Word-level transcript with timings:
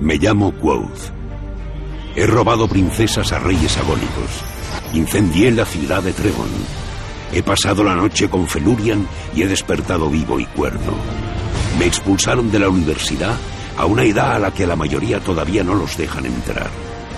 Me 0.00 0.16
llamo 0.18 0.52
Quoth. 0.52 1.10
He 2.14 2.26
robado 2.26 2.68
princesas 2.68 3.32
a 3.32 3.38
reyes 3.38 3.78
agónicos. 3.78 4.42
Incendié 4.92 5.50
la 5.50 5.64
ciudad 5.64 6.02
de 6.02 6.12
Trevon. 6.12 6.50
He 7.32 7.42
pasado 7.42 7.82
la 7.82 7.94
noche 7.94 8.28
con 8.28 8.46
Felurian 8.46 9.06
y 9.34 9.42
he 9.42 9.48
despertado 9.48 10.10
vivo 10.10 10.38
y 10.38 10.44
cuerdo. 10.44 10.94
Me 11.78 11.86
expulsaron 11.86 12.50
de 12.50 12.58
la 12.58 12.68
universidad 12.68 13.36
a 13.78 13.86
una 13.86 14.04
edad 14.04 14.34
a 14.34 14.38
la 14.38 14.50
que 14.52 14.66
la 14.66 14.76
mayoría 14.76 15.20
todavía 15.20 15.64
no 15.64 15.74
los 15.74 15.96
dejan 15.96 16.26
entrar. 16.26 16.68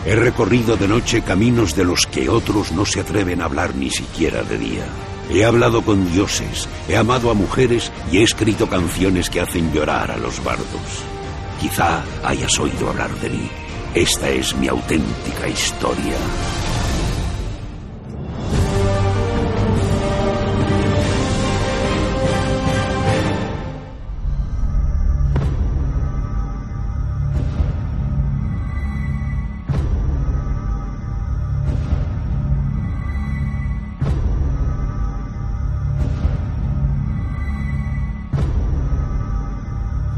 He 0.07 0.15
recorrido 0.15 0.77
de 0.77 0.87
noche 0.87 1.23
caminos 1.23 1.75
de 1.75 1.85
los 1.85 2.07
que 2.07 2.29
otros 2.29 2.71
no 2.71 2.87
se 2.87 3.01
atreven 3.01 3.43
a 3.43 3.47
hablar 3.47 3.75
ni 3.75 3.91
siquiera 3.91 4.45
de 4.45 4.57
día. 4.57 4.87
He 5.31 5.45
hablado 5.45 5.83
con 5.83 6.11
dioses, 6.13 6.69
he 6.89 6.97
amado 6.97 7.31
a 7.31 7.35
mujeres 7.35 7.91
y 8.11 8.19
he 8.19 8.23
escrito 8.23 8.69
canciones 8.69 9.29
que 9.29 9.41
hacen 9.41 9.73
llorar 9.73 10.13
a 10.13 10.17
los 10.17 10.43
bardos. 10.43 11.18
Quizá 11.61 12.03
hayas 12.25 12.59
oído 12.59 12.91
hablar 12.91 13.11
de 13.21 13.31
mí. 13.31 13.51
Esta 13.95 14.29
es 14.29 14.55
mi 14.55 14.69
auténtica 14.69 15.49
historia. 15.49 16.17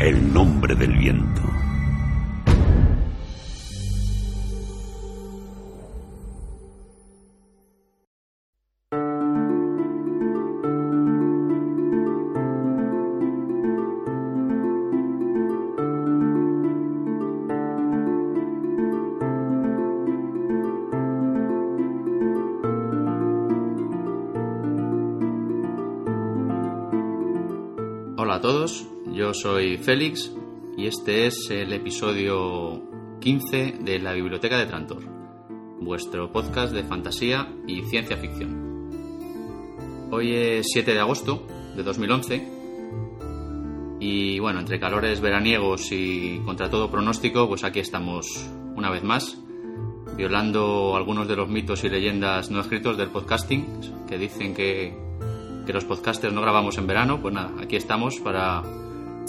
El 0.01 0.33
nombre 0.33 0.75
del 0.75 0.97
viento. 0.97 1.43
Soy 29.35 29.77
Félix 29.77 30.33
y 30.77 30.87
este 30.87 31.27
es 31.27 31.51
el 31.51 31.73
episodio 31.73 32.83
15 33.21 33.79
de 33.81 33.99
la 33.99 34.13
Biblioteca 34.13 34.59
de 34.59 34.67
Trantor, 34.67 35.05
vuestro 35.81 36.33
podcast 36.33 36.73
de 36.73 36.83
fantasía 36.83 37.49
y 37.67 37.83
ciencia 37.83 38.17
ficción. 38.17 38.91
Hoy 40.11 40.35
es 40.35 40.67
7 40.73 40.93
de 40.93 40.99
agosto 40.99 41.47
de 41.77 41.83
2011 41.83 42.49
y 44.01 44.39
bueno, 44.39 44.61
entre 44.61 44.81
calores 44.81 45.21
veraniegos 45.21 45.93
y 45.93 46.41
contra 46.45 46.71
todo 46.71 46.91
pronóstico, 46.91 47.47
pues 47.47 47.63
aquí 47.63 47.81
estamos 47.81 48.27
una 48.75 48.91
vez 48.91 49.05
más, 49.05 49.39
violando 50.17 50.97
algunos 50.97 51.29
de 51.29 51.37
los 51.37 51.49
mitos 51.49 51.85
y 51.85 51.89
leyendas 51.89 52.51
no 52.51 52.61
escritos 52.61 52.97
del 52.97 53.11
podcasting, 53.11 53.67
que 54.09 54.19
dicen 54.19 54.55
que 54.55 55.11
que 55.67 55.73
los 55.75 55.85
podcasters 55.85 56.33
no 56.33 56.41
grabamos 56.41 56.79
en 56.79 56.87
verano, 56.87 57.21
pues 57.21 57.35
nada, 57.35 57.53
aquí 57.61 57.77
estamos 57.77 58.19
para 58.19 58.63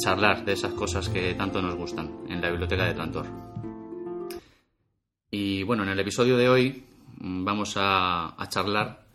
charlar 0.01 0.43
de 0.43 0.53
esas 0.53 0.73
cosas 0.73 1.09
que 1.09 1.35
tanto 1.35 1.61
nos 1.61 1.75
gustan 1.75 2.25
en 2.27 2.41
la 2.41 2.49
biblioteca 2.49 2.85
de 2.85 2.93
Trantor. 2.93 3.27
Y 5.29 5.61
bueno, 5.63 5.83
en 5.83 5.89
el 5.89 5.99
episodio 5.99 6.37
de 6.37 6.49
hoy 6.49 6.83
mm, 7.19 7.45
vamos 7.45 7.75
a, 7.77 8.35
charlar 8.49 9.05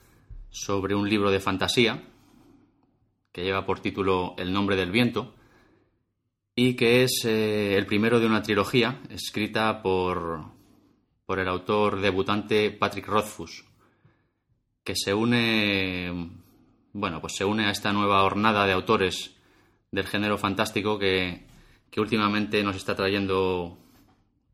sobre 0.48 0.94
un 0.94 1.08
libro 1.08 1.30
de 1.30 1.40
fantasía 1.40 2.02
que 3.32 3.42
lleva 3.42 3.66
por 3.66 3.80
título 3.80 4.34
El 4.38 4.52
nombre 4.52 4.76
del 4.76 4.92
viento 4.92 5.34
y 6.54 6.74
que 6.74 7.02
es 7.02 7.24
eh, 7.24 7.76
el 7.76 7.84
primero 7.84 8.20
de 8.20 8.26
una 8.26 8.42
trilogía 8.42 9.00
escrita 9.10 9.82
por, 9.82 10.44
por 11.26 11.40
el 11.40 11.48
autor 11.48 12.00
debutante 12.00 12.70
Patrick 12.70 13.08
Rothfuss, 13.08 13.64
que 14.84 14.94
se 14.94 15.12
une 15.12 16.30
bueno, 16.92 17.20
pues 17.20 17.34
se 17.34 17.44
une 17.44 17.66
a 17.66 17.70
esta 17.70 17.92
nueva 17.92 18.22
hornada 18.22 18.64
de 18.66 18.72
autores 18.72 19.35
del 19.96 20.06
género 20.06 20.38
fantástico 20.38 20.98
que, 20.98 21.44
últimamente 21.96 22.62
nos 22.62 22.76
está 22.76 22.94
trayendo 22.94 23.78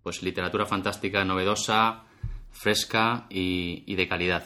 pues 0.05 0.23
literatura 0.23 0.65
fantástica 0.65 1.25
novedosa, 1.25 2.05
fresca 2.53 3.27
y, 3.29 3.93
de 3.97 4.07
calidad. 4.07 4.45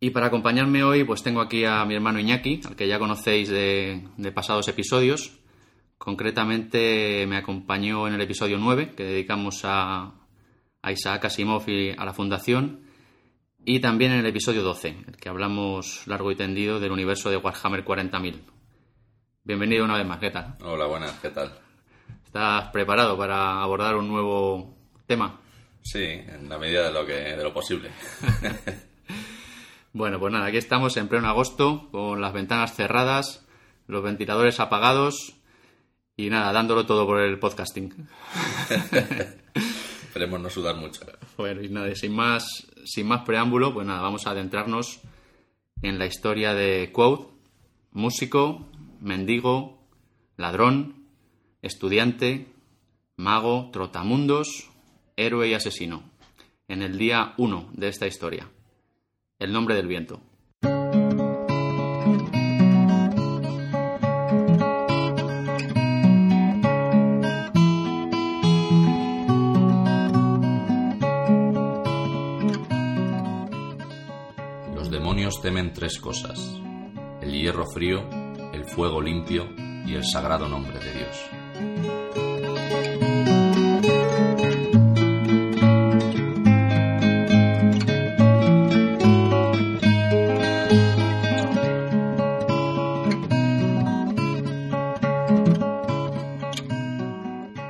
Y 0.00 0.10
para 0.10 0.26
acompañarme 0.26 0.84
hoy, 0.84 1.04
pues 1.04 1.22
tengo 1.22 1.40
aquí 1.40 1.64
a 1.64 1.86
mi 1.86 1.94
hermano 1.94 2.20
Iñaki, 2.20 2.60
al 2.66 2.76
que 2.76 2.86
ya 2.86 2.98
conocéis 2.98 3.48
de, 3.48 4.06
de 4.18 4.32
pasados 4.32 4.68
episodios. 4.68 5.38
Concretamente 5.96 7.26
me 7.26 7.38
acompañó 7.38 8.06
en 8.06 8.12
el 8.12 8.20
episodio 8.20 8.58
9, 8.58 8.92
que 8.94 9.04
dedicamos 9.04 9.62
a, 9.64 10.12
a 10.82 10.92
Isaac 10.92 11.24
Asimov 11.24 11.66
y 11.70 11.92
a 11.96 12.04
la 12.04 12.12
Fundación. 12.12 12.82
Y 13.64 13.80
también 13.80 14.12
en 14.12 14.18
el 14.18 14.26
episodio 14.26 14.62
12, 14.62 14.88
en 14.88 15.04
el 15.08 15.16
que 15.16 15.30
hablamos 15.30 16.06
largo 16.06 16.30
y 16.30 16.36
tendido 16.36 16.80
del 16.80 16.92
universo 16.92 17.30
de 17.30 17.38
Warhammer 17.38 17.82
40.000. 17.82 18.53
Bienvenido 19.46 19.84
una 19.84 19.98
vez 19.98 20.06
más, 20.06 20.20
¿qué 20.20 20.30
tal? 20.30 20.56
Hola, 20.62 20.86
buenas, 20.86 21.20
¿qué 21.20 21.28
tal? 21.28 21.52
¿Estás 22.24 22.70
preparado 22.70 23.18
para 23.18 23.60
abordar 23.60 23.94
un 23.94 24.08
nuevo 24.08 24.74
tema? 25.06 25.38
Sí, 25.82 26.02
en 26.02 26.48
la 26.48 26.56
medida 26.56 26.86
de 26.86 26.92
lo, 26.94 27.04
que, 27.04 27.12
de 27.12 27.42
lo 27.42 27.52
posible. 27.52 27.90
bueno, 29.92 30.18
pues 30.18 30.32
nada, 30.32 30.46
aquí 30.46 30.56
estamos 30.56 30.96
en 30.96 31.08
pleno 31.08 31.28
agosto, 31.28 31.90
con 31.90 32.22
las 32.22 32.32
ventanas 32.32 32.74
cerradas, 32.74 33.46
los 33.86 34.02
ventiladores 34.02 34.60
apagados 34.60 35.34
y 36.16 36.30
nada, 36.30 36.50
dándolo 36.50 36.86
todo 36.86 37.04
por 37.04 37.20
el 37.20 37.38
podcasting. 37.38 38.08
Esperemos 40.04 40.40
no 40.40 40.48
sudar 40.48 40.76
mucho. 40.76 41.02
Bueno, 41.36 41.60
y 41.60 41.68
nada, 41.68 41.94
sin 41.94 42.16
más, 42.16 42.66
sin 42.86 43.06
más 43.06 43.26
preámbulo, 43.26 43.74
pues 43.74 43.86
nada, 43.86 44.00
vamos 44.00 44.26
a 44.26 44.30
adentrarnos 44.30 45.02
en 45.82 45.98
la 45.98 46.06
historia 46.06 46.54
de 46.54 46.90
Quoth, 46.92 47.28
músico, 47.92 48.70
mendigo, 49.04 49.78
ladrón, 50.36 51.06
estudiante, 51.62 52.48
mago, 53.16 53.70
trotamundos, 53.72 54.70
héroe 55.16 55.48
y 55.48 55.54
asesino, 55.54 56.02
en 56.66 56.82
el 56.82 56.98
día 56.98 57.34
1 57.36 57.70
de 57.72 57.88
esta 57.88 58.06
historia. 58.06 58.50
El 59.38 59.52
nombre 59.52 59.76
del 59.76 59.86
viento. 59.86 60.20
temen 75.44 75.74
tres 75.74 75.98
cosas, 75.98 76.58
el 77.20 77.32
hierro 77.32 77.66
frío, 77.66 78.23
el 78.54 78.64
fuego 78.64 79.02
limpio 79.02 79.48
y 79.84 79.94
el 79.94 80.04
sagrado 80.04 80.48
nombre 80.48 80.78
de 80.78 80.92
Dios. 80.92 81.30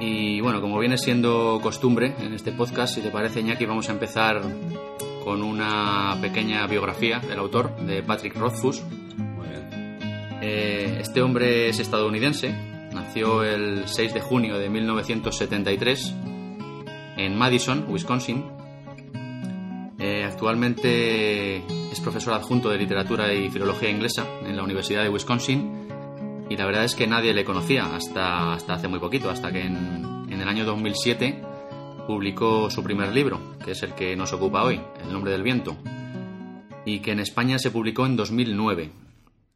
Y 0.01 0.41
bueno, 0.41 0.61
como 0.61 0.79
viene 0.79 0.99
siendo 0.99 1.61
costumbre 1.63 2.15
en 2.21 2.35
este 2.35 2.53
podcast, 2.53 2.95
si 2.95 3.01
te 3.01 3.11
parece, 3.11 3.41
Iñaki, 3.41 3.65
vamos 3.65 3.89
a 3.89 3.93
empezar 3.93 4.43
con 5.25 5.43
una 5.43 6.19
pequeña 6.21 6.67
biografía 6.67 7.19
del 7.21 7.39
autor, 7.39 7.75
de 7.79 8.03
Patrick 8.03 8.37
Rothfuss. 8.37 8.83
Eh, 10.57 10.99
este 11.01 11.21
hombre 11.21 11.69
es 11.69 11.81
estadounidense, 11.81 12.51
nació 12.93 13.43
nació 13.43 13.43
el 13.43 13.89
6 13.89 14.15
de 14.15 14.21
junio 14.21 14.57
de 14.57 14.71
1973 14.71 16.15
en 17.17 17.37
Madison, 17.37 17.87
Wisconsin. 17.89 18.45
Eh, 19.99 20.23
actualmente 20.23 21.57
es 21.91 22.01
profesor 22.01 22.35
adjunto 22.35 22.71
de 22.71 22.79
literatura 22.79 23.35
y 23.35 23.51
filología 23.51 23.91
inglesa 23.91 24.29
en 24.47 24.57
la 24.57 24.63
Universidad 24.63 25.03
de 25.03 25.09
Wisconsin 25.09 25.89
y 26.49 26.57
la 26.57 26.67
verdad 26.67 26.85
es 26.85 26.95
que 26.95 27.09
nadie 27.09 27.35
le 27.35 27.45
conocía 27.45 27.93
hasta, 27.93 28.53
hasta 28.53 28.75
hace 28.75 28.87
muy 28.87 29.01
poquito, 29.01 29.31
hasta 29.31 29.51
que 29.51 29.63
en, 29.63 30.27
en 30.31 30.41
el 30.41 30.49
año 30.49 30.65
2007 30.65 31.43
publicó 32.07 32.71
su 32.71 32.85
primer 32.85 33.13
libro, 33.13 33.41
que 33.65 33.73
es 33.73 33.83
el 33.83 33.95
que 33.95 34.15
nos 34.15 34.33
ocupa 34.33 34.63
hoy, 34.63 34.81
El 35.03 35.13
nombre 35.13 35.33
del 35.33 35.43
viento, 35.43 35.77
y 36.85 37.01
que 37.01 37.11
en 37.11 37.19
España 37.19 37.59
se 37.59 37.73
publicó 37.73 38.07
en 38.07 38.15
2009. 38.15 39.04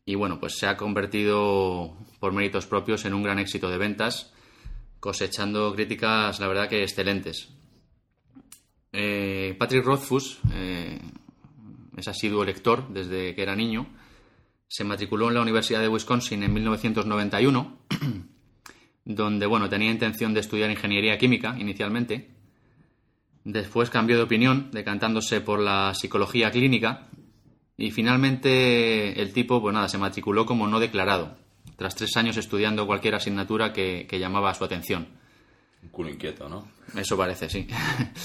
Y 0.09 0.15
bueno, 0.15 0.41
pues 0.41 0.57
se 0.57 0.67
ha 0.67 0.79
convertido 0.79 1.95
por 2.19 2.33
méritos 2.33 2.65
propios 2.65 3.05
en 3.05 3.13
un 3.13 3.23
gran 3.23 3.39
éxito 3.39 3.69
de 3.69 3.77
ventas, 3.77 4.33
cosechando 5.01 5.75
críticas, 5.75 6.41
la 6.41 6.49
verdad 6.49 6.67
que 6.67 6.83
excelentes. 6.83 7.51
Eh, 8.91 9.55
Patrick 9.59 9.85
Rothfuss 9.85 10.39
eh, 10.51 10.99
es 11.95 12.09
asiduo 12.09 12.43
lector 12.43 12.89
desde 12.89 13.35
que 13.35 13.43
era 13.43 13.55
niño. 13.55 13.87
Se 14.67 14.83
matriculó 14.83 15.29
en 15.29 15.35
la 15.35 15.43
Universidad 15.43 15.83
de 15.83 15.89
Wisconsin 15.89 16.43
en 16.43 16.55
1991, 16.55 17.79
donde 19.05 19.45
bueno, 19.45 19.69
tenía 19.69 19.91
intención 19.91 20.33
de 20.33 20.41
estudiar 20.41 20.71
ingeniería 20.71 21.19
química 21.19 21.55
inicialmente. 21.59 22.31
Después 23.45 23.91
cambió 23.91 24.17
de 24.17 24.23
opinión, 24.23 24.71
decantándose 24.73 25.43
por 25.43 25.61
la 25.61 25.93
psicología 25.95 26.51
clínica. 26.51 27.11
Y 27.79 27.93
finalmente 27.93 29.23
el 29.23 29.33
tipo, 29.33 29.63
pues 29.63 29.73
nada, 29.73 29.89
se 29.89 29.97
matriculó 29.97 30.45
como 30.45 30.67
no 30.67 30.81
declarado, 30.81 31.39
tras 31.77 31.95
tres 31.95 32.17
años 32.17 32.37
estudiando 32.37 32.87
cualquier 32.87 33.15
asignatura 33.15 33.73
que, 33.73 34.07
que 34.09 34.19
llamaba 34.19 34.53
su 34.53 34.65
atención. 34.65 35.07
Un 35.85 35.89
culo 35.91 36.11
inquieto, 36.11 36.49
¿no? 36.49 36.69
Eso 36.97 37.17
parece, 37.17 37.49
sí. 37.49 37.69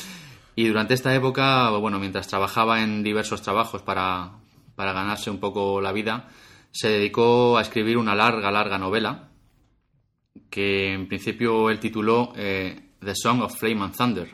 y 0.55 0.67
durante 0.67 0.95
esta 0.95 1.13
época, 1.13 1.69
bueno, 1.69 1.99
mientras 1.99 2.27
trabajaba 2.27 2.81
en 2.81 3.03
diversos 3.03 3.43
trabajos 3.43 3.83
para, 3.83 4.31
para 4.75 4.91
ganarse 4.91 5.29
un 5.29 5.39
poco 5.39 5.79
la 5.79 5.91
vida, 5.91 6.29
se 6.71 6.89
dedicó 6.89 7.57
a 7.57 7.61
escribir 7.61 7.97
una 7.97 8.15
larga, 8.15 8.51
larga 8.51 8.79
novela 8.79 9.29
que 10.49 10.93
en 10.93 11.07
principio 11.07 11.69
él 11.69 11.79
tituló 11.79 12.33
eh, 12.35 12.89
The 12.99 13.13
Song 13.15 13.41
of 13.41 13.55
Flame 13.57 13.83
and 13.83 13.95
Thunder, 13.95 14.29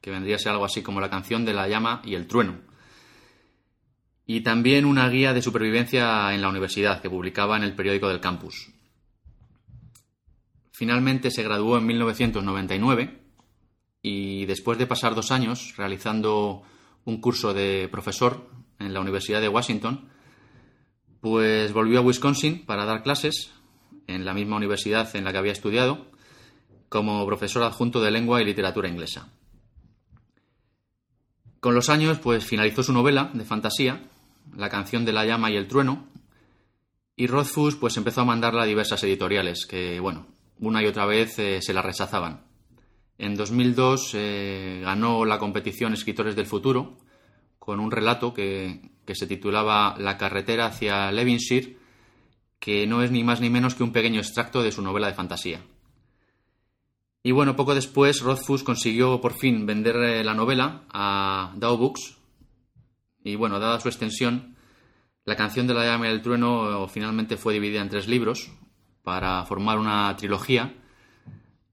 que 0.00 0.10
vendría 0.10 0.36
a 0.36 0.38
ser 0.38 0.52
algo 0.52 0.64
así 0.64 0.82
como 0.82 1.00
la 1.00 1.10
canción 1.10 1.44
de 1.44 1.54
la 1.54 1.68
llama 1.68 2.02
y 2.04 2.14
el 2.14 2.26
trueno. 2.26 2.65
Y 4.26 4.40
también 4.40 4.84
una 4.84 5.08
guía 5.08 5.32
de 5.32 5.42
supervivencia 5.42 6.34
en 6.34 6.42
la 6.42 6.48
universidad 6.48 7.00
que 7.00 7.08
publicaba 7.08 7.56
en 7.56 7.62
el 7.62 7.74
periódico 7.74 8.08
del 8.08 8.20
campus. 8.20 8.72
Finalmente 10.72 11.30
se 11.30 11.42
graduó 11.42 11.78
en 11.78 11.86
1999 11.86 13.22
y 14.02 14.44
después 14.46 14.78
de 14.78 14.86
pasar 14.86 15.14
dos 15.14 15.30
años 15.30 15.74
realizando 15.76 16.62
un 17.04 17.20
curso 17.20 17.54
de 17.54 17.88
profesor 17.90 18.50
en 18.78 18.92
la 18.92 19.00
Universidad 19.00 19.40
de 19.40 19.48
Washington, 19.48 20.08
pues 21.20 21.72
volvió 21.72 22.00
a 22.00 22.02
Wisconsin 22.02 22.66
para 22.66 22.84
dar 22.84 23.02
clases 23.02 23.52
en 24.06 24.24
la 24.24 24.34
misma 24.34 24.56
universidad 24.56 25.14
en 25.16 25.24
la 25.24 25.32
que 25.32 25.38
había 25.38 25.52
estudiado 25.52 26.06
como 26.88 27.24
profesor 27.26 27.62
adjunto 27.62 28.00
de 28.00 28.10
lengua 28.10 28.40
y 28.42 28.44
literatura 28.44 28.88
inglesa. 28.88 29.28
Con 31.60 31.74
los 31.74 31.88
años, 31.88 32.18
pues 32.18 32.44
finalizó 32.44 32.82
su 32.82 32.92
novela 32.92 33.30
de 33.32 33.44
fantasía, 33.44 34.08
La 34.56 34.68
canción 34.68 35.04
de 35.04 35.12
la 35.12 35.24
llama 35.24 35.50
y 35.50 35.56
el 35.56 35.68
trueno, 35.68 36.06
y 37.14 37.26
Rothfuss 37.26 37.76
pues 37.76 37.96
empezó 37.96 38.22
a 38.22 38.26
mandarla 38.26 38.62
a 38.62 38.66
diversas 38.66 39.02
editoriales 39.04 39.66
que, 39.66 40.00
bueno, 40.00 40.26
una 40.58 40.82
y 40.82 40.86
otra 40.86 41.06
vez 41.06 41.38
eh, 41.38 41.60
se 41.62 41.72
la 41.72 41.82
rechazaban. 41.82 42.44
En 43.18 43.36
2002 43.36 44.10
eh, 44.14 44.80
ganó 44.82 45.24
la 45.24 45.38
competición 45.38 45.94
Escritores 45.94 46.36
del 46.36 46.46
Futuro 46.46 46.98
con 47.58 47.80
un 47.80 47.90
relato 47.90 48.34
que, 48.34 48.90
que 49.06 49.14
se 49.14 49.26
titulaba 49.26 49.96
La 49.98 50.18
carretera 50.18 50.66
hacia 50.66 51.10
Levinshire, 51.10 51.76
que 52.58 52.86
no 52.86 53.02
es 53.02 53.10
ni 53.10 53.24
más 53.24 53.40
ni 53.40 53.48
menos 53.48 53.74
que 53.74 53.82
un 53.82 53.92
pequeño 53.92 54.20
extracto 54.20 54.62
de 54.62 54.72
su 54.72 54.82
novela 54.82 55.06
de 55.06 55.14
fantasía. 55.14 55.60
Y 57.22 57.32
bueno, 57.32 57.56
poco 57.56 57.74
después 57.74 58.20
Rothfuss 58.20 58.62
consiguió 58.62 59.20
por 59.20 59.32
fin 59.32 59.66
vender 59.66 59.96
eh, 59.96 60.24
la 60.24 60.34
novela 60.34 60.84
a 60.92 61.52
Dow 61.56 61.76
Books. 61.76 62.15
Y 63.26 63.34
bueno, 63.34 63.58
dada 63.58 63.80
su 63.80 63.88
extensión, 63.88 64.54
la 65.24 65.34
canción 65.34 65.66
de 65.66 65.74
la 65.74 65.84
llama 65.84 66.06
y 66.06 66.12
el 66.12 66.22
trueno 66.22 66.84
eh, 66.84 66.88
finalmente 66.88 67.36
fue 67.36 67.54
dividida 67.54 67.82
en 67.82 67.88
tres 67.88 68.06
libros 68.06 68.52
para 69.02 69.44
formar 69.46 69.80
una 69.80 70.14
trilogía 70.16 70.74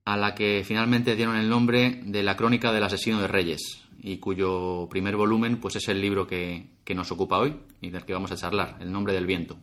a 0.04 0.18
la 0.18 0.34
que 0.34 0.64
finalmente 0.66 1.16
dieron 1.16 1.36
el 1.36 1.48
nombre 1.48 2.02
de 2.06 2.24
La 2.24 2.36
crónica 2.36 2.72
del 2.72 2.82
asesino 2.82 3.22
de 3.22 3.28
reyes 3.28 3.84
y 4.00 4.18
cuyo 4.18 4.88
primer 4.90 5.16
volumen 5.16 5.58
pues 5.58 5.76
es 5.76 5.88
el 5.90 6.02
libro 6.02 6.26
que, 6.26 6.72
que 6.84 6.96
nos 6.96 7.12
ocupa 7.12 7.38
hoy 7.38 7.56
y 7.82 7.92
del 7.92 8.04
que 8.04 8.14
vamos 8.14 8.32
a 8.32 8.36
charlar, 8.36 8.78
El 8.80 8.92
nombre 8.92 9.14
del 9.14 9.28
viento. 9.28 9.60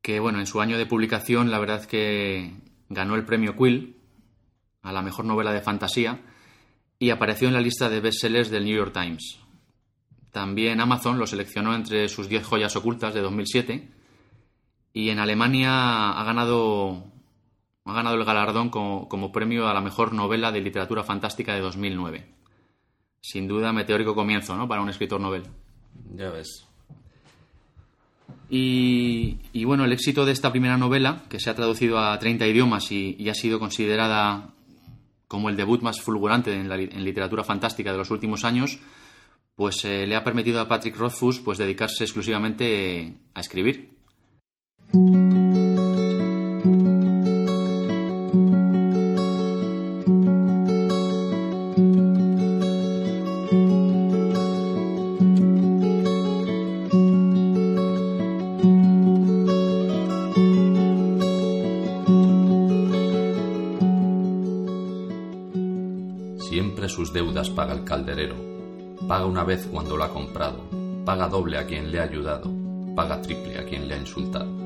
Que 0.00 0.18
bueno, 0.18 0.40
en 0.40 0.48
su 0.48 0.60
año 0.60 0.78
de 0.78 0.86
publicación 0.86 1.52
la 1.52 1.60
verdad 1.60 1.82
es 1.82 1.86
que 1.86 2.50
ganó 2.88 3.14
el 3.14 3.24
premio 3.24 3.56
Quill 3.56 3.94
a 4.82 4.90
la 4.90 5.02
mejor 5.02 5.26
novela 5.26 5.52
de 5.52 5.62
fantasía 5.62 6.22
y 6.98 7.10
apareció 7.10 7.46
en 7.46 7.54
la 7.54 7.60
lista 7.60 7.88
de 7.88 8.00
bestsellers 8.00 8.50
del 8.50 8.64
New 8.64 8.76
York 8.76 8.92
Times. 8.92 9.41
También 10.32 10.80
Amazon 10.80 11.18
lo 11.18 11.26
seleccionó 11.26 11.74
entre 11.74 12.08
sus 12.08 12.26
10 12.26 12.44
joyas 12.46 12.74
ocultas 12.74 13.12
de 13.12 13.20
2007 13.20 13.88
y 14.94 15.10
en 15.10 15.18
Alemania 15.18 16.10
ha 16.10 16.24
ganado, 16.24 17.04
ha 17.84 17.92
ganado 17.92 18.16
el 18.16 18.24
galardón 18.24 18.70
como, 18.70 19.08
como 19.08 19.30
premio 19.30 19.68
a 19.68 19.74
la 19.74 19.82
mejor 19.82 20.14
novela 20.14 20.50
de 20.50 20.62
literatura 20.62 21.04
fantástica 21.04 21.54
de 21.54 21.60
2009. 21.60 22.26
Sin 23.20 23.46
duda, 23.46 23.74
meteórico 23.74 24.14
comienzo 24.14 24.56
¿no? 24.56 24.66
para 24.66 24.80
un 24.80 24.88
escritor 24.88 25.20
novel. 25.20 25.42
Ya 26.14 26.30
ves. 26.30 26.66
Y, 28.48 29.38
y, 29.52 29.64
bueno, 29.64 29.84
el 29.84 29.92
éxito 29.92 30.24
de 30.24 30.32
esta 30.32 30.50
primera 30.50 30.76
novela, 30.76 31.24
que 31.28 31.40
se 31.40 31.48
ha 31.48 31.54
traducido 31.54 31.98
a 31.98 32.18
30 32.18 32.46
idiomas 32.46 32.90
y, 32.90 33.16
y 33.18 33.28
ha 33.28 33.34
sido 33.34 33.58
considerada 33.58 34.48
como 35.28 35.48
el 35.48 35.56
debut 35.56 35.80
más 35.80 36.00
fulgurante 36.00 36.52
en 36.52 36.68
la 36.68 36.76
en 36.76 37.04
literatura 37.04 37.44
fantástica 37.44 37.92
de 37.92 37.98
los 37.98 38.10
últimos 38.10 38.44
años, 38.44 38.78
pues 39.62 39.84
eh, 39.84 40.08
le 40.08 40.16
ha 40.16 40.24
permitido 40.24 40.60
a 40.60 40.66
Patrick 40.66 40.96
Rothfuss 40.96 41.38
pues 41.38 41.56
dedicarse 41.56 42.02
exclusivamente 42.02 43.14
a 43.32 43.40
escribir. 43.40 43.92
Siempre 66.40 66.88
sus 66.88 67.12
deudas 67.12 67.48
paga 67.50 67.74
el 67.74 67.84
calderero. 67.84 68.51
Paga 69.12 69.26
una 69.26 69.44
vez 69.44 69.68
cuando 69.70 69.94
lo 69.94 70.04
ha 70.04 70.08
comprado. 70.08 70.56
Paga 71.04 71.28
doble 71.28 71.58
a 71.58 71.66
quien 71.66 71.92
le 71.92 72.00
ha 72.00 72.04
ayudado. 72.04 72.50
Paga 72.96 73.20
triple 73.20 73.58
a 73.58 73.64
quien 73.66 73.86
le 73.86 73.92
ha 73.92 73.98
insultado. 73.98 74.61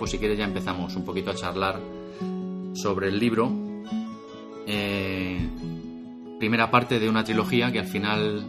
Pues 0.00 0.12
si 0.12 0.18
quieres 0.18 0.38
ya 0.38 0.44
empezamos 0.44 0.96
un 0.96 1.04
poquito 1.04 1.30
a 1.30 1.34
charlar 1.34 1.78
sobre 2.72 3.08
el 3.08 3.18
libro. 3.18 3.52
Eh, 4.66 5.38
primera 6.38 6.70
parte 6.70 6.98
de 6.98 7.08
una 7.08 7.22
trilogía 7.22 7.70
que 7.70 7.80
al 7.80 7.86
final 7.86 8.42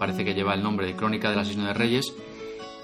parece 0.00 0.24
que 0.24 0.34
lleva 0.34 0.52
el 0.52 0.64
nombre 0.64 0.84
de 0.84 0.96
Crónica 0.96 1.30
del 1.30 1.38
asesino 1.38 1.64
de 1.64 1.74
Reyes 1.74 2.12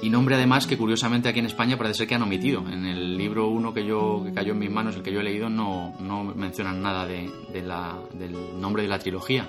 y 0.02 0.08
nombre 0.08 0.36
además 0.36 0.68
que 0.68 0.78
curiosamente 0.78 1.28
aquí 1.28 1.40
en 1.40 1.46
España 1.46 1.76
parece 1.76 1.98
ser 1.98 2.06
que 2.06 2.14
han 2.14 2.22
omitido. 2.22 2.60
En 2.60 2.86
el 2.86 3.18
libro 3.18 3.48
uno 3.48 3.74
que 3.74 3.84
yo 3.84 4.22
que 4.24 4.32
cayó 4.32 4.52
en 4.52 4.60
mis 4.60 4.70
manos, 4.70 4.94
el 4.94 5.02
que 5.02 5.12
yo 5.12 5.18
he 5.18 5.24
leído, 5.24 5.50
no, 5.50 5.94
no 5.98 6.22
mencionan 6.22 6.80
nada 6.80 7.04
de, 7.04 7.28
la, 7.60 7.98
del 8.12 8.60
nombre 8.60 8.84
de 8.84 8.88
la 8.88 9.00
trilogía 9.00 9.48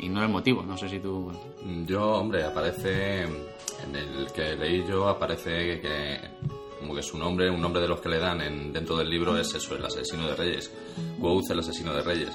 y 0.00 0.08
no 0.08 0.22
el 0.22 0.28
motivo. 0.28 0.62
No 0.62 0.76
sé 0.76 0.88
si 0.88 1.00
tú. 1.00 1.32
Yo, 1.84 2.12
hombre, 2.12 2.44
aparece 2.44 3.22
en 3.22 3.94
el 3.94 4.30
que 4.32 4.56
leí 4.56 4.84
yo, 4.88 5.08
aparece 5.08 5.80
que 5.80 6.18
como 6.88 6.96
que 6.96 7.02
su 7.02 7.18
nombre, 7.18 7.50
un 7.50 7.60
nombre 7.60 7.82
de 7.82 7.88
los 7.88 8.00
que 8.00 8.08
le 8.08 8.18
dan 8.18 8.40
en, 8.40 8.72
dentro 8.72 8.96
del 8.96 9.10
libro 9.10 9.36
es 9.36 9.54
eso, 9.54 9.76
el 9.76 9.84
asesino 9.84 10.26
de 10.26 10.34
reyes. 10.34 10.72
Quoth, 11.20 11.50
el 11.50 11.58
asesino 11.58 11.92
de 11.92 12.00
reyes. 12.00 12.30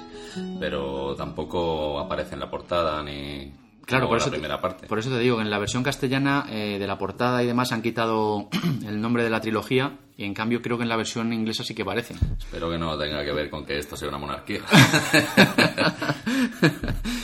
Pero 0.60 1.16
tampoco 1.16 1.98
aparece 1.98 2.34
en 2.34 2.40
la 2.40 2.48
portada 2.48 3.02
ni, 3.02 3.52
Claro, 3.84 4.06
por 4.06 4.18
la 4.18 4.22
eso, 4.22 4.30
primera 4.30 4.54
te, 4.56 4.62
parte. 4.62 4.86
por 4.86 5.00
eso 5.00 5.10
te 5.10 5.18
digo 5.18 5.38
que 5.38 5.42
en 5.42 5.50
la 5.50 5.58
versión 5.58 5.82
castellana 5.82 6.46
eh, 6.48 6.76
de 6.78 6.86
la 6.86 6.96
portada 6.96 7.42
y 7.42 7.46
demás 7.48 7.72
han 7.72 7.82
quitado 7.82 8.48
el 8.86 9.00
nombre 9.00 9.24
de 9.24 9.30
la 9.30 9.40
trilogía 9.40 9.98
y 10.16 10.22
en 10.24 10.34
cambio 10.34 10.62
creo 10.62 10.76
que 10.76 10.84
en 10.84 10.88
la 10.88 10.96
versión 10.96 11.32
inglesa 11.32 11.64
sí 11.64 11.74
que 11.74 11.82
aparece. 11.82 12.14
Espero 12.38 12.70
que 12.70 12.78
no 12.78 12.96
tenga 12.96 13.24
que 13.24 13.32
ver 13.32 13.50
con 13.50 13.66
que 13.66 13.76
esto 13.78 13.96
sea 13.96 14.08
una 14.08 14.18
monarquía. 14.18 14.60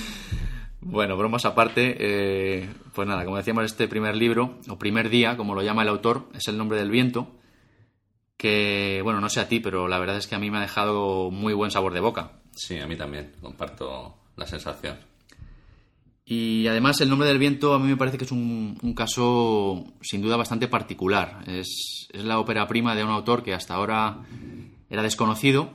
Bueno, 0.90 1.16
bromas 1.16 1.44
aparte, 1.44 1.96
eh, 2.00 2.68
pues 2.92 3.06
nada, 3.06 3.24
como 3.24 3.36
decíamos, 3.36 3.64
este 3.64 3.86
primer 3.86 4.16
libro, 4.16 4.58
o 4.68 4.76
primer 4.76 5.08
día, 5.08 5.36
como 5.36 5.54
lo 5.54 5.62
llama 5.62 5.82
el 5.82 5.88
autor, 5.88 6.28
es 6.34 6.48
el 6.48 6.58
nombre 6.58 6.80
del 6.80 6.90
viento, 6.90 7.28
que, 8.36 9.00
bueno, 9.04 9.20
no 9.20 9.28
sé 9.28 9.38
a 9.38 9.46
ti, 9.46 9.60
pero 9.60 9.86
la 9.86 10.00
verdad 10.00 10.16
es 10.16 10.26
que 10.26 10.34
a 10.34 10.40
mí 10.40 10.50
me 10.50 10.58
ha 10.58 10.62
dejado 10.62 11.30
muy 11.30 11.54
buen 11.54 11.70
sabor 11.70 11.94
de 11.94 12.00
boca. 12.00 12.40
sí, 12.56 12.76
a 12.80 12.88
mí 12.88 12.96
también, 12.96 13.30
comparto 13.40 14.16
la 14.34 14.48
sensación. 14.48 14.96
Y 16.24 16.66
además 16.66 17.00
el 17.00 17.08
nombre 17.08 17.28
del 17.28 17.38
viento 17.38 17.72
a 17.72 17.78
mí 17.78 17.86
me 17.86 17.96
parece 17.96 18.18
que 18.18 18.24
es 18.24 18.32
un, 18.32 18.76
un 18.82 18.94
caso 18.94 19.84
sin 20.00 20.22
duda 20.22 20.36
bastante 20.36 20.66
particular. 20.66 21.44
Es, 21.46 22.08
es 22.12 22.24
la 22.24 22.40
ópera 22.40 22.66
prima 22.66 22.96
de 22.96 23.04
un 23.04 23.10
autor 23.10 23.44
que 23.44 23.54
hasta 23.54 23.74
ahora 23.74 24.18
era 24.88 25.04
desconocido 25.04 25.70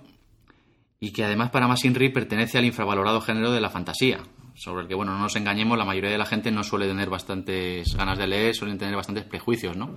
y 1.00 1.12
que 1.12 1.24
además 1.24 1.52
para 1.52 1.70
más 1.70 1.86
Inri 1.86 2.10
pertenece 2.10 2.58
al 2.58 2.66
infravalorado 2.66 3.22
género 3.22 3.52
de 3.52 3.62
la 3.62 3.70
fantasía, 3.70 4.20
sobre 4.56 4.84
el 4.84 4.88
que, 4.88 4.96
bueno, 4.96 5.14
no 5.14 5.20
nos 5.20 5.36
engañemos, 5.36 5.78
la 5.78 5.86
mayoría 5.86 6.10
de 6.10 6.18
la 6.18 6.26
gente 6.26 6.52
no 6.52 6.64
suele 6.64 6.88
tener 6.88 7.10
bastantes 7.10 7.96
ganas 7.96 8.18
de 8.18 8.28
leer, 8.28 8.56
suelen 8.56 8.78
tener 8.78 8.96
bastantes 8.96 9.26
prejuicios, 9.26 9.76
¿no? 9.76 9.96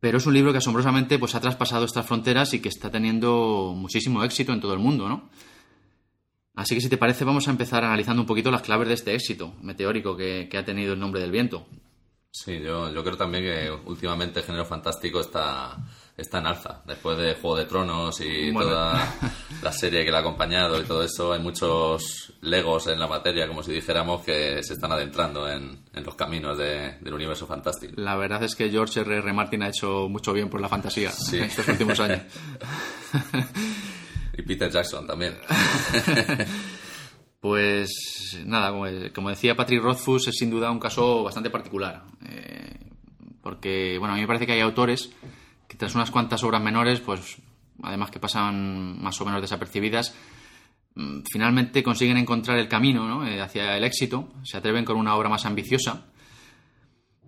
Pero 0.00 0.18
es 0.18 0.26
un 0.26 0.34
libro 0.34 0.52
que 0.52 0.58
asombrosamente 0.58 1.18
pues, 1.18 1.34
ha 1.34 1.40
traspasado 1.40 1.84
estas 1.84 2.06
fronteras 2.06 2.54
y 2.54 2.60
que 2.60 2.68
está 2.68 2.90
teniendo 2.90 3.74
muchísimo 3.76 4.22
éxito 4.22 4.52
en 4.52 4.60
todo 4.60 4.72
el 4.72 4.78
mundo, 4.78 5.08
¿no? 5.08 5.30
Así 6.54 6.74
que 6.76 6.80
si 6.80 6.88
te 6.88 6.98
parece 6.98 7.24
vamos 7.24 7.48
a 7.48 7.50
empezar 7.50 7.84
analizando 7.84 8.22
un 8.22 8.26
poquito 8.26 8.50
las 8.50 8.62
claves 8.62 8.86
de 8.86 8.94
este 8.94 9.14
éxito 9.14 9.54
meteórico 9.60 10.16
que, 10.16 10.48
que 10.48 10.56
ha 10.56 10.64
tenido 10.64 10.92
el 10.92 11.00
nombre 11.00 11.20
del 11.20 11.32
viento. 11.32 11.66
Sí, 12.30 12.60
yo, 12.60 12.92
yo 12.92 13.02
creo 13.02 13.16
también 13.16 13.44
que 13.44 13.70
últimamente 13.86 14.40
el 14.40 14.46
género 14.46 14.64
fantástico 14.64 15.20
está, 15.20 15.76
está 16.16 16.38
en 16.38 16.46
alza. 16.46 16.82
Después 16.86 17.18
de 17.18 17.34
Juego 17.34 17.56
de 17.56 17.64
Tronos 17.66 18.20
y 18.20 18.50
Bueno. 18.52 18.70
toda 18.70 19.14
la 19.62 19.72
serie 19.72 20.04
que 20.04 20.10
le 20.10 20.16
ha 20.16 20.20
acompañado 20.20 20.80
y 20.80 20.84
todo 20.84 21.02
eso, 21.02 21.32
hay 21.32 21.40
muchos 21.40 22.32
legos 22.42 22.86
en 22.86 22.98
la 23.00 23.06
materia, 23.08 23.48
como 23.48 23.62
si 23.62 23.72
dijéramos, 23.72 24.22
que 24.22 24.62
se 24.62 24.74
están 24.74 24.92
adentrando 24.92 25.48
en, 25.48 25.84
en 25.92 26.04
los 26.04 26.14
caminos 26.14 26.56
de- 26.58 26.98
del 27.00 27.14
universo 27.14 27.46
fantástico. 27.46 27.94
La 27.96 28.16
verdad 28.16 28.42
es 28.44 28.54
que 28.54 28.70
George 28.70 29.00
R. 29.00 29.16
R. 29.18 29.32
Martin 29.32 29.62
ha 29.64 29.68
hecho 29.68 30.08
mucho 30.08 30.32
bien 30.32 30.48
por 30.48 30.60
la 30.60 30.68
fantasía 30.68 31.10
Sí. 31.10 31.38
en 31.38 31.44
estos 31.44 31.66
últimos 31.68 31.98
años. 32.00 32.20
Y 34.36 34.42
Peter 34.42 34.68
Jackson 34.68 35.06
también. 35.06 35.36
Pues 37.40 38.38
nada, 38.46 38.70
como, 38.70 38.86
como 39.14 39.28
decía 39.28 39.54
Patrick 39.54 39.82
Rothfuss, 39.82 40.28
es 40.28 40.36
sin 40.36 40.50
duda 40.50 40.70
un 40.70 40.78
caso 40.80 41.22
bastante 41.22 41.50
particular. 41.50 42.02
Eh, 42.26 42.78
porque, 43.42 43.96
bueno, 43.98 44.14
a 44.14 44.16
mí 44.16 44.22
me 44.22 44.26
parece 44.26 44.46
que 44.46 44.52
hay 44.52 44.60
autores 44.60 45.10
tras 45.76 45.94
unas 45.94 46.10
cuantas 46.10 46.42
obras 46.44 46.62
menores, 46.62 47.00
pues 47.00 47.38
además 47.82 48.10
que 48.10 48.20
pasan 48.20 49.02
más 49.02 49.20
o 49.20 49.24
menos 49.24 49.40
desapercibidas, 49.40 50.14
mm, 50.94 51.20
finalmente 51.30 51.82
consiguen 51.82 52.16
encontrar 52.16 52.58
el 52.58 52.68
camino 52.68 53.08
¿no? 53.08 53.26
Eh, 53.26 53.40
hacia 53.40 53.76
el 53.76 53.84
éxito, 53.84 54.32
se 54.42 54.56
atreven 54.56 54.84
con 54.84 54.96
una 54.96 55.14
obra 55.14 55.28
más 55.28 55.46
ambiciosa. 55.46 56.06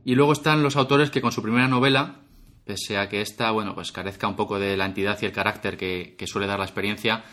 Y 0.05 0.15
luego 0.15 0.33
están 0.33 0.63
los 0.63 0.77
autores 0.77 1.11
que 1.11 1.21
con 1.21 1.33
su 1.33 1.43
primera 1.43 1.67
novela, 1.67 2.21
pese 2.65 2.99
a 2.99 3.09
que 3.09 3.21
esta, 3.21 3.51
bueno, 3.51 3.75
pues 3.75 3.91
carezca 3.91 4.29
un 4.29 4.37
poco 4.37 4.59
de 4.59 4.77
la 4.77 4.87
entidad 4.87 5.19
y 5.21 5.27
el 5.27 5.33
carácter 5.33 5.77
que, 5.77 6.15
que 6.17 6.27
suele 6.27 6.47
dar 6.47 6.61
la 6.61 6.65
experiencia, 6.65 7.25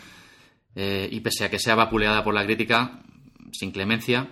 eh, 0.74 1.08
y 1.10 1.20
pese 1.20 1.44
a 1.44 1.50
que 1.50 1.58
sea 1.58 1.76
vapuleada 1.76 2.24
por 2.24 2.34
la 2.34 2.44
crítica, 2.44 3.00
sin 3.52 3.70
clemencia, 3.70 4.28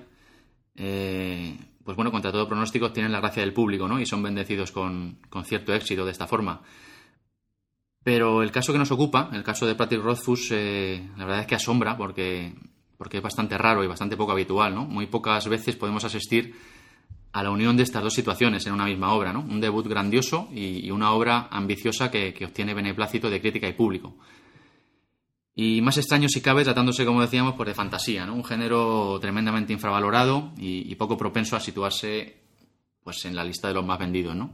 eh, 0.76 1.56
pues 1.84 1.96
bueno, 1.96 2.10
contra 2.10 2.32
todo 2.32 2.48
pronóstico 2.48 2.92
tienen 2.92 3.12
la 3.12 3.20
gracia 3.20 3.42
del 3.42 3.52
público, 3.52 3.88
¿no? 3.88 4.00
Y 4.00 4.06
son 4.06 4.22
bendecidos 4.22 4.72
con, 4.72 5.18
con 5.28 5.44
cierto 5.44 5.74
éxito 5.74 6.04
de 6.04 6.12
esta 6.12 6.26
forma. 6.26 6.62
Pero 8.04 8.42
el 8.42 8.50
caso 8.50 8.72
que 8.72 8.78
nos 8.78 8.90
ocupa, 8.90 9.30
el 9.32 9.44
caso 9.44 9.66
de 9.66 9.74
Patrick 9.74 10.02
Rothfuss, 10.02 10.48
eh, 10.50 11.08
la 11.16 11.24
verdad 11.24 11.42
es 11.42 11.46
que 11.46 11.54
asombra 11.54 11.96
porque, 11.96 12.54
porque 12.98 13.18
es 13.18 13.22
bastante 13.22 13.56
raro 13.56 13.84
y 13.84 13.86
bastante 13.86 14.16
poco 14.16 14.32
habitual, 14.32 14.74
¿no? 14.74 14.84
Muy 14.84 15.06
pocas 15.06 15.48
veces 15.48 15.76
podemos 15.76 16.04
asistir 16.04 16.54
a 17.32 17.42
la 17.42 17.50
unión 17.50 17.76
de 17.76 17.84
estas 17.84 18.02
dos 18.02 18.12
situaciones 18.12 18.66
en 18.66 18.74
una 18.74 18.84
misma 18.84 19.12
obra, 19.14 19.32
¿no? 19.32 19.40
Un 19.40 19.60
debut 19.60 19.86
grandioso 19.86 20.48
y, 20.52 20.90
una 20.90 21.12
obra 21.12 21.48
ambiciosa 21.50 22.10
que 22.10 22.44
obtiene 22.44 22.74
beneplácito 22.74 23.30
de 23.30 23.40
crítica 23.40 23.68
y 23.68 23.72
público. 23.72 24.16
Y 25.54 25.82
más 25.82 25.98
extraño 25.98 26.28
si 26.28 26.40
cabe, 26.40 26.64
tratándose, 26.64 27.04
como 27.04 27.20
decíamos, 27.20 27.54
pues 27.54 27.66
de 27.66 27.74
fantasía, 27.74 28.24
¿no? 28.24 28.34
Un 28.34 28.44
género 28.44 29.18
tremendamente 29.20 29.72
infravalorado 29.72 30.52
y, 30.56 30.90
y 30.90 30.94
poco 30.94 31.18
propenso 31.18 31.56
a 31.56 31.60
situarse 31.60 32.42
pues 33.04 33.24
en 33.24 33.34
la 33.34 33.44
lista 33.44 33.68
de 33.68 33.74
los 33.74 33.84
más 33.84 33.98
vendidos, 33.98 34.34
¿no? 34.34 34.52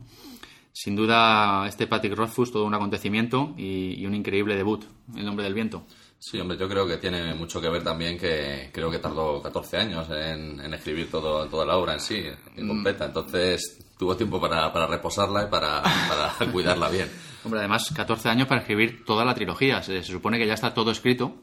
Sin 0.73 0.97
duda, 0.97 1.67
este 1.67 1.87
Patrick 1.87 2.15
Rothfuss, 2.15 2.53
todo 2.53 2.65
un 2.65 2.75
acontecimiento 2.75 3.55
y, 3.57 4.01
y 4.01 4.07
un 4.07 4.15
increíble 4.15 4.57
debut, 4.57 4.85
El 5.17 5.25
nombre 5.25 5.45
del 5.45 5.55
viento. 5.55 5.85
Sí, 6.21 6.39
hombre, 6.41 6.59
yo 6.59 6.69
creo 6.69 6.87
que 6.87 6.97
tiene 6.97 7.33
mucho 7.35 7.61
que 7.61 7.69
ver 7.69 7.85
también 7.85 8.19
que 8.19 8.71
creo 8.73 8.91
que 8.91 8.99
tardó 8.99 9.41
14 9.41 9.77
años 9.77 10.09
en, 10.11 10.61
en 10.61 10.75
escribir 10.75 11.11
todo, 11.11 11.47
toda 11.47 11.65
la 11.65 11.77
obra 11.77 11.95
en 11.95 12.01
sí, 12.01 12.23
en 12.57 12.67
completa. 12.67 13.07
Entonces 13.07 13.79
tuvo 13.97 14.17
tiempo 14.17 14.41
para, 14.41 14.73
para 14.73 14.87
reposarla 14.89 15.45
y 15.45 15.47
para, 15.47 15.83
para 15.83 16.33
cuidarla 16.53 16.89
bien. 16.89 17.09
Hombre, 17.45 17.61
además, 17.61 17.91
14 17.95 18.29
años 18.29 18.49
para 18.49 18.61
escribir 18.61 19.05
toda 19.05 19.25
la 19.25 19.35
trilogía. 19.35 19.83
Se, 19.83 20.03
se 20.03 20.13
supone 20.13 20.39
que 20.39 20.47
ya 20.47 20.55
está 20.55 20.75
todo 20.75 20.91
escrito. 20.91 21.37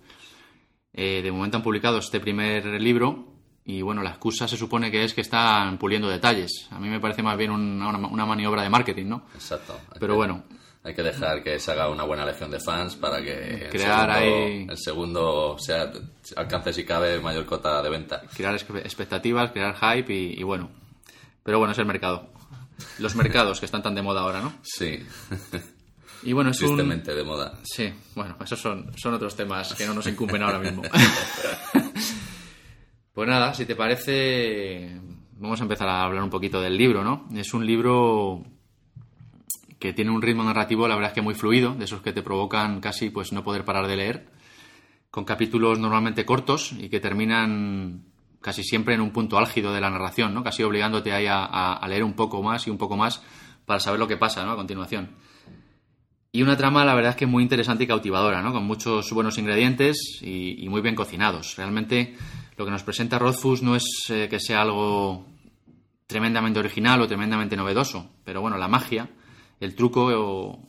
Eh, 0.94 1.22
de 1.24 1.32
momento 1.32 1.58
han 1.58 1.64
publicado 1.64 1.98
este 1.98 2.20
primer 2.20 2.66
libro 2.82 3.34
y 3.66 3.82
bueno, 3.82 4.02
la 4.04 4.12
excusa 4.12 4.48
se 4.48 4.56
supone 4.58 4.92
que 4.92 5.04
es 5.04 5.14
que 5.14 5.22
están 5.22 5.78
puliendo 5.78 6.08
detalles. 6.08 6.68
A 6.72 6.80
mí 6.80 6.88
me 6.88 7.00
parece 7.00 7.24
más 7.24 7.38
bien 7.38 7.52
una, 7.52 7.90
una- 7.90 8.26
maniobra 8.26 8.62
de 8.62 8.70
marketing, 8.70 9.08
¿no? 9.08 9.26
Exacto. 9.34 9.80
Pero 10.00 10.14
que- 10.14 10.18
bueno. 10.18 10.44
Hay 10.84 10.94
que 10.94 11.02
dejar 11.02 11.42
que 11.42 11.58
se 11.60 11.72
haga 11.72 11.90
una 11.90 12.04
buena 12.04 12.24
legión 12.28 12.52
de 12.52 12.60
fans 12.60 12.96
para 12.96 13.20
que 13.20 13.64
el 13.66 13.70
Crear 13.72 14.02
segundo, 14.12 14.14
ahí- 14.14 14.68
el 14.70 14.78
segundo 14.78 15.58
sea, 15.58 15.92
alcance, 16.36 16.74
si 16.74 16.86
cabe, 16.86 17.20
mayor 17.20 17.44
cota 17.48 17.82
de 17.82 17.90
venta. 17.90 18.22
crear 18.38 18.54
expectativas, 18.54 19.52
crear 19.52 19.76
hype 19.76 20.14
y, 20.14 20.40
y 20.40 20.44
bueno. 20.44 20.70
Pero 21.42 21.58
bueno, 21.58 21.72
es 21.72 21.80
el 21.80 21.88
mercado. 21.88 22.30
Los 23.00 23.16
mercados 23.16 23.60
que 23.60 23.66
están 23.66 23.82
tan 23.82 23.96
de 23.96 24.04
moda 24.04 24.22
ahora, 24.22 24.42
¿no? 24.42 24.54
Sí, 24.62 25.00
Y 26.26 26.34
bueno, 26.34 26.50
es 26.52 26.60
un... 26.62 26.68
tristemente 26.70 27.14
de 27.16 27.24
moda. 27.24 27.60
Sí, 27.64 27.94
bueno, 28.16 28.36
esos 28.44 28.60
son, 28.60 28.92
son 28.98 29.14
otros 29.14 29.36
temas 29.36 29.74
que 29.76 29.86
no 29.86 29.94
nos 29.94 30.08
incumben 30.08 30.42
ahora 30.44 30.60
mismo. 30.60 30.82
pues 33.14 33.28
nada, 33.30 33.54
si 33.54 33.66
te 33.66 33.76
parece, 33.76 35.00
vamos 35.38 35.60
a 35.60 35.64
empezar 35.64 35.88
a 35.88 36.04
hablar 36.04 36.24
un 36.24 36.30
poquito 36.30 36.60
del 36.62 36.78
libro, 36.78 37.04
¿no? 37.04 37.28
Es 37.36 37.54
un 37.54 37.66
libro 37.66 38.44
que 39.80 39.94
tiene 39.94 40.12
un 40.12 40.22
ritmo 40.22 40.44
narrativo, 40.44 40.88
la 40.88 40.96
verdad 40.96 41.12
es 41.12 41.16
que 41.16 41.22
muy 41.22 41.36
fluido, 41.36 41.76
de 41.76 41.86
esos 41.86 42.02
que 42.02 42.12
te 42.14 42.22
provocan 42.24 42.80
casi 42.82 43.10
pues 43.10 43.32
no 43.32 43.44
poder 43.44 43.64
parar 43.66 43.88
de 43.88 43.96
leer, 43.98 44.28
con 45.12 45.26
capítulos 45.26 45.80
normalmente 45.80 46.26
cortos 46.26 46.72
y 46.74 46.90
que 46.90 47.00
terminan 47.00 48.04
casi 48.42 48.64
siempre 48.64 48.96
en 48.96 49.02
un 49.02 49.12
punto 49.12 49.38
álgido 49.38 49.74
de 49.74 49.82
la 49.82 49.90
narración, 49.90 50.34
¿no? 50.34 50.44
Casi 50.44 50.64
obligándote 50.64 51.12
ahí 51.14 51.28
a, 51.28 51.46
a- 51.46 51.74
a 51.74 51.88
leer 51.88 52.04
un 52.04 52.14
poco 52.14 52.42
más 52.44 52.68
y 52.68 52.70
un 52.70 52.78
poco 52.78 52.98
más 52.98 53.22
para 53.66 53.80
saber 53.80 54.00
lo 54.00 54.08
que 54.08 54.18
pasa, 54.18 54.44
¿no? 54.46 54.52
A 54.52 54.56
continuación. 54.56 55.10
Y 56.36 56.42
una 56.42 56.58
trama, 56.58 56.84
la 56.84 56.94
verdad 56.94 57.12
es 57.12 57.16
que 57.16 57.26
muy 57.26 57.44
interesante 57.44 57.86
y 57.86 57.88
cautivadora, 57.88 58.42
¿no? 58.42 58.52
Con 58.52 58.66
muchos 58.66 59.10
buenos 59.12 59.38
ingredientes 59.38 60.20
y, 60.22 60.68
muy 60.68 60.82
bien 60.82 60.94
cocinados. 60.94 61.56
Realmente 61.56 62.14
lo 62.58 62.66
que 62.66 62.72
nos 62.72 62.84
presenta 62.84 63.18
Rothfuss 63.18 63.62
no 63.62 63.74
es 63.74 63.86
eh, 64.10 64.28
que 64.30 64.42
sea 64.42 64.62
algo 64.62 65.26
tremendamente 66.06 66.60
original 66.60 67.00
o 67.00 67.08
tremendamente 67.08 67.56
novedoso, 67.56 68.12
pero 68.26 68.42
bueno, 68.42 68.58
la 68.58 68.68
magia, 68.68 69.10
el 69.62 69.76
truco, 69.76 70.60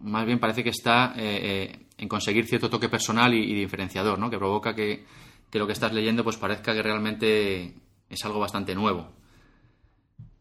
más 0.00 0.24
bien 0.24 0.38
parece 0.38 0.64
que 0.64 0.70
está 0.70 1.12
eh, 1.18 1.40
eh, 1.42 1.86
en 1.98 2.08
conseguir 2.08 2.46
cierto 2.46 2.70
toque 2.70 2.88
personal 2.88 3.34
y, 3.34 3.42
y 3.42 3.52
diferenciador, 3.52 4.18
¿no? 4.18 4.30
Que 4.30 4.38
provoca 4.38 4.74
que, 4.74 5.04
que 5.50 5.58
lo 5.58 5.66
que 5.66 5.74
estás 5.74 5.92
leyendo 5.92 6.24
pues 6.24 6.38
parezca 6.38 6.72
que 6.72 6.82
realmente 6.82 7.74
es 8.08 8.24
algo 8.24 8.40
bastante 8.40 8.74
nuevo. 8.74 9.12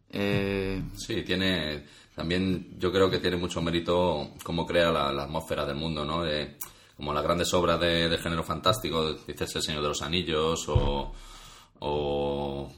Sí, 0.10 1.24
tiene. 1.26 1.84
También 2.18 2.80
yo 2.80 2.92
creo 2.92 3.12
que 3.12 3.20
tiene 3.20 3.38
mucho 3.38 3.62
mérito 3.62 4.32
cómo 4.44 4.66
crea 4.66 4.92
la, 4.92 5.22
atmósfera 5.22 5.68
del 5.68 5.76
mundo, 5.76 6.04
¿no? 6.04 6.24
Como 6.96 7.14
las 7.14 7.24
grandes 7.24 7.54
obras 7.54 7.80
de, 7.80 8.18
género 8.18 8.44
fantástico, 8.44 9.14
dices 9.14 9.56
El 9.56 9.62
Señor 9.62 9.84
de 9.84 9.90
los 9.90 10.02
Anillos 10.02 10.66
o, 11.80 12.74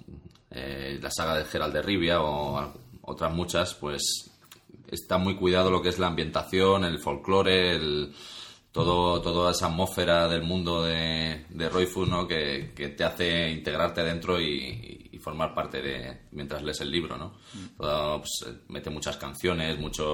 eh, 0.51 0.99
la 1.01 1.09
saga 1.09 1.37
de 1.37 1.45
Gerald 1.45 1.73
de 1.73 1.81
Rivia 1.81 2.21
o 2.21 2.73
otras 3.03 3.33
muchas, 3.33 3.75
pues 3.75 4.29
está 4.91 5.17
muy 5.17 5.37
cuidado 5.37 5.71
lo 5.71 5.81
que 5.81 5.87
es 5.87 5.99
la 5.99 6.07
ambientación, 6.07 6.83
el 6.83 6.99
folclore, 6.99 7.77
el, 7.77 8.13
todo, 8.73 9.21
toda 9.21 9.51
esa 9.51 9.67
atmósfera 9.67 10.27
del 10.27 10.43
mundo 10.43 10.83
de, 10.83 11.45
de 11.49 11.69
Roy 11.69 11.87
¿no? 12.09 12.27
que, 12.27 12.73
que 12.75 12.89
te 12.89 13.05
hace 13.05 13.49
integrarte 13.51 14.03
dentro 14.03 14.41
y, 14.41 15.08
y 15.19 15.21
formar 15.21 15.53
parte 15.53 15.81
de 15.81 16.21
mientras 16.31 16.63
lees 16.63 16.81
el 16.81 16.91
libro, 16.91 17.17
¿no? 17.17 17.33
Todo, 17.77 18.19
pues, 18.19 18.55
mete 18.69 18.89
muchas 18.89 19.17
canciones, 19.17 19.77
muchas 19.77 20.05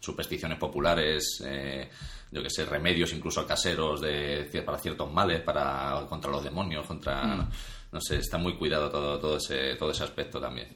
supersticiones 0.00 0.58
populares, 0.58 1.42
eh, 1.44 1.90
yo 2.30 2.42
que 2.42 2.50
sé, 2.50 2.64
remedios 2.64 3.12
incluso 3.12 3.46
caseros 3.46 4.00
de, 4.00 4.62
para 4.64 4.78
ciertos 4.78 5.12
males, 5.12 5.40
para 5.42 6.04
contra 6.08 6.30
los 6.30 6.42
demonios, 6.42 6.86
contra 6.86 7.48
no 7.92 8.00
sé, 8.00 8.16
está 8.16 8.36
muy 8.36 8.56
cuidado 8.56 8.90
todo, 8.90 9.18
todo 9.18 9.36
ese, 9.36 9.76
todo 9.76 9.90
ese 9.90 10.04
aspecto 10.04 10.40
también. 10.40 10.68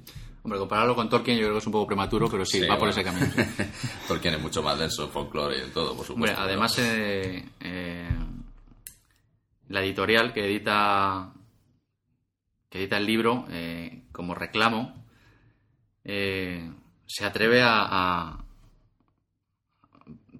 Hombre, 0.43 0.59
compararlo 0.59 0.95
con 0.95 1.09
Tolkien 1.09 1.37
yo 1.37 1.45
creo 1.45 1.55
que 1.55 1.59
es 1.59 1.67
un 1.67 1.73
poco 1.73 1.87
prematuro, 1.89 2.31
pero 2.31 2.47
sí, 2.47 2.67
va 2.67 2.79
por 2.79 2.89
ese 2.89 3.05
camino. 3.05 3.27
Tolkien 4.09 4.35
es 4.35 4.41
mucho 4.41 4.63
más 4.63 4.79
denso 4.79 5.05
en 5.05 5.11
folclore 5.11 5.59
y 5.59 5.61
en 5.63 5.73
todo, 5.73 5.95
por 5.95 6.07
supuesto. 6.07 6.41
además, 6.41 6.79
eh, 6.79 7.45
eh, 7.61 8.09
la 9.69 9.81
editorial 9.83 10.33
que 10.33 10.47
edita 10.47 11.33
que 12.71 12.79
edita 12.79 12.97
el 12.97 13.05
libro 13.05 13.45
eh, 13.51 14.05
como 14.13 14.35
reclamo 14.35 14.95
se 17.11 17.25
atreve 17.25 17.61
a, 17.63 18.39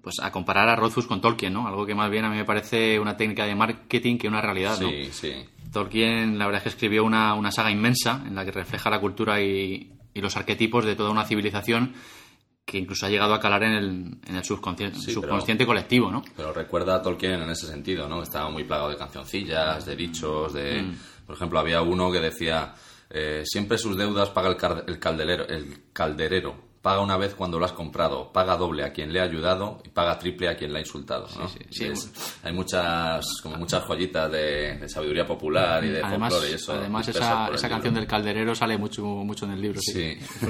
pues 0.01 0.19
a 0.21 0.31
comparar 0.31 0.69
a 0.69 0.75
Rothfuss 0.77 1.05
con 1.05 1.19
Tolkien, 1.19 1.53
¿no? 1.53 1.67
Algo 1.67 1.85
que 1.85 1.93
más 1.93 2.09
bien 2.09 2.23
a 2.23 2.29
mí 2.29 2.37
me 2.37 2.45
parece 2.45 2.97
una 2.97 3.17
técnica 3.17 3.45
de 3.45 3.55
marketing 3.55 4.17
que 4.17 4.29
una 4.29 4.41
realidad, 4.41 4.79
¿no? 4.79 4.89
Sí, 4.89 5.09
sí. 5.11 5.33
Tolkien, 5.71 6.37
la 6.37 6.45
verdad 6.45 6.59
es 6.59 6.63
que 6.63 6.69
escribió 6.69 7.03
una, 7.03 7.33
una 7.33 7.51
saga 7.51 7.71
inmensa 7.71 8.23
en 8.25 8.35
la 8.35 8.45
que 8.45 8.51
refleja 8.51 8.89
la 8.89 9.01
cultura 9.01 9.41
y, 9.41 9.91
y, 10.13 10.21
los 10.21 10.35
arquetipos 10.37 10.85
de 10.85 10.95
toda 10.95 11.11
una 11.11 11.25
civilización 11.25 11.93
que 12.65 12.77
incluso 12.77 13.05
ha 13.05 13.09
llegado 13.09 13.33
a 13.33 13.39
calar 13.39 13.63
en 13.63 13.71
el, 13.73 14.17
en 14.27 14.35
el 14.35 14.43
subconsciente, 14.43 14.97
subconsciente 14.97 15.65
colectivo, 15.65 16.09
¿no? 16.09 16.23
Pero 16.37 16.53
recuerda 16.53 16.95
a 16.95 17.01
Tolkien 17.01 17.41
en 17.41 17.49
ese 17.49 17.67
sentido, 17.67 18.07
¿no? 18.07 18.23
Estaba 18.23 18.49
muy 18.49 18.63
plagado 18.63 18.89
de 18.89 18.97
cancioncillas, 18.97 19.85
de 19.85 19.95
dichos, 19.95 20.53
de... 20.53 20.83
Mm. 20.83 20.95
Por 21.31 21.37
ejemplo, 21.37 21.59
había 21.59 21.81
uno 21.81 22.11
que 22.11 22.19
decía, 22.19 22.73
eh, 23.09 23.43
siempre 23.45 23.77
sus 23.77 23.95
deudas 23.95 24.31
paga 24.31 24.49
el, 24.49 24.57
el, 24.85 24.99
calderero, 24.99 25.47
el 25.47 25.83
calderero, 25.93 26.55
paga 26.81 26.99
una 26.99 27.15
vez 27.15 27.35
cuando 27.35 27.57
lo 27.57 27.63
has 27.63 27.71
comprado, 27.71 28.33
paga 28.33 28.57
doble 28.57 28.83
a 28.83 28.91
quien 28.91 29.13
le 29.13 29.21
ha 29.21 29.23
ayudado 29.23 29.81
y 29.85 29.87
paga 29.87 30.19
triple 30.19 30.49
a 30.49 30.57
quien 30.57 30.73
le 30.73 30.79
ha 30.79 30.81
insultado. 30.81 31.29
¿no? 31.39 31.49
hay 32.43 32.51
muchas, 32.51 33.25
como 33.41 33.55
muchas 33.55 33.85
joyitas 33.85 34.29
de, 34.29 34.89
sabiduría 34.89 35.25
popular 35.25 35.85
y 35.85 35.91
de 35.91 36.03
además, 36.03 36.33
folclore 36.33 36.51
y 36.51 36.55
eso. 36.55 36.73
Además, 36.73 37.07
esa, 37.07 37.47
esa 37.47 37.69
canción 37.69 37.93
del 37.93 38.07
calderero 38.07 38.53
sale 38.53 38.77
mucho, 38.77 39.05
mucho 39.05 39.45
en 39.45 39.51
el 39.51 39.61
libro. 39.61 39.79
Sí. 39.79 40.17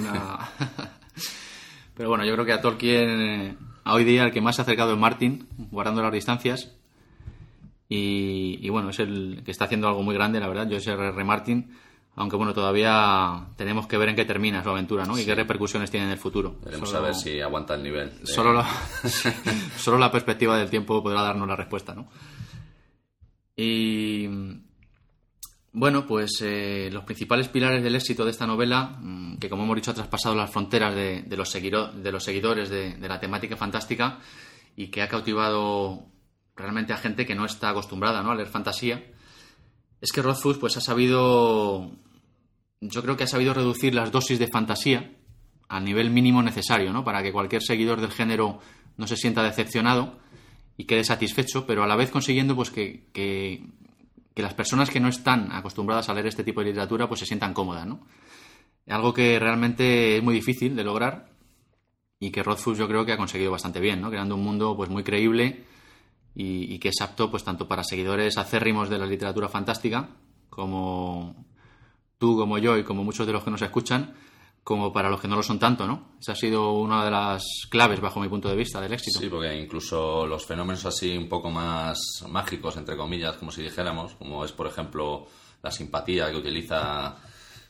Pero 1.94 2.10
bueno, 2.10 2.26
yo 2.26 2.34
creo 2.34 2.46
que 2.46 2.54
a 2.54 2.62
Tolkien, 2.62 3.22
eh, 3.22 3.56
a 3.84 3.94
hoy 3.94 4.04
día, 4.04 4.24
el 4.24 4.32
que 4.32 4.42
más 4.42 4.56
se 4.56 4.62
ha 4.62 4.64
acercado 4.64 4.94
es 4.94 4.98
Martin, 4.98 5.48
guardando 5.70 6.02
las 6.02 6.12
distancias. 6.12 6.72
Y, 7.94 8.60
y, 8.62 8.70
bueno, 8.70 8.90
es 8.90 9.00
el 9.00 9.42
que 9.44 9.52
está 9.52 9.66
haciendo 9.66 9.88
algo 9.88 10.02
muy 10.02 10.16
grande, 10.16 10.40
la 10.40 10.48
verdad. 10.48 10.68
Yo 10.70 10.78
R. 10.78 11.08
R. 11.10 11.24
Martin 11.26 11.76
aunque 12.16 12.36
bueno, 12.36 12.54
todavía 12.54 13.48
tenemos 13.56 13.88
que 13.88 13.98
ver 13.98 14.10
en 14.10 14.16
qué 14.16 14.26
termina 14.26 14.62
su 14.64 14.70
aventura, 14.70 15.06
¿no? 15.06 15.18
Y 15.18 15.26
qué 15.26 15.34
repercusiones 15.34 15.90
tiene 15.90 16.08
en 16.08 16.12
el 16.12 16.18
futuro. 16.18 16.58
Veremos 16.64 16.94
a 16.94 17.00
ver 17.00 17.16
si 17.16 17.40
aguanta 17.40 17.76
el 17.76 17.84
nivel. 17.84 18.12
Solo, 18.24 18.52
la, 18.54 18.68
solo 19.78 19.98
la 19.98 20.12
perspectiva 20.12 20.58
del 20.58 20.70
tiempo 20.70 21.02
podrá 21.02 21.22
darnos 21.22 21.48
la 21.48 21.56
respuesta, 21.56 21.96
¿no? 21.96 22.10
Y 23.56 24.28
bueno, 25.72 26.06
pues 26.06 26.42
eh, 26.42 26.90
los 26.92 27.06
principales 27.06 27.48
pilares 27.48 27.82
del 27.82 27.96
éxito 27.96 28.26
de 28.26 28.32
esta 28.32 28.46
novela, 28.46 28.98
mm, 29.00 29.38
que 29.38 29.50
como 29.50 29.64
hemos 29.64 29.76
dicho 29.78 29.92
ha 29.92 29.96
traspasado 29.96 30.36
las 30.36 30.52
fronteras 30.52 30.94
de, 30.94 31.24
los, 31.38 31.54
de 31.54 32.12
los 32.12 32.24
seguidores 32.24 32.70
de, 32.70 32.96
de, 32.96 33.08
la 33.08 33.22
temática 33.22 33.56
fantástica 33.56 34.20
y 34.76 34.88
que 34.88 35.02
ha 35.02 35.08
cautivado 35.08 36.08
realmente 36.62 36.94
a 36.94 36.98
gente 36.98 37.26
que 37.26 37.36
no 37.36 37.46
está 37.46 37.70
acostumbrada 37.70 38.24
¿no? 38.24 38.32
a 38.32 38.36
leer 38.36 38.48
fantasía, 38.48 39.04
es 40.02 40.12
que 40.12 40.22
Rothfuss 40.22 40.58
pues 40.58 40.78
ha 40.78 40.82
sabido, 40.82 41.92
yo 42.80 43.02
creo 43.04 43.18
que 43.18 43.24
ha 43.24 43.28
sabido 43.28 43.54
reducir 43.54 43.94
las 43.94 44.12
dosis 44.12 44.40
de 44.40 44.48
fantasía 44.48 45.12
al 45.70 45.86
nivel 45.86 46.10
mínimo 46.10 46.44
necesario, 46.44 46.92
¿no? 46.92 47.06
Para 47.06 47.24
que 47.24 47.32
cualquier 47.32 47.62
seguidor 47.62 48.02
del 48.02 48.12
género 48.12 48.60
no 48.98 49.08
se 49.08 49.16
sienta 49.16 49.44
decepcionado 49.44 50.20
y 50.76 50.86
quede 50.86 51.04
satisfecho, 51.04 51.66
pero 51.66 51.84
a 51.84 51.88
la 51.88 51.96
vez 51.96 52.10
consiguiendo 52.10 52.56
pues 52.56 52.72
que, 52.72 53.06
que, 53.14 53.64
las 54.36 54.54
personas 54.56 54.90
que 54.90 55.00
no 55.00 55.08
están 55.08 55.52
acostumbradas 55.52 56.10
a 56.10 56.16
leer 56.16 56.26
este 56.26 56.44
tipo 56.44 56.62
de 56.62 56.68
literatura 56.68 57.08
pues 57.08 57.20
se 57.20 57.28
sientan 57.28 57.54
cómodas, 57.54 57.86
¿no? 57.86 58.02
Algo 58.88 59.14
que 59.14 59.38
realmente 59.38 60.18
es 60.18 60.24
muy 60.24 60.34
difícil 60.34 60.76
de 60.76 60.84
lograr 60.84 61.30
y 62.20 62.32
que 62.32 62.42
Rothfuss 62.42 62.80
yo 62.80 62.88
creo 62.88 63.06
que 63.06 63.14
ha 63.14 63.18
conseguido 63.18 63.52
bastante 63.52 63.80
bien, 63.80 64.02
¿no? 64.02 64.10
Creando 64.10 64.36
un 64.36 64.44
mundo 64.44 64.76
pues 64.76 64.90
muy 64.90 65.04
creíble 65.04 65.64
y, 66.34 66.80
que 66.80 66.90
es 66.90 67.02
apto 67.02 67.30
pues 67.30 67.44
tanto 67.44 67.68
para 67.68 67.84
seguidores 67.84 68.38
acérrimos 68.38 68.90
de 68.90 68.98
la 68.98 69.06
literatura 69.06 69.50
fantástica 69.50 70.10
como 70.50 71.46
tú, 72.18 72.38
como 72.38 72.58
yo 72.58 72.78
y 72.78 72.84
como 72.84 73.04
muchos 73.04 73.26
de 73.28 73.34
los 73.34 73.44
que 73.44 73.52
nos 73.52 73.62
escuchan, 73.62 74.14
como 74.64 74.94
para 74.94 75.10
los 75.10 75.20
que 75.20 75.28
no 75.28 75.36
lo 75.36 75.44
son 75.44 75.58
tanto, 75.58 75.88
¿no? 75.88 76.12
Esa 76.20 76.34
ha 76.34 76.36
sido 76.36 76.74
una 76.74 77.04
de 77.04 77.10
las 77.10 77.44
claves, 77.70 78.00
bajo 78.00 78.20
mi 78.20 78.30
punto 78.30 78.48
de 78.48 78.56
vista, 78.56 78.80
del 78.80 78.94
éxito. 78.94 79.20
Sí, 79.20 79.28
porque 79.28 79.56
incluso 79.56 80.28
los 80.28 80.46
fenómenos 80.46 80.86
así 80.86 81.18
un 81.18 81.28
poco 81.28 81.50
más 81.50 81.98
mágicos, 82.30 82.78
entre 82.78 82.96
comillas, 82.96 83.38
como 83.38 83.52
si 83.52 83.64
dijéramos, 83.64 84.14
como 84.16 84.46
es, 84.46 84.52
por 84.52 84.68
ejemplo, 84.68 85.26
la 85.64 85.72
simpatía 85.72 86.30
que 86.30 86.38
utiliza 86.38 87.16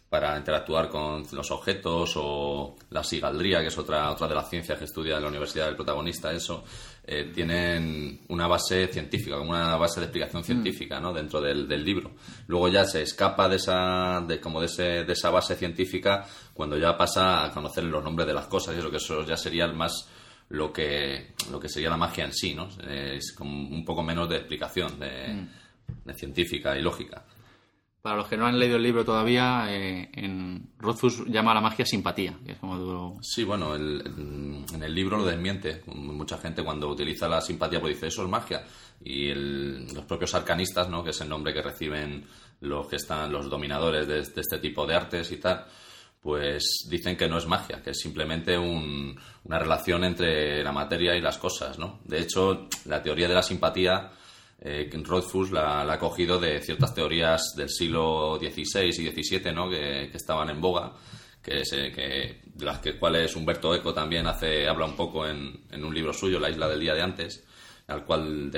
para 0.10 0.38
interactuar 0.38 0.90
con 0.90 1.24
los 1.32 1.52
objetos 1.52 2.14
o 2.18 2.76
la 2.90 3.02
sigaldría, 3.02 3.62
que 3.62 3.68
es 3.68 3.78
otra, 3.78 4.12
otra 4.12 4.28
de 4.28 4.36
las 4.36 4.50
ciencias 4.50 4.78
que 4.78 4.84
estudia 4.84 5.16
en 5.16 5.22
la 5.22 5.30
universidad 5.30 5.68
del 5.68 5.78
protagonista, 5.78 6.34
eso, 6.34 6.66
eh, 7.04 7.32
tienen 7.34 8.22
una 8.30 8.48
base 8.48 8.88
científica, 8.88 9.38
como 9.38 9.52
una 9.52 9.76
base 9.76 10.00
de 10.00 10.06
explicación 10.06 10.44
científica 10.44 11.00
¿no? 11.00 11.12
dentro 11.12 11.42
del, 11.42 11.84
libro. 11.84 12.12
Luego 12.48 12.70
ya 12.70 12.86
se 12.86 13.02
escapa 13.02 13.50
de 13.50 13.56
esa, 13.56 14.22
de, 14.28 14.40
como 14.40 14.60
de, 14.60 14.68
ese, 14.68 14.84
de 15.04 15.14
esa 15.14 15.32
base 15.32 15.56
científica 15.56 16.26
cuando 16.54 16.78
ya 16.78 16.96
pasa 16.96 17.44
a 17.46 17.52
conocer 17.52 17.84
los 17.86 18.04
nombres 18.04 18.28
de 18.28 18.34
las 18.34 18.46
cosas 18.46 18.76
y 18.76 18.80
eso 18.80 18.92
que 18.92 18.98
eso 18.98 19.26
ya 19.26 19.36
sería 19.36 19.68
más 19.68 20.10
lo 20.50 20.72
que, 20.72 21.34
lo 21.50 21.60
que 21.60 21.70
sería 21.70 21.90
la 21.90 21.98
magia 21.98 22.26
en 22.26 22.34
sí, 22.34 22.54
¿no? 22.54 22.68
Es 22.88 23.34
como 23.34 23.52
un 23.52 23.84
poco 23.84 24.04
menos 24.04 24.30
de 24.30 24.38
explicación 24.38 25.00
de, 25.00 25.34
mm. 25.34 25.50
de 26.06 26.14
científica 26.14 26.78
y 26.78 26.82
lógica. 26.82 27.26
Para 28.02 28.16
los 28.16 28.28
que 28.28 28.36
no 28.36 28.48
han 28.48 28.58
leído 28.58 28.78
el 28.78 28.84
libro 28.84 29.06
todavía, 29.06 29.68
eh, 29.70 30.10
en 30.14 30.72
Rothfuss 30.80 31.24
llama 31.28 31.52
a 31.52 31.56
la 31.56 31.62
magia 31.62 31.86
simpatía. 31.86 32.36
Que 32.44 32.54
es 32.54 32.58
como 32.58 33.20
Sí, 33.22 33.44
bueno, 33.44 33.76
en 33.76 34.66
el 34.82 34.96
libro 34.96 35.18
lo 35.18 35.26
desmiente. 35.26 35.84
Mucha 35.86 36.40
gente 36.40 36.64
cuando 36.64 36.90
utiliza 36.90 37.28
la 37.28 37.42
simpatía 37.42 37.80
pues 37.80 37.94
dice 37.94 38.08
eso 38.08 38.24
es 38.24 38.30
magia. 38.30 38.64
Y 39.04 39.32
los 39.34 40.06
propios 40.06 40.34
arcanistas, 40.34 40.90
¿no? 40.90 41.04
que 41.04 41.12
es 41.12 41.22
el 41.22 41.30
nombre 41.30 41.54
que 41.54 41.62
reciben 41.62 42.26
los 42.62 42.88
que 42.88 42.96
están 42.96 43.32
los 43.32 43.50
dominadores 43.50 44.08
de, 44.08 44.20
este 44.20 44.58
tipo 44.58 44.88
de 44.88 44.96
artes 44.96 45.32
y 45.32 45.38
tal, 45.38 45.66
pues 46.22 46.88
dicen 46.90 47.16
que 47.16 47.28
no 47.28 47.38
es 47.38 47.48
magia, 47.48 47.82
que 47.84 47.92
es 47.92 48.00
simplemente 48.00 48.58
una 48.58 49.60
relación 49.60 50.04
entre 50.04 50.64
la 50.64 50.72
materia 50.72 51.16
y 51.16 51.22
las 51.22 51.38
cosas, 51.38 51.78
¿no? 51.78 52.00
De 52.06 52.20
hecho, 52.20 52.68
la 52.86 53.02
teoría 53.02 53.28
de 53.28 53.34
la 53.34 53.44
simpatía 53.44 54.12
eh, 54.64 54.90
Rothfuss 55.04 55.52
la, 55.52 55.82
ha 55.82 56.00
cogido 56.00 56.40
de 56.40 56.62
ciertas 56.62 56.94
teorías 56.94 57.54
del 57.56 57.70
siglo 57.70 58.38
XVI 58.40 58.90
y 58.90 59.24
XVII 59.24 59.52
¿no? 59.52 59.68
que, 59.68 60.04
estaban 60.14 60.50
en 60.52 60.62
boga, 60.62 60.94
que, 61.42 61.64
de 61.64 62.66
las 62.66 62.80
que, 62.80 63.00
cuales 63.00 63.36
Humberto 63.36 63.74
Eco 63.74 63.92
también 63.92 64.28
hace, 64.28 64.68
habla 64.68 64.86
un 64.86 64.96
poco 64.96 65.28
en, 65.28 65.66
un 65.74 65.94
libro 65.94 66.14
suyo, 66.14 66.40
La 66.40 66.52
isla 66.52 66.70
del 66.70 66.80
día 66.80 66.94
de 66.94 67.02
antes, 67.02 67.44
al 67.88 68.06
cual 68.06 68.52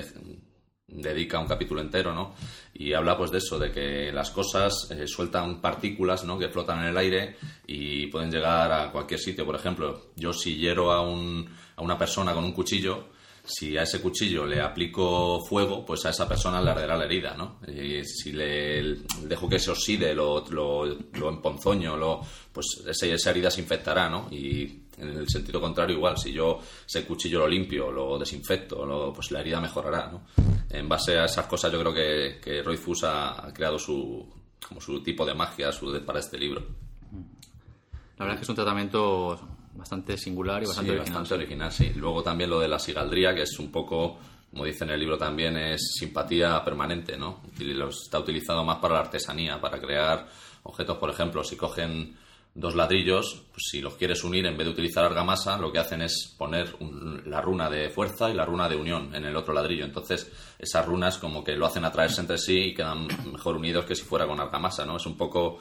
dedica 0.86 1.40
un 1.40 1.48
capítulo 1.48 1.80
entero, 1.80 2.14
¿no? 2.14 2.36
Y 2.74 2.94
habla 2.94 3.18
pues 3.18 3.32
de 3.32 3.38
eso, 3.38 3.58
de 3.58 3.72
que 3.72 4.12
las 4.12 4.30
cosas 4.32 4.92
eh, 4.92 5.08
sueltan 5.08 5.62
partículas, 5.62 6.26
¿no? 6.26 6.38
Que 6.38 6.50
flotan 6.50 6.80
en 6.80 6.90
el 6.90 6.98
aire 6.98 7.38
y 7.66 8.08
pueden 8.08 8.30
llegar 8.30 8.72
a 8.74 8.92
cualquier 8.92 9.22
sitio. 9.22 9.46
Por 9.46 9.56
ejemplo, 9.56 10.12
yo 10.18 10.34
si 10.34 10.58
hiero 10.58 10.92
a 10.92 11.02
una 11.02 11.98
persona 11.98 12.34
con 12.34 12.44
un 12.44 12.52
cuchillo, 12.52 13.13
si 13.46 13.78
a 13.78 13.84
ese 13.84 14.02
cuchillo 14.02 14.46
le 14.46 14.62
aplico 14.62 15.44
fuego, 15.46 15.86
pues 15.86 16.06
a 16.06 16.12
esa 16.12 16.28
persona 16.28 16.62
le 16.62 16.72
arderá 16.72 16.96
la 16.96 17.04
herida, 17.04 17.36
¿no? 17.36 17.60
Y 17.68 18.04
si 18.06 18.32
le 18.32 19.00
dejo 19.24 19.50
que 19.50 19.60
se 19.60 19.72
oxide, 19.72 20.14
lo, 20.16 20.46
lo, 20.50 20.86
lo 20.86 21.30
emponzoño, 21.30 21.98
lo, 21.98 22.22
pues 22.54 22.84
esa, 22.88 23.30
herida 23.30 23.52
se 23.52 23.60
infectará, 23.60 24.10
¿no? 24.10 24.30
Y 24.32 24.84
en 24.98 25.10
el 25.10 25.28
sentido 25.28 25.60
contrario 25.60 25.98
igual, 25.98 26.18
si 26.18 26.32
yo 26.32 26.60
ese 26.88 27.06
cuchillo 27.06 27.40
lo 27.40 27.48
limpio, 27.50 27.92
lo 27.92 28.18
desinfecto, 28.18 29.12
pues 29.14 29.32
la 29.32 29.42
herida 29.42 29.60
mejorará, 29.60 30.10
¿no? 30.10 30.26
En 30.70 30.88
base 30.88 31.20
a 31.20 31.26
esas 31.26 31.46
cosas 31.46 31.72
yo 31.72 31.80
creo 31.80 31.94
que, 31.94 32.64
Roy 32.64 32.78
Fuss 32.78 33.04
ha, 33.04 33.52
creado 33.54 33.78
su, 33.78 34.26
como 34.66 34.80
su 34.80 35.04
tipo 35.04 35.26
de 35.26 35.34
magia 35.34 35.74
su, 35.74 36.02
para 36.06 36.20
este 36.20 36.38
libro. 36.38 36.62
La 38.18 38.26
verdad 38.26 38.36
es 38.36 38.40
que 38.40 38.44
es 38.44 38.50
un 38.50 38.56
tratamiento 38.56 39.53
bastante 39.76 40.18
singular 40.18 40.64
y 40.64 40.66
bastante 40.66 40.92
sí, 40.92 40.98
original. 40.98 41.22
Bastante 41.22 41.44
original, 41.44 41.72
sí. 41.72 41.92
Luego 41.96 42.24
también 42.24 42.50
lo 42.50 42.60
de 42.60 42.68
la 42.68 42.80
sigaldría, 42.80 43.34
que 43.34 43.44
es 43.44 43.60
un 43.60 43.72
poco, 43.72 44.18
como 44.52 44.66
dice 44.66 44.84
en 44.84 44.92
el 44.92 45.00
libro 45.00 45.18
también, 45.18 45.58
es 45.58 45.96
simpatía 45.98 46.64
permanente, 46.64 47.18
¿no? 47.18 47.42
está 47.90 48.20
utilizado 48.20 48.64
más 48.64 48.78
para 48.78 48.96
la 48.96 49.00
artesanía, 49.02 49.60
para 49.60 49.80
crear 49.80 50.28
objetos, 50.64 50.98
por 50.98 51.10
ejemplo, 51.10 51.44
si 51.44 51.56
cogen 51.56 52.16
dos 52.56 52.76
ladrillos, 52.76 53.46
pues 53.52 53.64
si 53.72 53.82
los 53.82 53.96
quieres 53.96 54.24
unir, 54.24 54.46
en 54.46 54.56
vez 54.56 54.68
de 54.68 54.74
utilizar 54.74 55.04
argamasa, 55.04 55.58
lo 55.58 55.72
que 55.72 55.80
hacen 55.80 56.04
es 56.04 56.36
poner 56.38 56.76
la 57.26 57.42
runa 57.42 57.68
de 57.70 57.90
fuerza 57.90 58.30
y 58.30 58.36
la 58.36 58.46
runa 58.46 58.70
de 58.70 58.76
unión 58.76 59.14
en 59.16 59.26
el 59.26 59.36
otro 59.36 59.54
ladrillo. 59.54 59.86
Entonces, 59.86 60.32
esas 60.60 60.86
runas 60.86 61.18
como 61.18 61.44
que 61.44 61.56
lo 61.56 61.66
hacen 61.66 61.84
atraerse 61.84 62.22
entre 62.22 62.38
sí 62.38 62.60
y 62.60 62.74
quedan 62.74 63.08
mejor 63.32 63.56
unidos 63.56 63.86
que 63.86 63.96
si 63.96 64.04
fuera 64.04 64.28
con 64.28 64.40
argamasa, 64.40 64.86
¿no? 64.86 64.98
Es 64.98 65.06
un 65.08 65.18
poco 65.18 65.58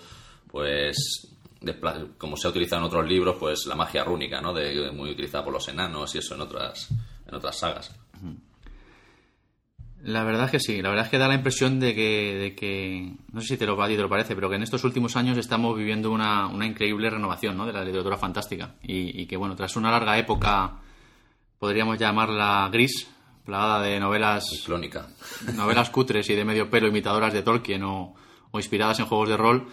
pues 0.50 1.32
como 2.18 2.36
se 2.36 2.46
ha 2.46 2.50
utilizado 2.50 2.82
en 2.82 2.86
otros 2.86 3.08
libros, 3.08 3.36
pues 3.38 3.66
la 3.66 3.74
magia 3.74 4.04
rúnica, 4.04 4.40
¿no? 4.40 4.52
De, 4.52 4.90
muy 4.92 5.10
utilizada 5.10 5.44
por 5.44 5.52
los 5.52 5.68
enanos 5.68 6.14
y 6.14 6.18
eso 6.18 6.34
en 6.34 6.40
otras, 6.40 6.88
en 7.26 7.34
otras 7.34 7.58
sagas. 7.58 7.94
La 10.02 10.24
verdad 10.24 10.46
es 10.46 10.50
que 10.50 10.60
sí, 10.60 10.82
la 10.82 10.88
verdad 10.88 11.04
es 11.04 11.10
que 11.12 11.18
da 11.18 11.28
la 11.28 11.34
impresión 11.34 11.78
de 11.78 11.94
que, 11.94 12.34
de 12.34 12.54
que 12.56 13.14
no 13.32 13.40
sé 13.40 13.48
si 13.48 13.56
te 13.56 13.66
lo, 13.66 13.76
te 13.76 13.96
lo 13.96 14.08
parece, 14.08 14.34
pero 14.34 14.50
que 14.50 14.56
en 14.56 14.64
estos 14.64 14.82
últimos 14.82 15.16
años 15.16 15.38
estamos 15.38 15.76
viviendo 15.76 16.10
una, 16.10 16.48
una 16.48 16.66
increíble 16.66 17.08
renovación 17.08 17.56
¿no? 17.56 17.66
de 17.66 17.72
la 17.72 17.84
literatura 17.84 18.16
fantástica 18.16 18.74
y, 18.82 19.26
que, 19.26 19.36
bueno, 19.36 19.54
tras 19.54 19.76
una 19.76 19.92
larga 19.92 20.18
época, 20.18 20.80
podríamos 21.56 21.98
llamarla 21.98 22.68
gris, 22.72 23.08
plagada 23.44 23.80
de 23.80 24.00
novelas... 24.00 24.62
Clónica. 24.64 25.06
Novelas 25.54 25.90
cutres 25.90 26.28
y 26.30 26.34
de 26.34 26.44
medio 26.44 26.68
pelo 26.68 26.88
imitadoras 26.88 27.32
de 27.32 27.42
Tolkien 27.42 27.84
o, 27.84 28.14
o 28.50 28.58
inspiradas 28.58 28.98
en 28.98 29.06
juegos 29.06 29.28
de 29.28 29.36
rol, 29.36 29.68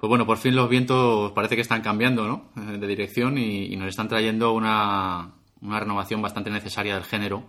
pues 0.00 0.08
bueno, 0.08 0.26
por 0.26 0.38
fin 0.38 0.56
los 0.56 0.70
vientos 0.70 1.32
parece 1.32 1.56
que 1.56 1.62
están 1.62 1.82
cambiando 1.82 2.26
¿no? 2.26 2.50
Eh, 2.56 2.78
de 2.78 2.86
dirección 2.86 3.36
y, 3.36 3.76
nos 3.76 3.88
están 3.88 4.08
trayendo 4.08 4.52
una, 4.52 5.34
una, 5.60 5.78
renovación 5.78 6.22
bastante 6.22 6.50
necesaria 6.50 6.94
del 6.94 7.04
género. 7.04 7.44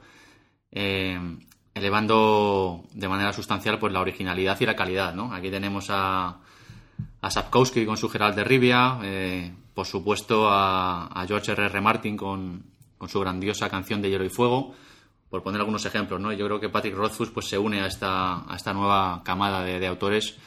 Eh, 0.69 1.17
elevando 1.73 2.83
de 2.93 3.07
manera 3.07 3.31
sustancial 3.31 3.79
pues 3.79 3.93
la 3.93 4.01
originalidad 4.01 4.59
y 4.59 4.65
la 4.65 4.75
calidad, 4.75 5.13
¿no? 5.15 5.33
Aquí 5.33 5.49
tenemos 5.49 5.87
a, 5.89 6.39
a 7.21 7.31
Sapkowski 7.31 7.85
con 7.85 7.95
su 7.95 8.09
Gerald 8.09 8.35
de 8.35 8.43
Rivia, 8.43 8.99
eh, 9.03 9.53
por 9.73 9.85
supuesto 9.85 10.47
a, 10.49 11.23
George 11.27 11.53
R. 11.53 11.65
R. 11.67 11.81
Martin 11.81 12.17
con, 12.17 12.65
su 13.07 13.19
grandiosa 13.19 13.69
canción 13.69 14.01
de 14.01 14.09
Hielo 14.09 14.25
y 14.25 14.29
Fuego, 14.29 14.75
por 15.29 15.41
poner 15.41 15.61
algunos 15.61 15.85
ejemplos, 15.85 16.19
¿no? 16.19 16.33
Yo 16.33 16.45
creo 16.45 16.59
que 16.59 16.69
Patrick 16.69 16.95
Rothfuss 16.95 17.29
pues 17.29 17.47
se 17.47 17.57
une 17.57 17.81
a 17.81 17.87
esta, 17.87 18.43
a 18.51 18.55
esta 18.55 18.73
nueva 18.73 19.21
camada 19.23 19.63
de, 19.63 19.87
autores 19.87 20.37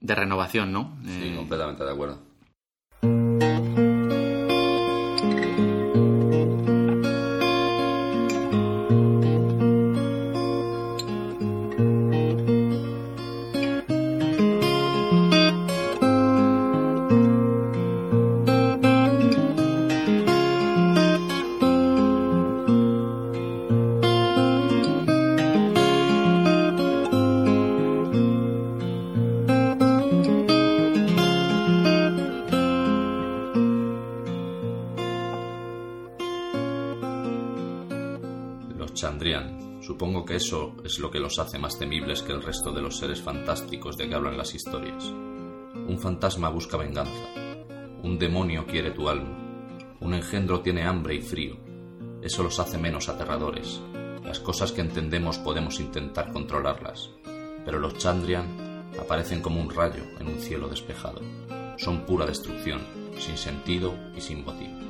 de 0.00 0.14
renovación, 0.14 0.72
¿no? 0.72 0.96
Sí, 1.04 1.34
completamente 1.36 1.84
de 1.84 1.90
acuerdo. 1.90 2.27
Hace 41.38 41.58
más 41.58 41.78
temibles 41.78 42.22
que 42.22 42.32
el 42.32 42.42
resto 42.42 42.72
de 42.72 42.82
los 42.82 42.98
seres 42.98 43.20
fantásticos 43.20 43.96
de 43.96 44.08
que 44.08 44.14
hablan 44.14 44.36
las 44.36 44.54
historias. 44.54 45.04
Un 45.04 45.98
fantasma 45.98 46.48
busca 46.48 46.76
venganza. 46.76 47.28
Un 48.02 48.18
demonio 48.18 48.66
quiere 48.66 48.90
tu 48.90 49.08
alma. 49.08 49.36
Un 50.00 50.14
engendro 50.14 50.60
tiene 50.60 50.84
hambre 50.84 51.16
y 51.16 51.22
frío. 51.22 51.56
Eso 52.22 52.42
los 52.42 52.58
hace 52.58 52.78
menos 52.78 53.08
aterradores. 53.08 53.80
Las 54.24 54.40
cosas 54.40 54.72
que 54.72 54.80
entendemos 54.80 55.38
podemos 55.38 55.80
intentar 55.80 56.32
controlarlas. 56.32 57.10
Pero 57.64 57.78
los 57.78 57.96
Chandrian 57.98 58.90
aparecen 59.00 59.40
como 59.40 59.60
un 59.60 59.70
rayo 59.70 60.04
en 60.18 60.28
un 60.28 60.38
cielo 60.38 60.68
despejado. 60.68 61.20
Son 61.76 62.06
pura 62.06 62.26
destrucción, 62.26 62.80
sin 63.18 63.36
sentido 63.36 63.94
y 64.16 64.20
sin 64.20 64.44
motivo. 64.44 64.87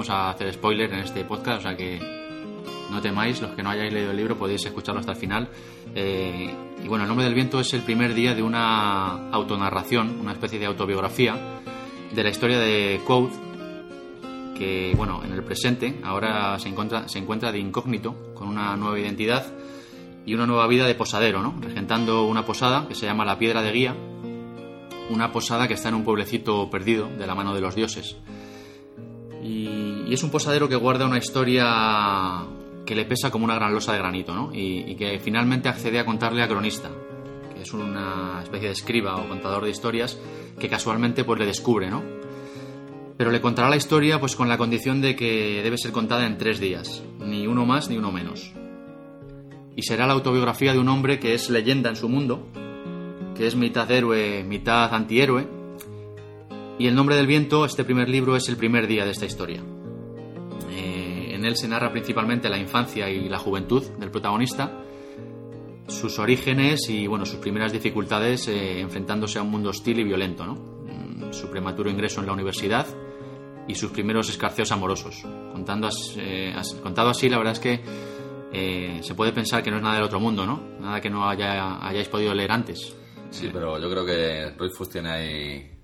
Vamos 0.00 0.16
a 0.16 0.30
hacer 0.30 0.50
spoiler 0.54 0.90
en 0.94 1.00
este 1.00 1.26
podcast, 1.26 1.58
o 1.58 1.62
sea 1.62 1.76
que 1.76 2.00
no 2.90 3.02
temáis, 3.02 3.38
los 3.42 3.50
que 3.50 3.62
no 3.62 3.68
hayáis 3.68 3.92
leído 3.92 4.12
el 4.12 4.16
libro 4.16 4.34
podéis 4.34 4.64
escucharlo 4.64 5.00
hasta 5.00 5.12
el 5.12 5.18
final. 5.18 5.50
Eh, 5.94 6.50
y 6.82 6.88
bueno, 6.88 7.04
El 7.04 7.08
nombre 7.08 7.26
del 7.26 7.34
viento 7.34 7.60
es 7.60 7.74
el 7.74 7.82
primer 7.82 8.14
día 8.14 8.34
de 8.34 8.42
una 8.42 9.30
autonarración, 9.30 10.18
una 10.18 10.32
especie 10.32 10.58
de 10.58 10.64
autobiografía 10.64 11.36
de 12.14 12.24
la 12.24 12.30
historia 12.30 12.58
de 12.58 12.98
Quoth, 13.06 13.30
que 14.56 14.94
bueno, 14.96 15.20
en 15.22 15.32
el 15.32 15.44
presente 15.44 16.00
ahora 16.02 16.58
se 16.58 16.70
encuentra, 16.70 17.06
se 17.06 17.18
encuentra 17.18 17.52
de 17.52 17.58
incógnito, 17.58 18.32
con 18.32 18.48
una 18.48 18.74
nueva 18.76 18.98
identidad 18.98 19.52
y 20.24 20.32
una 20.32 20.46
nueva 20.46 20.66
vida 20.66 20.86
de 20.86 20.94
posadero, 20.94 21.42
¿no? 21.42 21.56
Regentando 21.60 22.24
una 22.24 22.46
posada 22.46 22.88
que 22.88 22.94
se 22.94 23.04
llama 23.04 23.26
La 23.26 23.38
Piedra 23.38 23.60
de 23.60 23.70
Guía, 23.70 23.94
una 25.10 25.30
posada 25.30 25.68
que 25.68 25.74
está 25.74 25.90
en 25.90 25.96
un 25.96 26.04
pueblecito 26.04 26.70
perdido 26.70 27.06
de 27.06 27.26
la 27.26 27.34
mano 27.34 27.54
de 27.54 27.60
los 27.60 27.74
dioses. 27.74 28.16
Y, 29.42 29.89
es 30.14 30.22
un 30.24 30.30
posadero 30.30 30.68
que 30.68 30.76
guarda 30.76 31.06
una 31.06 31.18
historia 31.18 32.44
que 32.84 32.96
le 32.96 33.04
pesa 33.04 33.30
como 33.30 33.44
una 33.44 33.54
gran 33.54 33.72
losa 33.72 33.92
de 33.92 33.98
granito, 33.98 34.34
¿no? 34.34 34.50
Y, 34.52 34.96
que 34.96 35.20
finalmente 35.20 35.68
accede 35.68 36.00
a 36.00 36.04
contarle 36.04 36.42
a 36.42 36.48
Cronista, 36.48 36.90
que 37.54 37.62
es 37.62 37.72
una 37.72 38.40
especie 38.42 38.66
de 38.66 38.72
escriba 38.72 39.16
o 39.16 39.28
contador 39.28 39.64
de 39.64 39.70
historias 39.70 40.18
que 40.58 40.68
casualmente 40.68 41.22
pues 41.22 41.38
le 41.38 41.46
descubre, 41.46 41.88
¿no? 41.88 42.02
Pero 43.16 43.30
le 43.30 43.40
contará 43.40 43.68
la 43.68 43.76
historia 43.76 44.18
pues 44.18 44.34
con 44.34 44.48
la 44.48 44.58
condición 44.58 45.00
de 45.00 45.14
que 45.14 45.60
debe 45.62 45.78
ser 45.78 45.92
contada 45.92 46.26
en 46.26 46.38
tres 46.38 46.58
días, 46.58 47.04
ni 47.20 47.46
uno 47.46 47.64
más 47.64 47.88
ni 47.88 47.96
uno 47.96 48.10
menos. 48.10 48.52
Y 49.76 49.82
será 49.82 50.08
la 50.08 50.14
autobiografía 50.14 50.72
de 50.72 50.80
un 50.80 50.88
hombre 50.88 51.20
que 51.20 51.34
es 51.34 51.50
leyenda 51.50 51.90
en 51.90 51.96
su 51.96 52.08
mundo, 52.08 52.48
que 53.36 53.46
es 53.46 53.54
mitad 53.54 53.88
héroe, 53.88 54.42
mitad 54.42 54.92
antihéroe. 54.92 55.46
Y 56.80 56.88
El 56.88 56.96
nombre 56.96 57.14
del 57.14 57.28
viento, 57.28 57.64
este 57.64 57.84
primer 57.84 58.08
libro, 58.08 58.34
es 58.34 58.48
el 58.48 58.56
primer 58.56 58.88
día 58.88 59.04
de 59.04 59.12
esta 59.12 59.26
historia. 59.26 59.62
Eh, 61.40 61.40
en 61.40 61.44
él 61.46 61.56
se 61.56 61.68
narra 61.68 61.90
principalmente 61.90 62.48
la 62.48 62.58
infancia 62.58 63.08
y 63.08 63.28
la 63.28 63.38
juventud 63.38 63.82
del 63.98 64.10
protagonista, 64.10 64.70
sus 65.88 66.18
orígenes 66.18 66.88
y 66.88 67.06
bueno, 67.06 67.26
sus 67.26 67.38
primeras 67.38 67.72
dificultades 67.72 68.46
eh, 68.48 68.80
enfrentándose 68.80 69.38
a 69.38 69.42
un 69.42 69.50
mundo 69.50 69.70
hostil 69.70 69.98
y 69.98 70.04
violento, 70.04 70.46
¿no? 70.46 70.54
Mm, 70.54 71.32
su 71.32 71.50
prematuro 71.50 71.90
ingreso 71.90 72.20
en 72.20 72.26
la 72.26 72.32
universidad 72.32 72.86
y 73.66 73.74
sus 73.74 73.90
primeros 73.90 74.28
escarceos 74.28 74.70
amorosos. 74.72 75.22
Contando 75.52 75.88
eh, 76.16 76.54
contado 76.82 77.10
así, 77.10 77.28
la 77.28 77.38
verdad 77.38 77.54
es 77.54 77.60
que 77.60 77.80
se 79.02 79.14
puede 79.14 79.32
pensar 79.32 79.62
que 79.62 79.70
no 79.70 79.76
es 79.76 79.82
nada 79.82 79.94
del 79.94 80.04
otro 80.04 80.18
mundo, 80.18 80.44
¿no? 80.44 80.60
Nada 80.80 81.00
que 81.00 81.08
no 81.08 81.28
haya, 81.28 81.86
hayáis 81.86 82.08
podido 82.08 82.34
leer 82.34 82.50
antes. 82.50 82.96
Sí, 83.30 83.48
pero 83.52 83.78
yo 83.78 83.88
creo 83.88 84.04
que 84.04 84.50
Roy 84.58 84.70
tiene 84.90 85.10
ahí 85.10 85.79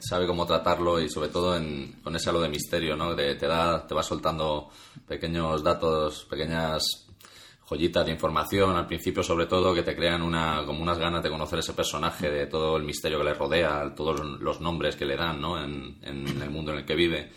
sabe 0.00 0.26
cómo 0.26 0.46
tratarlo 0.46 1.00
y 1.00 1.08
sobre 1.08 1.28
todo 1.28 1.56
en, 1.56 2.00
con 2.02 2.16
ese 2.16 2.30
halo 2.30 2.40
de 2.40 2.48
misterio, 2.48 2.96
¿no? 2.96 3.14
te 3.14 3.34
da, 3.34 3.86
te 3.86 3.94
va 3.94 4.02
soltando 4.02 4.70
pequeños 5.06 5.62
datos, 5.62 6.26
pequeñas 6.28 7.06
joyitas 7.68 8.04
de 8.04 8.12
información 8.12 8.76
al 8.76 8.86
principio 8.86 9.22
sobre 9.22 9.46
todo 9.46 9.72
que 9.72 9.84
te 9.84 9.94
crean 9.94 10.22
una 10.22 10.64
como 10.66 10.82
unas 10.82 10.98
ganas 10.98 11.22
de 11.22 11.30
conocer 11.30 11.60
ese 11.60 11.72
personaje, 11.72 12.28
de 12.28 12.46
todo 12.46 12.76
el 12.76 12.82
misterio 12.82 13.18
que 13.18 13.24
le 13.24 13.34
rodea, 13.34 13.94
todos 13.94 14.20
los 14.40 14.60
nombres 14.60 14.96
que 14.96 15.04
le 15.04 15.16
dan, 15.16 15.40
¿no? 15.40 15.62
En, 15.62 15.98
el 16.02 16.50
mundo 16.50 16.72
en 16.72 16.78
el 16.78 16.84
que 16.84 16.96
vive 16.96 17.30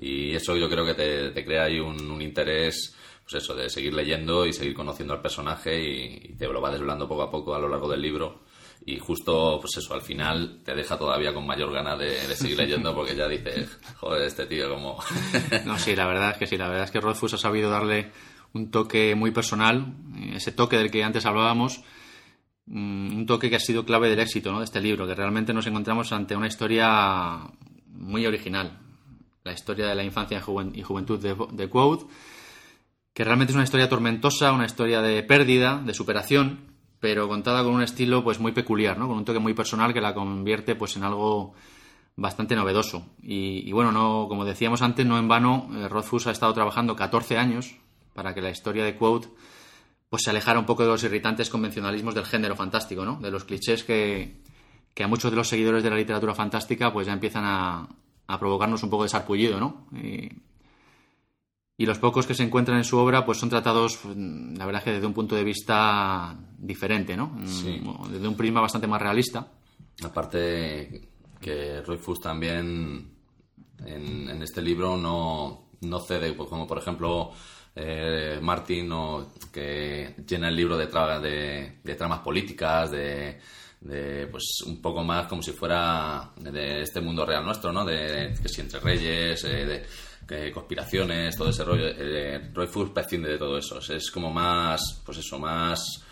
y 0.00 0.34
eso 0.34 0.56
yo 0.56 0.70
creo 0.70 0.86
que 0.86 0.94
te, 0.94 1.44
crea 1.44 1.64
ahí 1.64 1.78
un, 1.78 2.22
interés 2.22 2.96
pues 3.22 3.42
eso, 3.42 3.54
de 3.54 3.68
seguir 3.68 3.92
leyendo 3.92 4.46
y 4.46 4.52
seguir 4.52 4.74
conociendo 4.74 5.12
al 5.14 5.20
personaje 5.20 5.82
y, 5.82 6.30
y 6.30 6.36
te 6.36 6.46
lo 6.46 6.60
va 6.60 6.70
desvelando 6.70 7.08
poco 7.08 7.22
a 7.22 7.30
poco 7.30 7.54
a 7.54 7.58
lo 7.58 7.68
largo 7.68 7.88
del 7.88 8.00
libro 8.00 8.40
y 8.86 8.98
justo, 8.98 9.58
pues 9.60 9.78
eso, 9.78 9.94
al 9.94 10.02
final 10.02 10.60
te 10.62 10.74
deja 10.74 10.98
todavía 10.98 11.32
con 11.32 11.46
mayor 11.46 11.72
ganas 11.72 11.98
de, 11.98 12.10
seguir 12.34 12.58
leyendo 12.58 12.94
porque 12.94 13.16
ya 13.16 13.26
dices, 13.26 13.78
joder, 13.96 14.22
este 14.26 14.46
tío 14.46 14.68
como... 14.68 14.98
no, 15.64 15.78
sí, 15.78 15.96
la 15.96 16.06
verdad 16.06 16.32
es 16.32 16.36
que 16.36 16.46
sí, 16.46 16.58
la 16.58 16.68
verdad 16.68 16.84
es 16.84 16.90
que 16.90 17.00
Rothfuss 17.00 17.34
ha 17.34 17.38
sabido 17.38 17.70
darle 17.70 18.10
un 18.52 18.70
toque 18.70 19.14
muy 19.14 19.30
personal, 19.30 19.94
ese 20.34 20.52
toque 20.52 20.76
del 20.76 20.90
que 20.90 21.02
antes 21.02 21.24
hablábamos, 21.24 21.82
mm, 22.66 23.16
un 23.16 23.26
toque 23.26 23.48
que 23.48 23.56
ha 23.56 23.60
sido 23.60 23.86
clave 23.86 24.10
del 24.10 24.20
éxito 24.20 24.52
¿no? 24.52 24.58
de 24.58 24.66
este 24.66 24.82
libro, 24.82 25.06
que 25.06 25.14
realmente 25.14 25.54
nos 25.54 25.66
encontramos 25.66 26.12
ante 26.12 26.36
una 26.36 26.46
historia 26.46 27.40
muy 27.86 28.26
original, 28.26 28.80
la 29.44 29.52
historia 29.52 29.86
de 29.86 29.94
la 29.94 30.04
infancia 30.04 30.42
y 30.74 30.82
juventud 30.82 31.18
de, 31.18 31.34
de 31.52 31.68
Quote, 31.70 32.04
que 33.14 33.24
realmente 33.24 33.52
es 33.52 33.54
una 33.54 33.64
historia 33.64 33.88
tormentosa, 33.88 34.52
una 34.52 34.66
historia 34.66 35.00
de 35.00 35.22
pérdida, 35.22 35.80
de 35.82 35.94
superación, 35.94 36.73
pero 37.04 37.28
contada 37.28 37.62
con 37.62 37.74
un 37.74 37.82
estilo 37.82 38.24
pues 38.24 38.40
muy 38.40 38.52
peculiar, 38.52 38.96
¿no? 38.96 39.06
Con 39.06 39.18
un 39.18 39.26
toque 39.26 39.38
muy 39.38 39.52
personal 39.52 39.92
que 39.92 40.00
la 40.00 40.14
convierte 40.14 40.74
pues 40.74 40.96
en 40.96 41.04
algo 41.04 41.52
bastante 42.16 42.56
novedoso. 42.56 43.04
Y, 43.22 43.70
bueno, 43.72 43.92
no, 43.92 44.24
como 44.26 44.46
decíamos 44.46 44.80
antes, 44.80 45.04
no 45.04 45.18
en 45.18 45.28
vano, 45.28 45.68
eh, 45.74 45.86
Rothfuss 45.86 46.28
ha 46.28 46.30
estado 46.30 46.54
trabajando 46.54 46.96
14 46.96 47.36
años 47.36 47.76
para 48.14 48.32
que 48.32 48.40
la 48.40 48.48
historia 48.48 48.86
de 48.86 48.96
Quote 48.96 49.28
pues 50.08 50.22
se 50.22 50.30
alejara 50.30 50.58
un 50.58 50.64
poco 50.64 50.82
de 50.82 50.88
los 50.88 51.04
irritantes 51.04 51.50
convencionalismos 51.50 52.14
del 52.14 52.24
género 52.24 52.56
fantástico, 52.56 53.04
¿no? 53.04 53.18
De 53.20 53.30
los 53.30 53.44
clichés 53.44 53.84
que, 53.84 54.40
a 54.98 55.06
muchos 55.06 55.30
de 55.30 55.36
los 55.36 55.46
seguidores 55.46 55.82
de 55.82 55.90
la 55.90 55.96
literatura 55.96 56.34
fantástica 56.34 56.90
pues 56.90 57.06
ya 57.06 57.12
empiezan 57.12 57.44
a, 57.44 57.86
a 58.28 58.38
provocarnos 58.38 58.82
un 58.82 58.88
poco 58.88 59.02
de 59.02 59.10
sarpullido, 59.10 59.60
¿no? 59.60 59.88
Y 61.76 61.86
los 61.86 61.98
pocos 61.98 62.26
que 62.26 62.34
se 62.34 62.44
encuentran 62.44 62.78
en 62.78 62.84
su 62.84 62.98
obra 62.98 63.24
pues 63.24 63.38
son 63.38 63.50
tratados, 63.50 63.96
pues, 63.96 64.16
la 64.16 64.66
verdad 64.66 64.82
que 64.82 64.92
desde 64.92 65.06
un 65.06 65.14
punto 65.14 65.34
de 65.34 65.44
vista 65.44 66.36
diferente, 66.56 67.16
¿no? 67.16 67.28
Mm, 67.28 68.12
desde 68.12 68.28
un 68.28 68.36
prisma 68.36 68.60
bastante 68.60 68.86
más 68.86 69.02
realista. 69.02 69.48
Aparte 70.04 71.08
que 71.40 71.82
Roy 71.82 71.98
Fuss 71.98 72.20
también 72.20 73.10
en, 73.84 74.42
este 74.42 74.62
libro 74.62 74.96
no, 74.96 75.68
no, 75.80 76.00
cede, 76.00 76.32
pues, 76.32 76.48
como 76.48 76.66
por 76.66 76.78
ejemplo 76.78 77.32
eh, 77.74 78.38
Martin, 78.40 78.90
que 79.52 80.14
llena 80.26 80.48
el 80.48 80.56
libro 80.56 80.76
de, 80.76 80.86
de, 81.82 81.94
tramas 81.96 82.20
políticas, 82.20 82.90
de, 82.92 83.40
pues 84.30 84.62
un 84.64 84.80
poco 84.80 85.02
más 85.02 85.26
como 85.26 85.42
si 85.42 85.52
fuera 85.52 86.30
de 86.36 86.82
este 86.82 87.00
mundo 87.00 87.26
real 87.26 87.44
nuestro, 87.44 87.72
¿no? 87.72 87.84
De 87.84 88.32
que 88.40 88.48
si 88.48 88.60
entre 88.60 88.80
reyes, 88.80 89.44
eh, 89.44 89.66
de 89.66 89.86
conspiraciones, 90.52 91.36
todo 91.36 91.50
ese 91.50 91.64
rollo. 91.64 91.86
Eh, 91.86 92.50
Roy 92.52 92.66
Fuss 92.66 92.90
prescinde 92.90 93.30
de 93.30 93.38
todo 93.38 93.58
eso. 93.58 93.78
Es 93.78 94.10
como 94.10 94.30
más, 94.30 95.02
pues 95.04 95.18
eso, 95.18 95.38
más. 95.38 96.02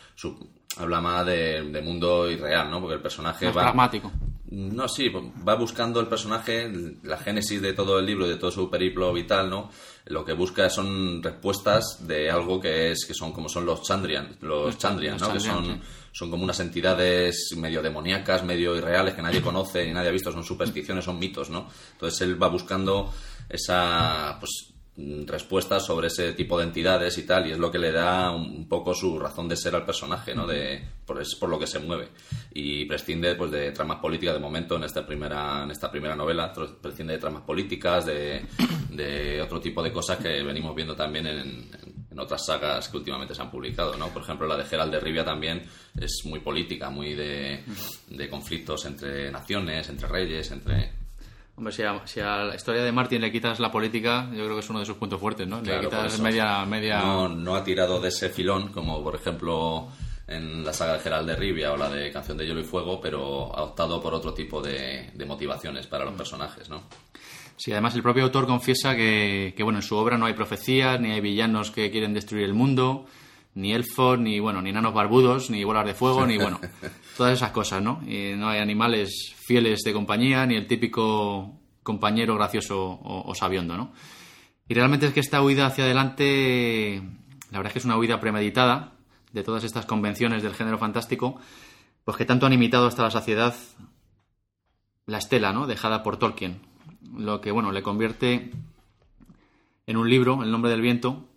habla 0.76 1.00
más 1.00 1.26
de, 1.26 1.82
mundo 1.84 2.30
irreal, 2.30 2.70
¿no? 2.70 2.80
Porque 2.80 2.96
el 2.96 3.02
personaje 3.02 3.46
va. 3.46 3.62
pragmático. 3.62 4.12
No, 4.52 4.86
sí, 4.86 5.08
va 5.08 5.54
buscando 5.54 5.98
el 5.98 6.08
personaje, 6.08 6.70
la 7.04 7.16
génesis 7.16 7.62
de 7.62 7.72
todo 7.72 7.98
el 7.98 8.04
libro, 8.04 8.28
de 8.28 8.36
todo 8.36 8.50
su 8.50 8.68
periplo 8.68 9.10
vital, 9.10 9.48
¿no? 9.48 9.70
Lo 10.04 10.26
que 10.26 10.34
busca 10.34 10.68
son 10.68 11.22
respuestas 11.22 12.06
de 12.06 12.30
algo 12.30 12.60
que 12.60 12.90
es 12.90 13.06
que 13.06 13.14
son 13.14 13.32
como 13.32 13.48
son 13.48 13.64
los 13.64 13.82
Chandrian, 13.82 14.36
los, 14.42 14.76
Chandrian, 14.76 15.16
¿no? 15.16 15.32
que 15.32 15.40
son, 15.40 15.80
son 16.12 16.30
como 16.30 16.44
unas 16.44 16.60
entidades 16.60 17.54
medio 17.56 17.80
demoníacas, 17.80 18.44
medio 18.44 18.76
irreales 18.76 19.14
que 19.14 19.22
nadie 19.22 19.40
conoce 19.40 19.86
ni 19.86 19.92
nadie 19.92 20.10
ha 20.10 20.12
visto, 20.12 20.30
son 20.30 20.44
supersticiones, 20.44 21.06
son 21.06 21.18
mitos, 21.18 21.48
¿no? 21.48 21.68
Entonces 21.92 22.20
él 22.20 22.40
va 22.40 22.48
buscando 22.48 23.10
esa 23.52 24.36
pues 24.40 24.72
respuestas 25.26 25.86
sobre 25.86 26.08
ese 26.08 26.34
tipo 26.34 26.58
de 26.58 26.64
entidades 26.64 27.16
y 27.16 27.22
tal, 27.22 27.46
y 27.46 27.52
es 27.52 27.58
lo 27.58 27.70
que 27.70 27.78
le 27.78 27.92
da 27.92 28.30
un 28.30 28.68
poco 28.68 28.94
su 28.94 29.18
razón 29.18 29.48
de 29.48 29.56
ser 29.56 29.74
al 29.74 29.86
personaje, 29.86 30.34
¿no? 30.34 30.46
De, 30.46 30.82
por, 31.06 31.20
es 31.20 31.34
por 31.34 31.48
lo 31.48 31.58
que 31.58 31.66
se 31.66 31.78
mueve. 31.78 32.08
Y 32.52 32.84
prescinde 32.84 33.34
pues, 33.34 33.50
de 33.50 33.72
tramas 33.72 34.00
políticas 34.00 34.34
de 34.34 34.40
momento 34.40 34.76
en 34.76 34.84
esta 34.84 35.06
primera, 35.06 35.62
en 35.62 35.70
esta 35.70 35.90
primera 35.90 36.14
novela, 36.14 36.52
prescinde 36.80 37.14
de 37.14 37.18
tramas 37.18 37.42
políticas, 37.42 38.04
de, 38.04 38.44
de 38.90 39.40
otro 39.40 39.60
tipo 39.60 39.82
de 39.82 39.92
cosas 39.92 40.18
que 40.18 40.42
venimos 40.42 40.74
viendo 40.74 40.94
también 40.94 41.26
en, 41.26 41.70
en, 42.10 42.18
otras 42.18 42.44
sagas 42.44 42.90
que 42.90 42.98
últimamente 42.98 43.34
se 43.34 43.40
han 43.40 43.50
publicado, 43.50 43.96
¿no? 43.96 44.08
Por 44.08 44.22
ejemplo, 44.22 44.46
la 44.46 44.58
de 44.58 44.64
Gerald 44.64 44.92
de 44.92 45.00
Rivia 45.00 45.24
también 45.24 45.62
es 45.98 46.20
muy 46.26 46.40
política, 46.40 46.90
muy 46.90 47.14
de, 47.14 47.64
de 48.10 48.28
conflictos 48.28 48.84
entre 48.84 49.32
naciones, 49.32 49.88
entre 49.88 50.06
reyes, 50.06 50.50
entre 50.50 51.01
Hombre, 51.62 51.72
si 52.06 52.20
a, 52.20 52.38
la 52.38 52.56
historia 52.56 52.82
de 52.82 52.90
Martin 52.90 53.20
le 53.20 53.30
quitas 53.30 53.60
la 53.60 53.70
política, 53.70 54.28
yo 54.32 54.42
creo 54.46 54.54
que 54.54 54.62
es 54.62 54.70
uno 54.70 54.80
de 54.80 54.84
sus 54.84 54.96
puntos 54.96 55.20
fuertes, 55.20 55.46
¿no? 55.46 55.60
le 55.60 55.78
quitas 55.78 56.18
media, 56.18 56.64
media... 56.64 56.98
No, 56.98 57.28
no 57.28 57.54
ha 57.54 57.62
tirado 57.62 58.00
de 58.00 58.08
ese 58.08 58.30
filón, 58.30 58.72
como 58.72 59.00
por 59.00 59.14
ejemplo 59.14 59.86
en 60.26 60.64
la 60.64 60.72
saga 60.72 60.94
de 60.94 60.98
Gerald 60.98 61.28
de 61.28 61.36
Rivia 61.36 61.72
o 61.72 61.76
la 61.76 61.88
de 61.88 62.10
Canción 62.10 62.36
de 62.36 62.46
Hielo 62.46 62.58
y 62.58 62.64
Fuego, 62.64 63.00
pero 63.00 63.54
ha 63.54 63.62
optado 63.62 64.02
por 64.02 64.12
otro 64.12 64.34
tipo 64.34 64.60
de, 64.60 65.12
motivaciones 65.24 65.86
para 65.86 66.04
los 66.04 66.14
personajes, 66.14 66.68
¿no? 66.68 66.82
Sí, 67.56 67.70
además 67.70 67.94
el 67.94 68.02
propio 68.02 68.24
autor 68.24 68.48
confiesa 68.48 68.96
que, 68.96 69.54
que, 69.56 69.62
bueno, 69.62 69.78
en 69.78 69.84
su 69.84 69.94
obra 69.94 70.18
no 70.18 70.26
hay 70.26 70.32
profecías, 70.32 71.00
ni 71.00 71.12
hay 71.12 71.20
villanos 71.20 71.70
que 71.70 71.92
quieren 71.92 72.12
destruir 72.12 72.42
el 72.44 72.54
mundo, 72.54 73.06
ni 73.54 73.72
elfos, 73.72 74.18
ni 74.18 74.40
bueno, 74.40 74.62
ni 74.62 74.70
enanos 74.70 74.94
barbudos, 74.94 75.48
ni 75.50 75.62
bolas 75.62 75.86
de 75.86 75.94
fuego, 75.94 76.26
ni 76.26 76.38
bueno, 76.38 76.60
todas 77.16 77.34
esas 77.34 77.52
cosas, 77.52 77.82
¿no? 77.82 78.02
Y 78.04 78.34
no 78.34 78.48
hay 78.48 78.58
animales 78.58 79.34
de 79.60 79.92
compañía, 79.92 80.46
ni 80.46 80.56
el 80.56 80.66
típico 80.66 81.60
compañero 81.82 82.34
gracioso 82.34 83.00
o, 83.02 83.34
sabiondo, 83.34 83.76
¿no? 83.76 83.92
Y 84.68 84.74
realmente 84.74 85.06
es 85.06 85.12
que 85.12 85.20
esta 85.20 85.42
huida 85.42 85.66
hacia 85.66 85.84
adelante, 85.84 87.02
la 87.50 87.58
verdad 87.58 87.66
es 87.66 87.72
que 87.72 87.78
es 87.80 87.84
una 87.84 87.98
huida 87.98 88.20
premeditada 88.20 88.92
de 89.32 89.42
todas 89.42 89.64
estas 89.64 89.86
convenciones 89.86 90.42
del 90.42 90.54
género 90.54 90.78
fantástico, 90.78 91.40
pues 92.04 92.16
que 92.16 92.24
tanto 92.24 92.46
han 92.46 92.52
imitado 92.52 92.86
hasta 92.86 93.02
la 93.02 93.10
saciedad 93.10 93.54
la 95.06 95.18
estela, 95.18 95.52
¿no? 95.52 95.66
Dejada 95.66 96.02
por 96.02 96.16
Tolkien, 96.16 96.60
lo 97.14 97.40
que, 97.40 97.50
bueno, 97.50 97.72
le 97.72 97.82
convierte 97.82 98.52
en 99.86 99.96
un 99.96 100.08
libro, 100.08 100.42
El 100.42 100.50
nombre 100.50 100.70
del 100.70 100.80
viento, 100.80 101.28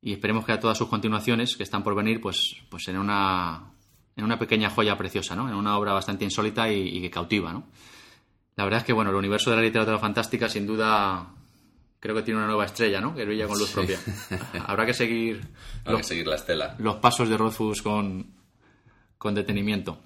y 0.00 0.12
esperemos 0.12 0.44
que 0.44 0.52
a 0.52 0.60
todas 0.60 0.78
sus 0.78 0.88
continuaciones 0.88 1.56
que 1.56 1.64
están 1.64 1.82
por 1.82 1.96
venir, 1.96 2.20
pues, 2.20 2.56
pues 2.70 2.86
en 2.88 2.98
una 2.98 3.72
en 4.18 4.24
una 4.24 4.36
pequeña 4.36 4.68
joya 4.68 4.98
preciosa, 4.98 5.36
¿no? 5.36 5.48
En 5.48 5.54
una 5.54 5.78
obra 5.78 5.92
bastante 5.92 6.24
insólita 6.24 6.70
y, 6.72 7.00
que 7.00 7.08
cautiva, 7.08 7.52
¿no? 7.52 7.68
La 8.56 8.64
verdad 8.64 8.80
es 8.80 8.84
que, 8.84 8.92
bueno, 8.92 9.10
el 9.10 9.16
universo 9.16 9.50
de 9.50 9.56
la 9.56 9.62
literatura 9.62 9.96
fantástica, 9.96 10.48
sin 10.48 10.66
duda, 10.66 11.28
creo 12.00 12.16
que 12.16 12.22
tiene 12.22 12.38
una 12.38 12.48
nueva 12.48 12.64
estrella, 12.64 13.00
¿no? 13.00 13.14
Que 13.14 13.24
brilla 13.24 13.46
con 13.46 13.56
luz 13.56 13.70
propia. 13.70 14.00
Habrá 14.66 14.84
que 14.84 14.92
seguir... 14.92 15.40
Habrá 15.84 15.98
que 15.98 16.04
seguir 16.04 16.26
la 16.26 16.34
estela. 16.34 16.74
Los 16.78 16.96
pasos 16.96 17.28
de 17.28 17.36
Rothfuss 17.36 17.80
con, 17.80 18.26
con 19.16 19.36
detenimiento. 19.36 20.00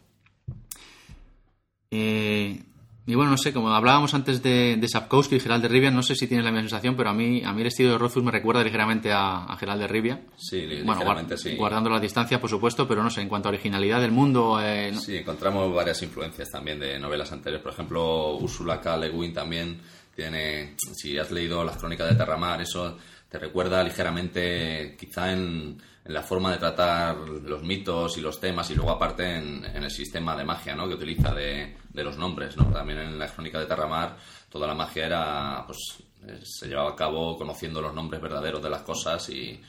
Eh, 1.90 2.62
y 3.04 3.14
bueno, 3.16 3.32
no 3.32 3.36
sé, 3.36 3.52
como 3.52 3.68
hablábamos 3.70 4.14
antes 4.14 4.42
de, 4.42 4.76
de 4.76 4.88
Sapkowski 4.88 5.36
y 5.36 5.40
Gerald 5.40 5.62
de 5.62 5.68
Rivia, 5.68 5.90
no 5.90 6.02
sé 6.02 6.14
si 6.14 6.28
tienes 6.28 6.44
la 6.44 6.52
misma 6.52 6.68
sensación, 6.68 6.94
pero 6.96 7.10
a 7.10 7.12
mí, 7.12 7.42
a 7.44 7.52
mí 7.52 7.60
el 7.62 7.66
estilo 7.66 7.90
de 7.90 7.98
Rothfuss 7.98 8.22
me 8.22 8.30
recuerda 8.30 8.62
ligeramente 8.62 9.10
a, 9.12 9.44
a 9.44 9.56
Gerald 9.56 9.80
de 9.80 9.88
Rivia. 9.88 10.20
Sí, 10.36 10.66
ligeramente 10.66 11.36
sí. 11.36 11.56
Guardando 11.56 11.90
la 11.90 11.98
distancia, 11.98 12.40
por 12.40 12.48
supuesto, 12.48 12.86
pero 12.86 13.02
no 13.02 13.10
sé, 13.10 13.20
en 13.20 13.28
cuanto 13.28 13.48
a 13.48 13.50
originalidad 13.50 14.00
del 14.00 14.12
mundo... 14.12 14.60
Eh, 14.62 14.94
sí, 14.94 15.16
encontramos 15.16 15.74
varias 15.74 16.00
influencias 16.02 16.48
también 16.50 16.78
de 16.78 16.98
novelas 17.00 17.32
anteriores. 17.32 17.62
Por 17.62 17.72
ejemplo, 17.72 18.36
Ursula 18.36 18.80
K. 18.80 18.96
Le 18.96 19.10
Guin 19.10 19.32
también 19.32 19.80
tiene... 20.14 20.76
Si 20.76 21.18
has 21.18 21.30
leído 21.32 21.64
Las 21.64 21.78
Crónicas 21.78 22.08
de 22.08 22.14
Terramar, 22.14 22.60
eso 22.60 22.98
te 23.28 23.38
recuerda 23.38 23.82
ligeramente 23.82 24.96
quizá 25.00 25.32
en, 25.32 25.82
la 26.04 26.22
forma 26.22 26.50
de 26.50 26.58
tratar 26.58 27.16
los 27.16 27.62
mitos 27.62 28.18
y 28.18 28.20
los 28.20 28.40
temas 28.40 28.68
y 28.70 28.74
luego 28.74 28.90
aparte 28.90 29.36
en, 29.36 29.64
el 29.64 29.90
sistema 29.90 30.36
de 30.36 30.44
magia 30.44 30.74
¿no? 30.74 30.88
que 30.88 30.94
utiliza 30.94 31.32
de, 31.32 31.76
los 31.94 32.16
nombres. 32.16 32.56
¿no? 32.56 32.64
También 32.66 32.98
en 32.98 33.18
la 33.18 33.28
crónica 33.28 33.60
de 33.60 33.66
Terramar 33.66 34.16
toda 34.48 34.66
la 34.66 34.74
magia 34.74 35.06
era 35.06 35.64
pues 35.66 36.02
eh, 36.26 36.40
se 36.42 36.68
llevaba 36.68 36.90
a 36.90 36.96
cabo 36.96 37.36
conociendo 37.36 37.80
los 37.80 37.94
nombres 37.94 38.20
verdaderos 38.20 38.62
de 38.62 38.70
las 38.70 38.82
cosas 38.82 39.28
y, 39.30 39.60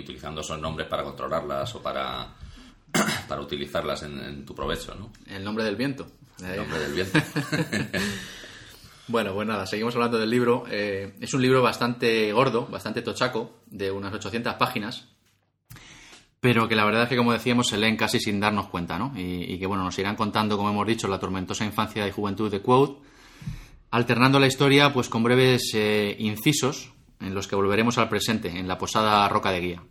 utilizando 0.00 0.40
esos 0.40 0.58
nombres 0.58 0.88
para 0.88 1.04
controlarlas 1.04 1.74
o 1.74 1.82
para, 1.82 2.26
para 3.28 3.42
utilizarlas 3.42 4.02
en, 4.02 4.46
tu 4.46 4.54
provecho. 4.54 4.94
¿no? 4.94 5.12
El 5.26 5.44
nombre 5.44 5.62
del 5.64 5.76
viento. 5.76 6.06
El 6.42 6.56
nombre 6.56 6.78
del 6.78 6.92
viento. 6.94 7.18
Bueno, 9.10 9.32
pues 9.32 9.48
nada, 9.48 9.66
seguimos 9.66 9.94
hablando 9.94 10.18
del 10.18 10.28
libro. 10.28 10.64
Eh, 10.70 11.14
es 11.18 11.32
un 11.32 11.40
libro 11.40 11.62
bastante 11.62 12.30
gordo, 12.30 12.66
bastante 12.66 13.00
tochaco, 13.00 13.62
de 13.64 13.90
unas 13.90 14.12
800 14.12 14.52
páginas, 14.56 15.08
pero 16.40 16.68
que 16.68 16.76
la 16.76 16.84
verdad 16.84 17.04
es 17.04 17.08
que, 17.08 17.16
como 17.16 17.32
decíamos, 17.32 17.68
se 17.68 17.76
leen 17.76 17.96
casi 17.96 18.20
sin 18.20 18.40
darnos 18.40 18.68
cuenta, 18.68 18.98
¿no? 18.98 19.12
Y, 19.16 19.58
que, 19.58 19.66
bueno, 19.66 19.84
nos 19.84 19.98
irán 19.98 20.16
contando, 20.16 20.56
como 20.56 20.70
hemos 20.70 20.86
dicho, 20.86 21.08
la 21.08 21.18
tormentosa 21.18 21.64
infancia 21.64 22.06
y 22.06 22.12
juventud 22.12 22.50
de 22.50 22.62
Quote, 22.62 23.02
alternando 23.90 24.38
la 24.38 24.46
historia, 24.46 24.92
pues, 24.92 25.08
con 25.08 25.22
breves 25.22 25.72
eh, 25.74 26.16
incisos 26.18 26.92
en 27.20 27.34
los 27.34 27.48
que 27.48 27.56
volveremos 27.56 27.98
al 27.98 28.08
presente, 28.08 28.56
en 28.56 28.68
la 28.68 28.78
posada 28.78 29.28
Roca 29.28 29.50
de 29.50 29.60
Guía. 29.60 29.82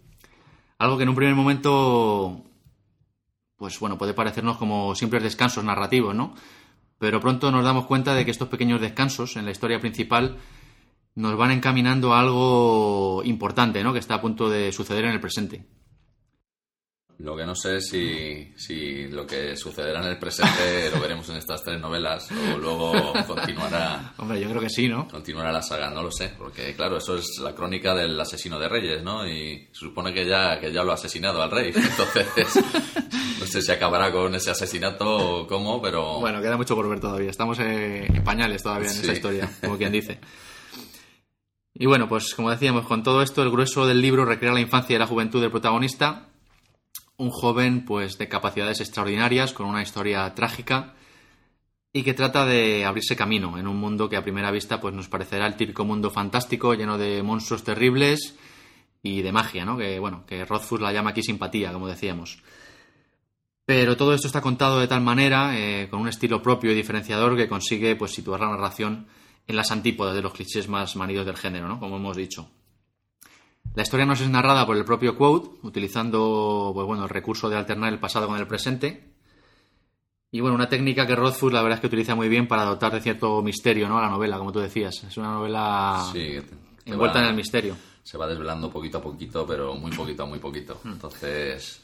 Algo 0.78 0.98
que 0.98 1.04
en 1.04 1.10
un 1.10 1.16
primer 1.16 1.36
momento, 1.36 2.44
pues, 3.58 3.80
bueno, 3.80 3.98
puede 3.98 4.14
parecernos 4.14 4.58
como 4.58 4.96
simples 4.96 5.24
descansos 5.24 5.64
narrativos, 5.64 6.16
¿no? 6.16 6.34
pero 7.00 7.20
pronto 7.20 7.52
nos 7.52 7.64
damos 7.64 7.86
cuenta 7.86 8.14
de 8.16 8.26
que 8.26 8.32
estos 8.32 8.48
pequeños 8.48 8.82
descansos 8.82 9.36
en 9.36 9.46
la 9.46 9.52
historia 9.52 9.80
principal 9.80 10.38
nos 11.16 11.38
van 11.38 11.52
encaminando 11.52 12.14
a 12.14 12.20
algo 12.20 13.22
importante, 13.24 13.84
¿no? 13.84 13.94
Que 13.94 14.00
está 14.00 14.16
a 14.16 14.22
punto 14.22 14.50
de 14.50 14.72
suceder 14.72 15.06
en 15.06 15.12
el 15.12 15.20
presente. 15.20 15.66
Lo 17.19 17.36
que 17.36 17.47
no 17.47 17.56
sé 17.56 17.77
es 17.77 17.89
si, 17.89 18.53
si 18.56 19.08
lo 19.08 19.25
que 19.25 19.58
sucederá 19.58 20.01
en 20.01 20.10
el 20.10 20.19
presente 20.19 20.91
lo 20.93 21.01
veremos 21.01 21.27
en 21.30 21.38
estas 21.38 21.63
tres 21.63 21.82
novelas 21.82 22.30
o 22.32 22.58
luego 22.60 22.93
continuará. 23.25 24.13
Hombre, 24.17 24.39
yo 24.39 24.47
creo 24.49 24.62
que 24.62 24.69
sí, 24.69 24.88
¿no? 24.88 25.08
Continuará 25.08 25.51
la 25.51 25.63
saga, 25.63 25.89
no 25.89 26.03
lo 26.03 26.12
sé, 26.12 26.34
porque 26.38 26.75
claro, 26.75 26.97
eso 26.97 27.15
es 27.15 27.39
la 27.41 27.56
crónica 27.56 27.95
del 27.95 28.19
asesino 28.19 28.60
de 28.60 28.69
reyes, 28.69 29.01
¿no? 29.01 29.27
Y 29.27 29.67
se 29.71 29.80
supone 29.80 30.13
que 30.13 30.27
ya, 30.27 30.60
que 30.60 30.71
ya 30.71 30.84
lo 30.84 30.91
ha 30.91 30.95
asesinado 30.95 31.41
al 31.41 31.49
rey. 31.49 31.73
Entonces, 31.75 32.27
no 33.39 33.45
sé 33.47 33.63
si 33.63 33.71
acabará 33.71 34.12
con 34.12 34.36
ese 34.36 34.51
asesinato 34.51 35.41
o 35.41 35.47
cómo, 35.47 35.82
pero. 35.82 36.19
Bueno, 36.19 36.39
queda 36.39 36.56
mucho 36.56 36.75
por 36.75 36.88
ver 36.88 36.99
todavía. 36.99 37.32
Estamos 37.32 37.58
en 37.58 38.23
pañales 38.23 38.62
todavía 38.62 38.91
en 38.91 38.97
esa 38.97 39.13
historia, 39.13 39.49
como 39.62 39.77
quien 39.77 39.91
dice. 39.91 40.19
Y 41.73 41.88
bueno, 41.88 42.08
pues 42.08 42.36
como 42.36 42.51
decíamos, 42.51 42.86
con 42.86 43.01
todo 43.01 43.23
esto, 43.23 43.41
el 43.41 43.51
grueso 43.51 43.88
del 43.88 44.01
libro 44.01 44.25
recrea 44.25 44.51
la 44.51 44.60
infancia 44.60 44.95
y 44.95 44.99
la 44.99 45.08
juventud 45.08 45.41
del 45.41 45.51
protagonista, 45.51 46.30
un 47.17 47.32
joven 47.32 47.84
pues 47.86 48.17
de 48.17 48.27
capacidades 48.27 48.80
extraordinarias, 48.80 49.53
con 49.53 49.65
una 49.65 49.82
historia 49.82 50.34
trágica 50.36 50.93
y 51.91 52.03
que 52.03 52.13
trata 52.13 52.45
de 52.45 52.86
abrirse 52.86 53.15
camino 53.15 53.58
en 53.58 53.67
un 53.67 53.77
mundo 53.77 54.08
que 54.08 54.17
a 54.17 54.23
primera 54.23 54.51
vista 54.51 54.80
pues 54.80 54.93
nos 54.93 55.10
parecerá 55.10 55.47
el 55.47 55.56
típico 55.56 55.84
mundo 55.84 56.12
fantástico 56.12 56.73
lleno 56.75 56.97
de 56.97 57.23
monstruos 57.23 57.63
terribles 57.63 58.38
y 59.01 59.21
de 59.21 59.32
magia, 59.32 59.65
¿no? 59.65 59.77
Que 59.77 59.99
bueno, 59.99 60.25
que 60.27 60.45
Rothfuss 60.45 60.82
la 60.82 60.93
llama 60.93 61.12
aquí 61.12 61.23
simpatía, 61.23 61.73
como 61.73 61.88
decíamos. 61.88 62.43
Pero 63.65 63.97
todo 63.97 64.13
esto 64.13 64.27
está 64.27 64.41
contado 64.41 64.80
de 64.80 64.88
tal 64.88 65.01
manera, 65.01 65.58
eh, 65.58 65.89
con 65.89 65.99
un 65.99 66.08
estilo 66.08 66.41
propio 66.41 66.71
y 66.71 66.75
diferenciador, 66.75 67.36
que 67.36 67.49
consigue 67.49 67.95
pues 67.95 68.12
situar 68.12 68.39
la 68.39 68.49
narración 68.49 69.08
en 69.45 69.56
las 69.56 69.71
antípodas 69.71 70.15
de 70.15 70.21
los 70.21 70.34
clichés 70.34 70.67
más 70.67 70.95
manidos 70.95 71.25
del 71.25 71.36
género, 71.36 71.67
¿no? 71.67 71.80
Como 71.80 71.97
hemos 71.97 72.15
dicho. 72.15 72.49
La 73.78 73.84
historia 73.84 74.08
nos 74.08 74.22
es 74.22 74.30
narrada 74.32 74.66
por 74.66 74.76
el 74.76 74.84
propio 74.84 75.16
Quote, 75.16 75.50
utilizando 75.62 76.72
pues, 76.74 76.88
bueno, 76.88 77.04
el 77.04 77.10
recurso 77.10 77.48
de 77.48 77.58
alternar 77.58 77.94
el 77.94 78.00
pasado 78.00 78.26
con 78.26 78.40
el 78.40 78.48
presente, 78.48 79.13
y 80.32 80.40
bueno, 80.40 80.56
una 80.56 80.68
técnica 80.68 81.06
que 81.06 81.16
Rothfuss 81.16 81.54
la 81.54 81.62
verdad 81.62 81.76
es 81.76 81.82
que 81.82 81.86
utiliza 81.86 82.16
muy 82.16 82.28
bien 82.28 82.48
para 82.48 82.66
dotar 82.66 82.92
de 82.92 83.02
cierto 83.02 83.40
misterio 83.44 83.88
¿no? 83.88 84.00
a 84.00 84.02
la 84.02 84.10
novela, 84.10 84.40
como 84.40 84.52
tú 84.52 84.58
decías. 84.62 85.04
Es 85.04 85.16
una 85.18 85.32
novela 85.32 86.12
envuelta 86.86 87.20
en 87.20 87.26
el 87.26 87.36
misterio. 87.36 87.78
Se 88.02 88.18
va 88.18 88.26
desvelando 88.26 88.72
poquito 88.72 88.98
a 88.98 89.02
poquito, 89.04 89.46
pero 89.46 89.76
muy 89.76 89.92
poquito 89.92 90.24
a 90.24 90.26
muy 90.26 90.40
poquito. 90.40 90.82
Hmm. 90.84 90.94
Entonces 90.94 91.80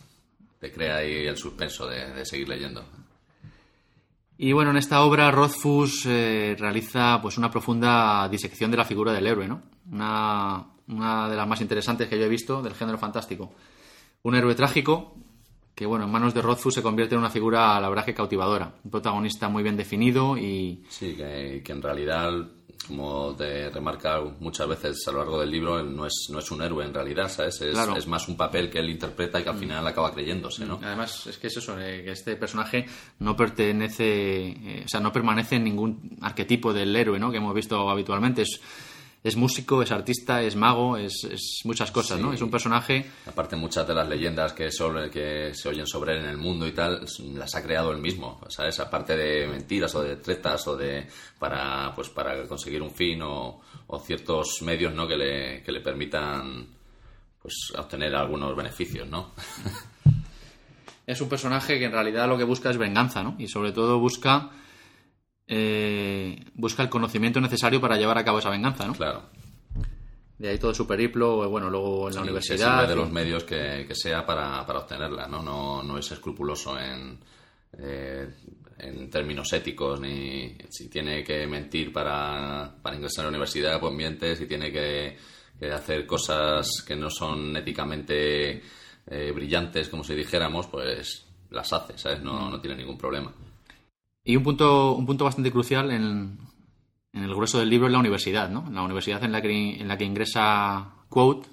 te 0.59 0.71
crea 0.71 0.95
ahí 0.95 1.27
el 1.27 1.37
suspenso 1.37 1.85
de, 1.85 2.25
seguir 2.25 2.49
leyendo. 2.49 2.83
Y 4.39 4.51
bueno, 4.51 4.71
en 4.71 4.77
esta 4.77 5.03
obra 5.03 5.29
Rothfuss 5.29 6.07
eh, 6.07 6.55
realiza 6.57 7.19
pues 7.21 7.37
una 7.37 7.51
profunda 7.51 8.27
disección 8.29 8.71
de 8.71 8.77
la 8.77 8.85
figura 8.85 9.13
del 9.13 9.27
héroe, 9.27 9.47
¿no? 9.47 9.61
Una, 9.91 10.72
una 10.87 11.29
de 11.29 11.35
las 11.35 11.47
más 11.47 11.61
interesantes 11.61 12.07
que 12.07 12.17
yo 12.17 12.25
he 12.25 12.29
visto 12.29 12.61
del 12.61 12.73
género 12.73 12.97
fantástico. 12.97 13.51
Un 14.23 14.35
héroe 14.35 14.55
trágico 14.55 15.15
que 15.75 15.85
bueno, 15.85 16.05
en 16.05 16.11
manos 16.11 16.33
de 16.33 16.41
Rothfuss 16.41 16.75
se 16.75 16.83
convierte 16.83 17.15
en 17.15 17.19
una 17.19 17.29
figura, 17.29 17.79
la 17.79 17.89
verdad 17.89 18.05
que 18.05 18.13
cautivadora. 18.13 18.75
Un 18.83 18.91
protagonista 18.91 19.49
muy 19.49 19.63
bien 19.63 19.75
definido 19.75 20.37
y... 20.37 20.83
Sí, 20.87 21.15
que, 21.15 21.63
en 21.65 21.81
realidad, 21.81 22.29
como 22.87 23.35
te 23.35 23.71
remarca 23.71 24.21
muchas 24.39 24.67
veces 24.67 25.07
a 25.07 25.11
lo 25.11 25.19
largo 25.19 25.39
del 25.39 25.49
libro, 25.49 25.81
no 25.81 26.05
es, 26.05 26.27
no 26.29 26.39
es 26.39 26.51
un 26.51 26.61
héroe 26.61 26.85
en 26.85 26.93
realidad, 26.93 27.27
¿sabes? 27.27 27.59
Es, 27.61 27.75
es 27.75 28.07
más 28.07 28.27
un 28.27 28.37
papel 28.37 28.69
que 28.69 28.79
él 28.79 28.89
interpreta 28.91 29.39
y 29.39 29.43
que 29.43 29.49
al 29.49 29.55
mm. 29.55 29.59
final 29.59 29.87
acaba 29.87 30.13
creyéndose, 30.13 30.63
¿no? 30.63 30.79
Además, 30.83 31.25
es 31.25 31.39
que 31.39 31.47
es 31.47 31.57
eso, 31.57 31.79
eh, 31.79 32.03
que 32.03 32.11
este 32.11 32.35
personaje 32.35 32.85
no 33.19 33.35
pertenece, 33.35 34.49
eh, 34.49 34.83
o 34.85 34.87
sea, 34.87 34.99
no 34.99 35.11
permanece 35.11 35.55
en 35.55 35.63
ningún 35.63 36.17
arquetipo 36.21 36.71
del 36.71 36.95
héroe, 36.95 37.17
¿no? 37.17 37.31
Que 37.31 37.37
hemos 37.37 37.55
visto 37.55 37.89
habitualmente. 37.89 38.43
Es 38.43 38.61
es 39.23 39.37
músico, 39.37 39.81
es 39.81 39.91
artista, 39.91 40.41
es 40.41 40.57
mago, 40.57 40.97
es, 40.97 41.61
muchas 41.63 41.91
cosas, 41.91 42.19
¿no? 42.19 42.33
Es 42.33 42.41
un 42.41 42.51
personaje... 42.51 43.09
Aparte 43.25 43.55
muchas 43.55 43.87
de 43.87 43.93
las 43.93 44.07
leyendas 44.09 44.51
que, 44.51 44.69
que 45.11 45.53
se 45.53 45.69
oyen 45.69 45.87
sobre 45.87 46.13
él 46.13 46.25
en 46.25 46.29
el 46.29 46.37
mundo 46.37 46.67
y 46.67 46.73
tal, 46.73 47.05
las 47.33 47.55
ha 47.55 47.63
creado 47.63 47.91
él 47.91 47.99
mismo, 47.99 48.41
¿sabes? 48.49 48.81
Aparte 48.81 49.15
de 49.15 49.47
mentiras 49.47 49.95
o 49.95 50.03
de 50.03 50.17
tretas 50.17 50.67
o 50.67 50.75
de... 50.75 51.07
para, 51.39 51.93
pues, 51.95 52.09
para 52.09 52.45
conseguir 52.47 52.81
un 52.81 52.91
fin 52.91 53.21
o, 53.21 53.61
ciertos 54.05 54.61
medios, 54.61 54.93
¿no? 54.93 55.07
Que 55.07 55.15
le, 55.15 55.63
que 55.63 55.71
le 55.71 55.79
permitan, 55.79 56.67
pues, 57.41 57.71
obtener 57.77 58.13
algunos 58.15 58.53
beneficios, 58.57 59.07
¿no? 59.07 59.31
es 61.07 61.21
un 61.21 61.29
personaje 61.29 61.79
que 61.79 61.85
en 61.85 61.93
realidad 61.93 62.27
lo 62.27 62.37
que 62.37 62.43
busca 62.43 62.69
es 62.69 62.77
venganza, 62.77 63.23
¿no? 63.23 63.35
Y 63.39 63.47
sobre 63.47 63.71
todo 63.71 63.99
busca 63.99 64.51
eh, 65.47 66.45
busca 66.53 66.83
el 66.83 66.89
conocimiento 66.89 67.41
necesario 67.41 67.81
para 67.81 67.97
llevar 67.97 68.17
a 68.17 68.25
cabo 68.25 68.39
esa 68.39 68.49
venganza, 68.49 68.87
¿no? 68.87 68.93
Claro. 68.93 69.23
De 70.37 70.49
ahí 70.49 70.57
todo 70.57 70.73
su 70.73 70.87
periplo, 70.87 71.49
bueno, 71.49 71.69
luego 71.69 72.09
en 72.09 72.15
la 72.15 72.21
universidad. 72.21 72.87
de 72.87 72.95
los 72.95 73.11
medios 73.11 73.43
que, 73.43 73.87
sea 73.93 74.25
para, 74.25 74.61
obtenerla, 74.61 75.27
¿no? 75.27 75.41
¿no? 75.83 75.97
es 75.97 76.11
escrupuloso 76.11 76.77
en, 76.77 77.19
eh, 77.77 78.27
en 78.79 79.09
términos 79.09 79.53
éticos, 79.53 79.99
ni 79.99 80.57
si 80.69 80.89
tiene 80.89 81.23
que 81.23 81.45
mentir 81.47 81.93
para, 81.93 82.75
ingresar 82.93 83.21
a 83.21 83.23
la 83.23 83.29
universidad, 83.29 83.79
pues 83.79 83.93
miente, 83.93 84.35
si 84.35 84.45
tiene 84.45 84.71
que, 84.71 85.17
hacer 85.71 86.05
cosas 86.05 86.67
que 86.85 86.95
no 86.95 87.09
son 87.09 87.55
éticamente 87.55 88.61
eh, 89.07 89.31
brillantes, 89.33 89.87
como 89.87 90.03
si 90.03 90.13
dijéramos, 90.13 90.67
pues 90.67 91.25
las 91.51 91.71
hace, 91.71 91.97
¿sabes? 91.97 92.21
No, 92.21 92.49
no 92.49 92.59
tiene 92.59 92.75
ningún 92.75 92.97
problema. 92.97 93.33
Y 94.23 94.35
un 94.35 94.43
punto, 94.43 94.95
un 94.95 95.05
punto 95.05 95.25
bastante 95.25 95.51
crucial 95.51 95.91
en, 95.91 96.37
el 97.13 97.35
grueso 97.35 97.59
del 97.59 97.69
libro 97.69 97.87
es 97.87 97.93
la 97.93 97.99
universidad, 97.99 98.49
¿no? 98.49 98.69
La 98.71 98.81
universidad 98.81 99.23
en 99.23 99.31
la 99.31 99.41
que, 99.41 99.81
en 99.81 99.87
la 99.87 99.97
que 99.97 100.05
ingresa 100.05 100.93
Quote 101.09 101.47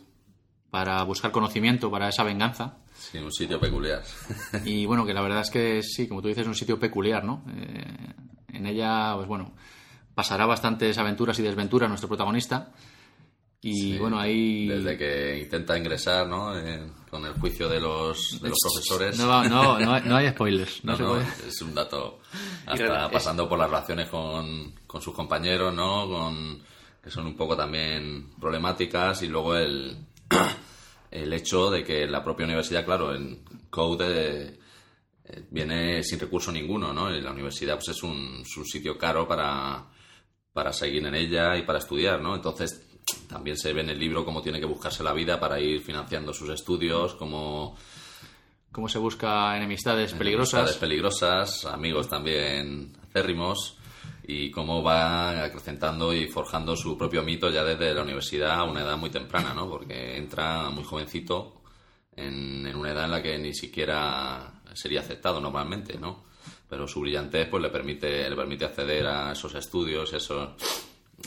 para 0.71 1.03
buscar 1.03 1.33
conocimiento 1.33 1.91
para 1.91 2.09
esa 2.09 2.23
venganza. 2.23 2.79
Sí, 2.95 3.19
un 3.19 3.33
sitio 3.33 3.59
peculiar. 3.59 4.03
y 4.65 4.87
bueno, 4.87 5.05
que 5.05 5.13
la 5.13 5.21
verdad 5.21 5.41
es 5.41 5.51
que 5.51 5.83
sí, 5.83 6.07
como 6.07 6.23
tú 6.23 6.29
dices, 6.29 6.43
es 6.43 6.49
un 6.49 6.55
sitio 6.55 6.79
peculiar, 6.79 7.25
¿no? 7.25 7.45
Eh, 7.57 8.15
en 8.53 8.67
ella, 8.67 9.15
pues 9.17 9.27
bueno, 9.27 9.53
pasará 10.15 10.47
bastantes 10.47 10.97
aventuras 10.99 11.39
y 11.39 11.43
desventuras 11.43 11.89
nuestro 11.89 12.09
protagonista 12.09 12.73
y 13.63 13.99
bueno, 13.99 14.19
ahí. 14.19 14.69
Desde 14.69 14.97
que 14.97 15.39
intenta 15.41 15.77
ingresar, 15.77 16.27
¿no? 16.27 16.59
Eh, 16.59 16.91
con 17.11 17.27
el 17.27 17.35
juicio 17.35 17.69
de 17.69 17.79
los, 17.79 18.41
de 18.41 18.49
los 18.49 18.59
profesores. 18.63 19.19
No, 19.19 19.45
no, 19.45 19.79
no, 19.79 20.17
hay 20.17 20.31
spoilers. 20.31 20.83
No, 20.85 21.19
es 21.21 21.61
un 21.61 21.75
dato. 21.75 22.21
Hasta 22.67 23.11
pasando 23.11 23.49
por 23.49 23.59
las 23.59 23.69
relaciones 23.69 24.09
con, 24.09 24.73
con 24.87 25.03
sus 25.03 25.15
compañeros, 25.15 25.75
¿no? 25.75 26.09
Con, 26.09 26.63
que 27.03 27.11
son 27.11 27.27
un 27.27 27.37
poco 27.37 27.55
también 27.55 28.31
problemáticas. 28.41 29.23
Y 29.23 29.29
luego 29.29 29.55
el, 29.55 30.07
el 31.11 31.33
hecho 31.33 31.71
de 31.71 31.85
que 31.85 32.07
la 32.07 32.25
propia 32.25 32.47
universidad, 32.47 32.85
claro, 32.85 33.15
en 33.15 33.45
Code. 33.69 34.59
Eh, 35.25 35.47
viene 35.51 36.03
sin 36.03 36.19
recurso 36.19 36.51
ninguno, 36.51 36.93
¿no? 36.93 37.15
Y 37.15 37.21
la 37.21 37.31
universidad 37.31 37.75
pues 37.75 37.97
es 37.97 38.03
un, 38.03 38.41
es 38.43 38.57
un 38.57 38.65
sitio 38.65 38.99
caro 38.99 39.29
para, 39.29 39.87
para 40.53 40.73
seguir 40.73 41.07
en 41.07 41.15
ella 41.15 41.57
y 41.57 41.63
para 41.63 41.79
estudiar, 41.79 42.21
¿no? 42.21 42.35
Entonces 42.35 42.90
también 43.29 43.57
se 43.57 43.73
ve 43.73 43.81
en 43.81 43.91
el 43.91 43.99
libro 43.99 44.25
cómo 44.25 44.43
tiene 44.43 44.61
que 44.61 44.67
buscarse 44.67 45.03
la 45.03 45.13
vida 45.13 45.39
para 45.39 45.61
ir 45.61 45.81
financiando 45.83 46.33
sus 46.33 46.51
estudios, 46.51 47.15
cómo... 47.15 47.77
Cómo 48.73 48.89
se 48.89 48.99
busca 48.99 49.57
enemistades 49.57 50.13
peligrosas. 50.15 50.77
Peligrosas, 50.77 51.65
amigos 51.65 52.09
también 52.09 52.97
acérrimos, 53.09 53.77
y 54.23 54.51
cómo 54.51 54.83
va 54.83 55.45
acrecentando 55.45 56.15
y 56.15 56.29
forjando 56.29 56.77
su 56.77 56.97
propio 56.97 57.23
mito 57.23 57.51
ya 57.51 57.65
desde 57.65 57.93
la 57.93 58.03
universidad 58.03 58.53
a 58.53 58.65
una 58.65 58.83
edad 58.83 58.97
muy 58.97 59.11
temprana, 59.11 59.53
¿no? 59.55 59.69
Porque 59.69 60.17
entra 60.17 60.71
muy 60.71 60.85
jovencito 60.85 61.63
en, 62.15 62.65
en 62.67 62.77
una 62.77 62.93
edad 62.93 63.07
en 63.07 63.11
la 63.11 63.23
que 63.23 63.37
ni 63.39 63.53
siquiera 63.55 64.63
sería 64.73 65.01
aceptado 65.01 65.41
normalmente, 65.41 65.99
¿no? 65.99 66.25
Pero 66.69 66.87
su 66.87 67.01
brillantez 67.01 67.49
pues 67.49 67.63
le 67.63 67.71
permite, 67.71 68.31
le 68.31 68.37
permite 68.37 68.65
acceder 68.65 69.07
a 69.07 69.33
esos 69.33 69.55
estudios, 69.57 70.13
esos 70.13 70.51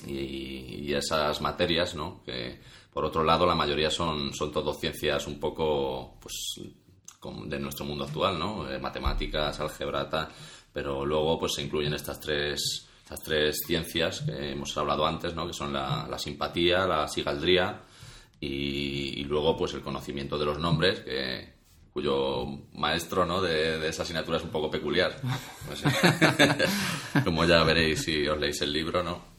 y, 0.07 0.93
esas 0.93 1.41
materias, 1.41 1.95
¿no? 1.95 2.21
Que 2.23 2.59
por 2.93 3.03
otro 3.03 3.23
lado 3.23 3.47
la 3.47 3.55
mayoría 3.55 3.89
son, 3.89 4.31
son 4.33 4.51
todo 4.51 4.73
ciencias 4.73 5.25
un 5.25 5.39
poco, 5.39 6.19
pues, 6.19 6.61
de 7.45 7.59
nuestro 7.59 7.85
mundo 7.85 8.03
actual, 8.03 8.37
¿no? 8.37 8.69
Eh, 8.69 8.77
matemáticas, 8.77 9.59
álgebra, 9.59 10.29
pero 10.71 11.05
luego 11.05 11.39
pues 11.39 11.53
se 11.53 11.63
incluyen 11.63 11.93
estas 11.93 12.19
tres, 12.19 12.87
estas 13.01 13.21
tres 13.21 13.59
ciencias 13.65 14.21
que 14.21 14.51
hemos 14.51 14.75
hablado 14.77 15.05
antes, 15.05 15.33
¿no? 15.33 15.47
Que 15.47 15.53
son 15.53 15.73
la, 15.73 16.17
simpatía, 16.19 16.85
la 16.85 17.07
sigaldría 17.07 17.81
y, 18.39 19.23
luego 19.23 19.55
pues 19.57 19.73
el 19.73 19.81
conocimiento 19.81 20.37
de 20.37 20.45
los 20.45 20.59
nombres, 20.59 20.99
que, 20.99 21.53
cuyo 21.93 22.45
maestro 22.73 23.25
¿no? 23.25 23.39
de, 23.41 23.87
esa 23.87 24.01
asignatura 24.01 24.37
es 24.37 24.43
un 24.43 24.49
poco 24.49 24.69
peculiar. 24.69 25.15
Como 27.23 27.45
ya 27.45 27.63
veréis 27.63 28.03
si 28.03 28.27
os 28.27 28.39
leéis 28.39 28.61
el 28.61 28.73
libro, 28.73 29.03
¿no? 29.03 29.32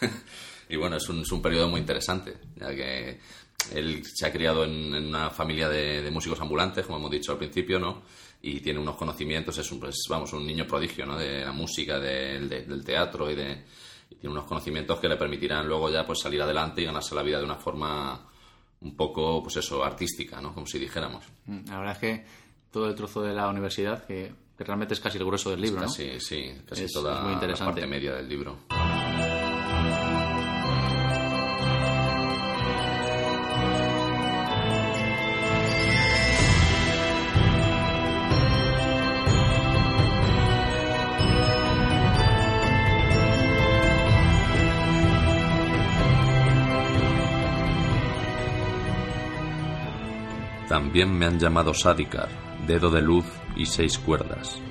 y 0.68 0.76
bueno, 0.76 0.96
es 0.96 1.08
un, 1.08 1.20
es 1.20 1.32
un 1.32 1.42
periodo 1.42 1.68
muy 1.68 1.80
interesante, 1.80 2.36
ya 2.56 2.74
que 2.74 3.20
él 3.72 4.02
se 4.04 4.26
ha 4.26 4.32
criado 4.32 4.64
en, 4.64 4.94
una 4.94 5.30
familia 5.30 5.68
de, 5.68 6.10
músicos 6.10 6.40
ambulantes, 6.40 6.86
como 6.86 6.98
hemos 6.98 7.10
dicho 7.10 7.32
al 7.32 7.38
principio, 7.38 7.78
¿no? 7.78 8.02
Y 8.42 8.60
tiene 8.60 8.78
unos 8.78 8.96
conocimientos, 8.96 9.58
es 9.58 9.70
un, 9.72 9.80
pues, 9.80 9.96
vamos, 10.08 10.32
un 10.32 10.46
niño 10.46 10.66
prodigio, 10.66 11.06
¿no? 11.06 11.16
De 11.16 11.44
la 11.44 11.52
música, 11.52 11.98
del 11.98 12.84
teatro 12.84 13.30
y 13.30 13.34
de... 13.34 13.64
tiene 14.08 14.28
unos 14.28 14.44
conocimientos 14.44 15.00
que 15.00 15.08
le 15.08 15.16
permitirán 15.16 15.66
luego 15.66 15.90
ya 15.90 16.06
pues 16.06 16.20
salir 16.20 16.40
adelante 16.42 16.82
y 16.82 16.84
ganarse 16.84 17.14
la 17.14 17.22
vida 17.22 17.38
de 17.38 17.44
una 17.44 17.56
forma 17.56 18.28
un 18.80 18.96
poco, 18.96 19.42
pues 19.42 19.56
eso, 19.56 19.82
artística, 19.84 20.40
¿no? 20.40 20.54
Como 20.54 20.66
si 20.66 20.78
dijéramos. 20.78 21.24
Mm, 21.46 21.68
la 21.68 21.78
verdad 21.78 21.94
es 21.94 21.98
que 21.98 22.24
todo 22.70 22.88
el 22.88 22.94
trozo 22.94 23.22
de 23.22 23.34
la 23.34 23.48
universidad, 23.48 24.04
que, 24.06 24.32
realmente 24.58 24.94
es 24.94 25.00
casi 25.00 25.18
el 25.18 25.24
grueso 25.24 25.50
del 25.50 25.60
libro, 25.60 25.82
casi, 25.82 26.12
¿no? 26.12 26.20
Sí, 26.20 26.52
casi 26.68 26.86
toda 26.92 27.38
la 27.38 27.54
parte 27.56 27.86
media 27.86 28.14
del 28.14 28.28
libro. 28.28 28.58
También 50.96 51.18
me 51.18 51.26
han 51.26 51.38
llamado 51.38 51.74
Sadikar, 51.74 52.30
dedo 52.66 52.88
de 52.88 53.02
luz 53.02 53.26
y 53.54 53.66
seis 53.66 53.98
cuerdas. 53.98 54.62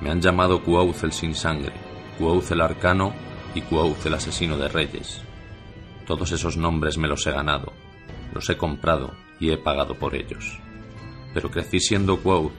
Me 0.00 0.10
han 0.10 0.20
llamado 0.20 0.64
Cuauth 0.64 1.04
el 1.04 1.12
sin 1.12 1.36
sangre, 1.36 1.72
Cuauth 2.18 2.50
el 2.50 2.62
arcano 2.62 3.14
y 3.54 3.60
Cuauth 3.60 4.04
el 4.04 4.14
asesino 4.14 4.58
de 4.58 4.66
reyes. 4.66 5.22
Todos 6.04 6.32
esos 6.32 6.56
nombres 6.56 6.98
me 6.98 7.06
los 7.06 7.24
he 7.28 7.30
ganado, 7.30 7.72
los 8.34 8.50
he 8.50 8.56
comprado 8.56 9.14
y 9.38 9.52
he 9.52 9.56
pagado 9.56 9.94
por 9.94 10.16
ellos. 10.16 10.58
Pero 11.32 11.48
crecí 11.48 11.78
siendo 11.78 12.20
Quoth. 12.24 12.50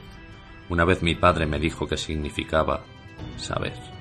Una 0.70 0.86
vez 0.86 1.02
mi 1.02 1.14
padre 1.14 1.44
me 1.44 1.58
dijo 1.58 1.86
que 1.86 1.98
significaba 1.98 2.84
saber. 3.36 3.99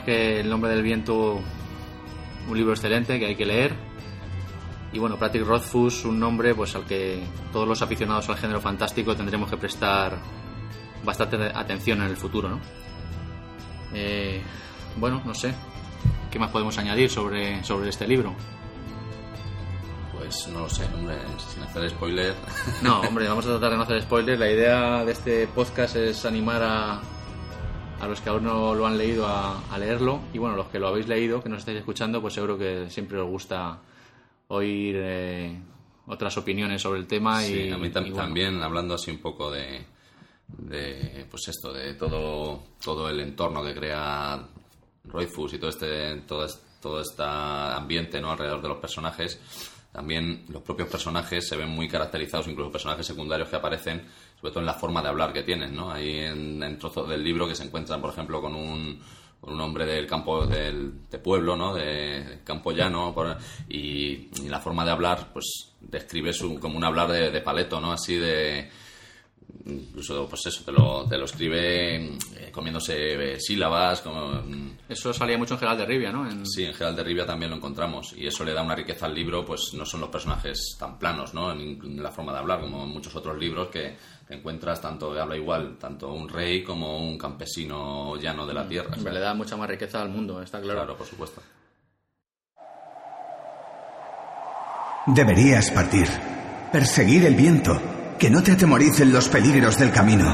Verdad 0.00 0.08
es 0.08 0.32
que 0.34 0.40
El 0.40 0.48
nombre 0.48 0.70
del 0.70 0.82
viento, 0.82 1.40
un 2.48 2.56
libro 2.56 2.72
excelente 2.72 3.18
que 3.18 3.26
hay 3.26 3.36
que 3.36 3.46
leer. 3.46 3.74
Y 4.92 4.98
bueno, 4.98 5.16
Pratik 5.16 5.42
Rothfuss, 5.42 6.04
un 6.04 6.18
nombre 6.18 6.54
pues 6.54 6.74
al 6.74 6.84
que 6.84 7.22
todos 7.52 7.68
los 7.68 7.80
aficionados 7.80 8.28
al 8.28 8.36
género 8.36 8.60
fantástico 8.60 9.14
tendremos 9.14 9.48
que 9.48 9.56
prestar 9.56 10.18
bastante 11.04 11.36
atención 11.54 12.02
en 12.02 12.08
el 12.08 12.16
futuro, 12.16 12.48
¿no? 12.48 12.60
Eh, 13.94 14.42
bueno, 14.96 15.22
no 15.24 15.34
sé. 15.34 15.54
¿Qué 16.30 16.38
más 16.38 16.50
podemos 16.50 16.76
añadir 16.78 17.08
sobre, 17.08 17.62
sobre 17.62 17.88
este 17.88 18.06
libro? 18.06 18.34
Pues 20.12 20.48
no 20.48 20.60
lo 20.60 20.68
sé, 20.68 20.84
hombre, 20.94 21.16
sin 21.52 21.62
hacer 21.62 21.90
spoiler. 21.90 22.34
No, 22.82 23.00
hombre, 23.08 23.28
vamos 23.28 23.46
a 23.46 23.50
tratar 23.50 23.70
de 23.70 23.76
no 23.76 23.82
hacer 23.84 24.02
spoilers. 24.02 24.38
La 24.38 24.50
idea 24.50 25.04
de 25.04 25.12
este 25.12 25.46
podcast 25.46 25.96
es 25.96 26.24
animar 26.24 26.62
a, 26.62 27.00
a 28.00 28.06
los 28.08 28.20
que 28.20 28.28
aún 28.30 28.44
no 28.44 28.74
lo 28.74 28.86
han 28.86 28.96
leído 28.96 29.26
a, 29.26 29.60
a 29.70 29.78
leerlo. 29.78 30.20
Y 30.32 30.38
bueno, 30.38 30.56
los 30.56 30.66
que 30.68 30.78
lo 30.78 30.88
habéis 30.88 31.06
leído, 31.08 31.42
que 31.42 31.48
nos 31.48 31.58
estáis 31.60 31.78
escuchando, 31.78 32.20
pues 32.20 32.34
seguro 32.34 32.56
que 32.58 32.88
siempre 32.90 33.18
os 33.18 33.28
gusta 33.28 33.78
oír 34.48 34.96
eh, 34.98 35.58
otras 36.06 36.36
opiniones 36.38 36.82
sobre 36.82 37.00
el 37.00 37.06
tema. 37.06 37.40
Sí, 37.42 37.54
y, 37.68 37.70
a 37.72 37.76
mí 37.78 37.88
tam- 37.88 38.06
y 38.06 38.10
bueno, 38.10 38.16
también, 38.16 38.62
hablando 38.62 38.94
así 38.94 39.10
un 39.10 39.18
poco 39.18 39.50
de, 39.50 39.84
de, 40.48 41.26
pues 41.30 41.48
esto, 41.48 41.72
de 41.72 41.94
todo, 41.94 42.62
todo 42.82 43.08
el 43.08 43.20
entorno 43.20 43.62
que 43.62 43.74
crea 43.74 44.40
Royfus 45.04 45.54
y 45.54 45.58
todo 45.58 45.70
este, 45.70 46.16
todo, 46.26 46.46
todo 46.80 47.00
este 47.00 47.22
ambiente 47.22 48.20
¿no? 48.20 48.30
alrededor 48.32 48.62
de 48.62 48.68
los 48.68 48.78
personajes, 48.78 49.38
también 49.92 50.44
los 50.48 50.62
propios 50.62 50.88
personajes 50.88 51.48
se 51.48 51.56
ven 51.56 51.68
muy 51.68 51.88
caracterizados, 51.88 52.46
incluso 52.48 52.70
personajes 52.70 53.06
secundarios 53.06 53.48
que 53.48 53.56
aparecen, 53.56 54.02
sobre 54.40 54.50
todo 54.52 54.60
en 54.60 54.66
la 54.66 54.74
forma 54.74 55.02
de 55.02 55.08
hablar 55.08 55.32
que 55.32 55.42
tienen, 55.42 55.74
¿no? 55.74 55.90
Hay 55.90 56.18
en, 56.18 56.62
en 56.62 56.78
trozos 56.78 57.08
del 57.08 57.24
libro 57.24 57.48
que 57.48 57.54
se 57.54 57.64
encuentran, 57.64 58.00
por 58.00 58.10
ejemplo, 58.10 58.40
con 58.40 58.54
un, 58.54 59.00
con 59.40 59.54
un 59.54 59.60
hombre 59.60 59.86
del 59.86 60.06
campo 60.06 60.46
del 60.46 61.08
de 61.10 61.18
pueblo, 61.18 61.56
¿no? 61.56 61.74
De 61.74 62.40
campo 62.44 62.70
llano, 62.72 63.12
por- 63.14 63.36
y, 63.68 64.28
y 64.42 64.48
la 64.48 64.60
forma 64.60 64.84
de 64.84 64.90
hablar, 64.92 65.30
pues 65.32 65.72
describe 65.80 66.32
su, 66.32 66.60
como 66.60 66.76
un 66.76 66.84
hablar 66.84 67.10
de, 67.10 67.30
de 67.30 67.40
paleto, 67.40 67.80
¿no? 67.80 67.90
Así 67.92 68.14
de 68.16 68.70
incluso 69.66 70.26
pues 70.28 70.46
eso 70.46 70.64
te 70.64 70.72
lo, 70.72 71.06
te 71.06 71.18
lo 71.18 71.24
escribe 71.26 71.96
eh, 71.96 72.50
comiéndose 72.50 73.34
eh, 73.34 73.40
sílabas 73.40 74.00
como 74.00 74.28
mm, 74.42 74.70
Eso 74.88 75.12
salía 75.12 75.36
mucho 75.38 75.54
en 75.54 75.60
Gerald 75.60 75.80
de 75.80 75.86
Rivia, 75.86 76.10
¿no? 76.12 76.28
En- 76.28 76.46
Sí, 76.46 76.64
en 76.64 76.72
Gerald 76.74 76.96
de 76.96 77.04
Rivia 77.04 77.26
también 77.26 77.50
lo 77.50 77.56
encontramos 77.56 78.12
y 78.16 78.26
eso 78.26 78.44
le 78.44 78.52
da 78.54 78.62
una 78.62 78.74
riqueza 78.74 79.06
al 79.06 79.14
libro, 79.14 79.44
pues 79.44 79.72
no 79.74 79.84
son 79.84 80.00
los 80.00 80.08
personajes 80.10 80.76
tan 80.78 80.98
planos, 80.98 81.34
¿no? 81.34 81.52
En, 81.52 82.02
la 82.02 82.10
forma 82.10 82.32
de 82.32 82.38
hablar, 82.38 82.60
como 82.60 82.82
en 82.84 82.88
muchos 82.90 83.14
otros 83.14 83.36
libros 83.38 83.68
que 83.68 83.96
te 84.26 84.34
encuentras 84.34 84.80
tanto, 84.80 85.12
habla 85.20 85.36
igual, 85.36 85.76
tanto 85.78 86.12
un 86.12 86.28
rey 86.28 86.62
como 86.64 86.98
un 86.98 87.18
campesino 87.18 88.16
llano 88.16 88.46
de 88.46 88.54
la 88.54 88.66
tierra. 88.66 88.94
Hombre, 88.96 89.12
le 89.12 89.20
da 89.20 89.34
mucha 89.34 89.56
más 89.56 89.68
riqueza 89.68 90.00
al 90.00 90.08
mundo, 90.08 90.40
está 90.42 90.60
claro. 90.60 90.80
Claro, 90.80 90.96
por 90.96 91.06
supuesto. 91.06 91.42
Deberías 95.06 95.70
partir. 95.70 96.06
Perseguir 96.72 97.24
el 97.26 97.34
viento. 97.34 97.80
Que 98.20 98.28
no 98.28 98.42
te 98.42 98.52
atemoricen 98.52 99.14
los 99.14 99.30
peligros 99.30 99.78
del 99.78 99.90
camino. 99.90 100.30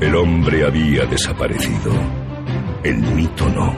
El 0.00 0.16
hombre 0.16 0.66
había 0.66 1.06
desaparecido. 1.06 1.92
El 2.82 2.96
mito 2.96 3.48
no. 3.50 3.72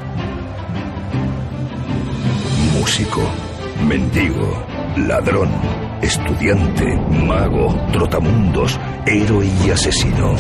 Músico, 2.79 3.21
mendigo, 3.87 4.67
ladrón, 4.97 5.51
estudiante, 6.01 6.97
mago, 7.27 7.79
trotamundos, 7.93 8.81
héroe 9.05 9.47
y 9.67 9.71
asesino. 9.71 10.35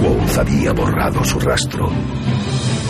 Quoth 0.00 0.38
había 0.38 0.72
borrado 0.72 1.24
su 1.24 1.38
rastro. 1.38 1.90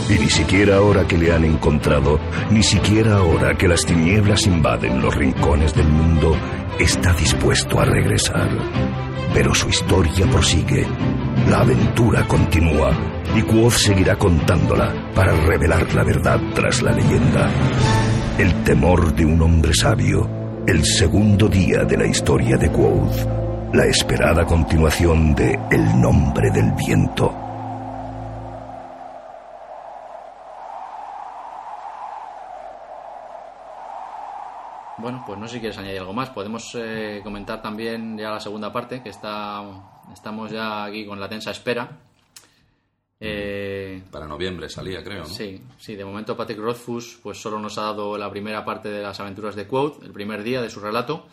Y 0.09 0.19
ni 0.19 0.29
siquiera 0.29 0.77
ahora 0.77 1.07
que 1.07 1.19
le 1.19 1.33
han 1.33 1.45
encontrado, 1.45 2.19
ni 2.51 2.63
siquiera 2.63 3.17
ahora 3.17 3.57
que 3.57 3.69
las 3.69 3.85
tinieblas 3.85 4.47
invaden 4.47 5.01
los 5.01 5.15
rincones 5.15 5.75
del 5.75 5.89
mundo, 5.89 6.37
está 6.79 7.13
dispuesto 7.13 7.81
a 7.81 7.85
regresar. 7.85 8.49
Pero 9.33 9.55
su 9.55 9.69
historia 9.69 10.27
prosigue. 10.27 10.87
La 11.49 11.61
aventura 11.61 12.27
continúa 12.27 12.91
y 13.37 13.43
Quoth 13.43 13.75
seguirá 13.75 14.17
contándola 14.17 15.13
para 15.15 15.33
revelar 15.33 15.95
la 15.95 16.05
verdad 16.05 16.41
tras 16.55 16.83
la 16.83 16.93
leyenda. 16.93 17.49
El 18.39 18.65
temor 18.65 19.15
de 19.15 19.25
un 19.25 19.41
hombre 19.43 19.73
sabio. 19.75 20.29
El 20.67 20.85
segundo 20.85 21.49
día 21.49 21.85
de 21.85 21.97
la 21.97 22.07
historia 22.07 22.57
de 22.57 22.71
Quoth. 22.71 23.40
La 23.73 23.87
esperada 23.87 24.45
continuación 24.45 25.33
de 25.37 25.57
El 25.71 26.01
nombre 26.01 26.51
del 26.51 26.73
viento. 26.73 27.29
Bueno, 34.99 35.23
pues 35.25 35.39
no 35.39 35.47
sé 35.47 35.55
si 35.55 35.61
quieres 35.61 35.79
añadir 35.79 36.01
algo 36.01 36.13
más. 36.13 36.31
Podemos 36.31 36.75
eh, 36.75 37.21
comentar 37.23 37.63
también 37.63 38.19
ya 38.19 38.31
la 38.31 38.41
segunda 38.41 38.73
parte, 38.73 39.05
que 39.05 39.11
está, 39.11 39.63
estamos 40.13 40.51
ya 40.51 40.85
aquí 40.85 41.07
con 41.07 41.21
la 41.21 41.29
tensa 41.29 41.53
espera. 41.53 41.97
Eh, 43.21 44.03
Para 44.11 44.27
noviembre 44.27 44.69
salía, 44.69 45.05
creo, 45.05 45.21
¿no? 45.21 45.27
Sí, 45.27 45.63
sí, 45.79 45.95
de 45.95 46.05
momento 46.05 46.37
Patrick 46.37 46.59
Rothfuss 46.59 47.21
pues 47.23 47.41
solo 47.41 47.61
nos 47.61 47.79
ha 47.79 47.83
dado 47.83 48.19
la 48.19 48.31
primera 48.31 48.65
parte 48.65 48.89
de 48.91 49.03
las 49.03 49.21
aventuras 49.21 49.55
de 49.55 49.69
Quote, 49.69 50.05
el 50.07 50.13
primer 50.13 50.43
día 50.43 50.61
de 50.61 50.71
su 50.71 50.81
relato. 50.81 51.27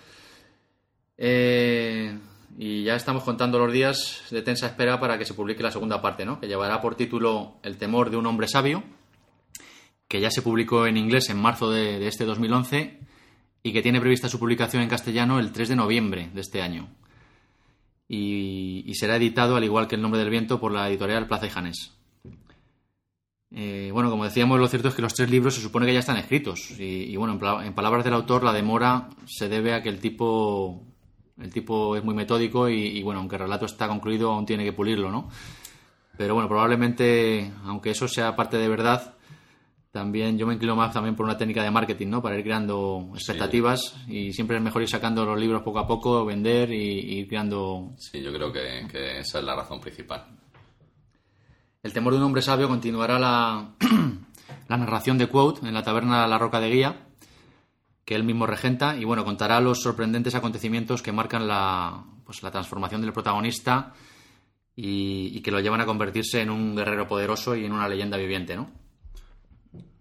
Eh, 1.17 2.17
y 2.57 2.83
ya 2.83 2.95
estamos 2.95 3.23
contando 3.23 3.59
los 3.59 3.71
días 3.71 4.23
de 4.31 4.41
tensa 4.41 4.67
espera 4.67 4.99
para 4.99 5.17
que 5.17 5.25
se 5.25 5.33
publique 5.33 5.61
la 5.61 5.71
segunda 5.71 6.01
parte, 6.01 6.25
¿no? 6.25 6.39
Que 6.39 6.47
llevará 6.47 6.81
por 6.81 6.95
título 6.95 7.57
El 7.61 7.77
temor 7.77 8.09
de 8.09 8.17
un 8.17 8.25
hombre 8.25 8.47
sabio, 8.47 8.83
que 10.07 10.21
ya 10.21 10.31
se 10.31 10.41
publicó 10.41 10.87
en 10.87 10.97
inglés 10.97 11.29
en 11.29 11.37
marzo 11.37 11.69
de, 11.69 12.07
este 12.07 12.25
2011 12.25 12.99
y 13.61 13.73
que 13.73 13.81
tiene 13.81 13.99
prevista 13.99 14.29
su 14.29 14.39
publicación 14.39 14.81
en 14.81 14.89
castellano 14.89 15.39
el 15.39 15.51
3 15.51 15.69
de 15.69 15.75
noviembre 15.75 16.29
de 16.33 16.41
este 16.41 16.61
año. 16.61 16.89
Y, 18.07 18.91
será 18.95 19.17
editado, 19.17 19.57
al 19.57 19.63
igual 19.63 19.87
que 19.87 19.95
El 19.95 20.01
nombre 20.01 20.19
del 20.19 20.29
viento, 20.29 20.59
por 20.59 20.71
la 20.71 20.89
editorial 20.89 21.27
Plaza 21.27 21.45
y 21.45 21.49
Janés. 21.49 21.93
Eh, 23.51 23.89
bueno, 23.93 24.09
como 24.09 24.23
decíamos, 24.23 24.59
lo 24.59 24.67
cierto 24.67 24.87
es 24.87 24.95
que 24.95 25.01
los 25.01 25.13
tres 25.13 25.29
libros 25.29 25.55
se 25.55 25.61
supone 25.61 25.85
que 25.85 25.93
ya 25.93 25.99
están 25.99 26.17
escritos. 26.17 26.71
Y, 26.79 27.15
bueno, 27.17 27.37
en 27.61 27.73
palabras 27.73 28.05
del 28.05 28.13
autor, 28.13 28.43
la 28.43 28.53
demora 28.53 29.09
se 29.25 29.49
debe 29.49 29.73
a 29.73 29.83
que 29.83 29.89
el 29.89 29.99
tipo, 29.99 30.86
el 31.39 31.51
tipo 31.51 31.95
es 31.95 32.03
muy 32.03 32.15
metódico 32.15 32.69
y, 32.69 32.97
y, 32.97 33.03
bueno, 33.03 33.19
aunque 33.19 33.35
el 33.35 33.41
relato 33.41 33.65
está 33.65 33.87
concluido, 33.87 34.31
aún 34.31 34.45
tiene 34.45 34.63
que 34.63 34.73
pulirlo, 34.73 35.11
¿no? 35.11 35.29
Pero 36.17 36.33
bueno, 36.33 36.49
probablemente, 36.49 37.51
aunque 37.65 37.91
eso 37.91 38.07
sea 38.07 38.35
parte 38.35 38.57
de 38.57 38.67
verdad, 38.67 39.13
también 39.91 40.37
yo 40.37 40.45
me 40.45 40.55
inclino 40.55 40.75
más 40.75 40.93
también 40.93 41.15
por 41.15 41.25
una 41.25 41.37
técnica 41.37 41.63
de 41.63 41.71
marketing, 41.71 42.07
¿no? 42.07 42.21
Para 42.21 42.37
ir 42.37 42.43
creando 42.43 43.11
expectativas 43.13 43.95
y 44.07 44.33
siempre 44.33 44.57
es 44.57 44.63
mejor 44.63 44.81
ir 44.81 44.89
sacando 44.89 45.25
los 45.25 45.39
libros 45.39 45.61
poco 45.63 45.79
a 45.79 45.87
poco, 45.87 46.25
vender 46.25 46.71
y, 46.71 46.99
y 46.99 47.19
ir 47.19 47.27
creando 47.27 47.93
Sí, 47.97 48.21
yo 48.21 48.33
creo 48.33 48.51
que, 48.51 48.87
que 48.91 49.19
esa 49.19 49.39
es 49.39 49.45
la 49.45 49.55
razón 49.55 49.79
principal. 49.79 50.25
El 51.83 51.93
temor 51.93 52.13
de 52.13 52.19
un 52.19 52.25
hombre 52.25 52.41
sabio 52.41 52.67
continuará 52.67 53.17
la, 53.17 53.75
la 54.67 54.77
narración 54.77 55.17
de 55.17 55.27
Quote 55.27 55.67
en 55.67 55.73
la 55.73 55.83
taberna 55.83 56.27
La 56.27 56.37
Roca 56.37 56.59
de 56.59 56.69
Guía, 56.69 57.06
que 58.07 58.15
él 58.15 58.23
mismo 58.23 58.47
regenta, 58.47 58.95
y 58.95 59.03
bueno, 59.03 59.25
contará 59.25 59.59
los 59.59 59.81
sorprendentes 59.81 60.33
acontecimientos 60.33 61.01
que 61.01 61.11
marcan 61.11 61.45
la, 61.45 62.05
pues, 62.23 62.41
la 62.41 62.51
transformación 62.51 63.01
del 63.01 63.11
protagonista 63.11 63.93
y, 64.77 65.37
y 65.37 65.41
que 65.41 65.51
lo 65.51 65.59
llevan 65.59 65.81
a 65.81 65.85
convertirse 65.85 66.39
en 66.39 66.49
un 66.49 66.73
guerrero 66.73 67.05
poderoso 67.05 67.53
y 67.53 67.65
en 67.65 67.73
una 67.73 67.89
leyenda 67.89 68.15
viviente, 68.15 68.55
¿no? 68.55 68.71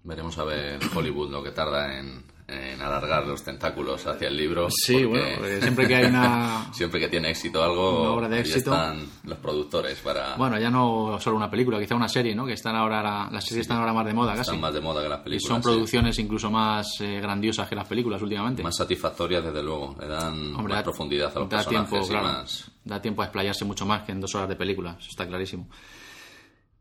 Veremos 0.04 0.38
a 0.38 0.44
ver 0.44 0.78
Hollywood 0.94 1.32
lo 1.32 1.42
que 1.42 1.50
tarda 1.50 1.98
en, 1.98 2.22
en 2.49 2.80
alargar 2.80 3.26
los 3.26 3.42
tentáculos 3.42 4.07
hacia 4.07 4.28
el 4.28 4.36
libro. 4.36 4.68
Sí, 4.70 5.05
bueno, 5.05 5.44
siempre 5.61 5.88
que 5.88 5.97
hay 5.97 6.05
una... 6.05 6.66
siempre 6.72 7.01
que 7.01 7.09
tiene 7.09 7.30
éxito 7.30 7.62
algo, 7.62 8.03
una 8.03 8.11
obra 8.12 8.28
de 8.28 8.40
éxito, 8.40 8.70
están 8.72 9.05
los 9.24 9.38
productores 9.38 9.99
para... 9.99 10.36
Bueno, 10.36 10.59
ya 10.59 10.70
no 10.70 11.18
solo 11.20 11.36
una 11.36 11.51
película, 11.51 11.80
quizá 11.80 11.97
una 11.97 12.09
serie, 12.09 12.34
¿no? 12.34 12.47
Que 12.47 12.53
están 12.53 12.76
ahora, 12.76 13.28
las 13.30 13.44
series 13.44 13.62
están 13.62 13.78
ahora 13.78 13.92
más 13.92 14.07
de 14.07 14.14
moda 14.14 14.32
casi. 14.32 14.42
Están 14.42 14.61
más 14.61 14.74
de 14.74 14.80
moda 14.80 15.03
que 15.03 15.09
las 15.09 15.20
películas. 15.20 15.44
Y 15.44 15.49
son 15.49 15.62
producciones 15.62 16.18
incluso 16.18 16.51
más 16.51 17.01
eh, 17.01 17.20
grandiosas 17.20 17.68
que 17.68 17.74
las 17.74 17.88
películas 17.88 18.22
últimamente. 18.22 18.62
Más 18.62 18.76
satisfactorias, 18.76 19.44
desde 19.44 19.62
luego. 19.62 19.97
Le 19.99 20.07
dan 20.07 20.53
más 20.53 20.82
profundidad 20.84 21.32
a 21.36 21.40
los 21.40 21.49
personajes 21.49 21.90
tiempo, 21.90 22.22
más... 22.22 22.70
Da 22.84 23.03
tiempo 23.03 23.22
a 23.22 23.24
explayarse 23.24 23.64
mucho 23.64 23.84
más 23.86 24.03
que 24.03 24.12
en 24.12 24.20
dos 24.20 24.32
horas 24.36 24.49
de 24.49 24.55
película, 24.55 24.97
eso 25.01 25.09
está 25.11 25.26
clarísimo. 25.26 25.68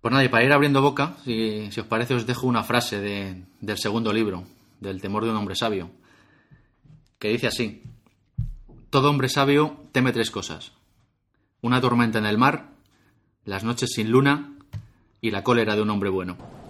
Pues 0.05 0.11
nada, 0.11 0.23
y 0.23 0.29
para 0.29 0.43
ir 0.43 0.51
abriendo 0.53 0.83
boca, 0.83 1.15
si, 1.23 1.67
os 1.79 1.87
parece, 1.87 2.13
os 2.13 2.27
dejo 2.27 2.45
una 2.45 2.63
frase 2.63 3.01
del 3.01 3.77
segundo 3.79 4.13
libro, 4.13 4.43
del 4.79 5.01
temor 5.01 5.23
de 5.23 5.31
un 5.31 5.37
hombre 5.37 5.55
sabio, 5.55 5.91
que 7.19 7.29
dice 7.29 7.47
así, 7.47 7.83
todo 8.89 9.09
hombre 9.09 9.29
sabio 9.29 9.87
teme 9.91 10.13
tres 10.13 10.31
cosas, 10.31 10.73
una 11.61 11.81
tormenta 11.81 12.19
en 12.19 12.25
el 12.25 12.37
mar, 12.37 12.73
las 13.43 13.63
noches 13.63 13.91
sin 13.93 14.11
luna 14.11 14.57
y 15.21 15.31
la 15.31 15.43
cólera 15.43 15.75
de 15.75 15.81
un 15.81 15.89
hombre 15.89 16.09
bueno. 16.09 16.64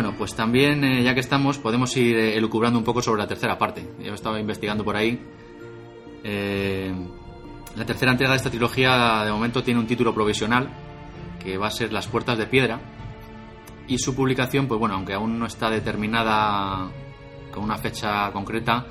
Bueno, 0.00 0.14
pues 0.16 0.32
también, 0.32 0.84
eh, 0.84 1.02
ya 1.02 1.12
que 1.12 1.18
estamos, 1.18 1.58
podemos 1.58 1.96
ir 1.96 2.16
eh, 2.16 2.36
elucubrando 2.36 2.78
un 2.78 2.84
poco 2.84 3.02
sobre 3.02 3.20
la 3.20 3.26
tercera 3.26 3.58
parte. 3.58 3.84
Yo 3.98 4.14
estaba 4.14 4.38
investigando 4.38 4.84
por 4.84 4.94
ahí. 4.94 5.20
Eh, 6.22 6.94
la 7.74 7.84
tercera 7.84 8.12
entrega 8.12 8.30
de 8.30 8.36
esta 8.36 8.48
trilogía, 8.48 9.24
de 9.24 9.32
momento, 9.32 9.60
tiene 9.64 9.80
un 9.80 9.88
título 9.88 10.14
provisional, 10.14 10.68
que 11.42 11.58
va 11.58 11.66
a 11.66 11.70
ser 11.72 11.92
Las 11.92 12.06
Puertas 12.06 12.38
de 12.38 12.46
Piedra. 12.46 12.78
Y 13.88 13.98
su 13.98 14.14
publicación, 14.14 14.68
pues 14.68 14.78
bueno, 14.78 14.94
aunque 14.94 15.14
aún 15.14 15.36
no 15.36 15.46
está 15.46 15.68
determinada 15.68 16.88
con 17.50 17.64
una 17.64 17.78
fecha 17.78 18.30
concreta, 18.30 18.86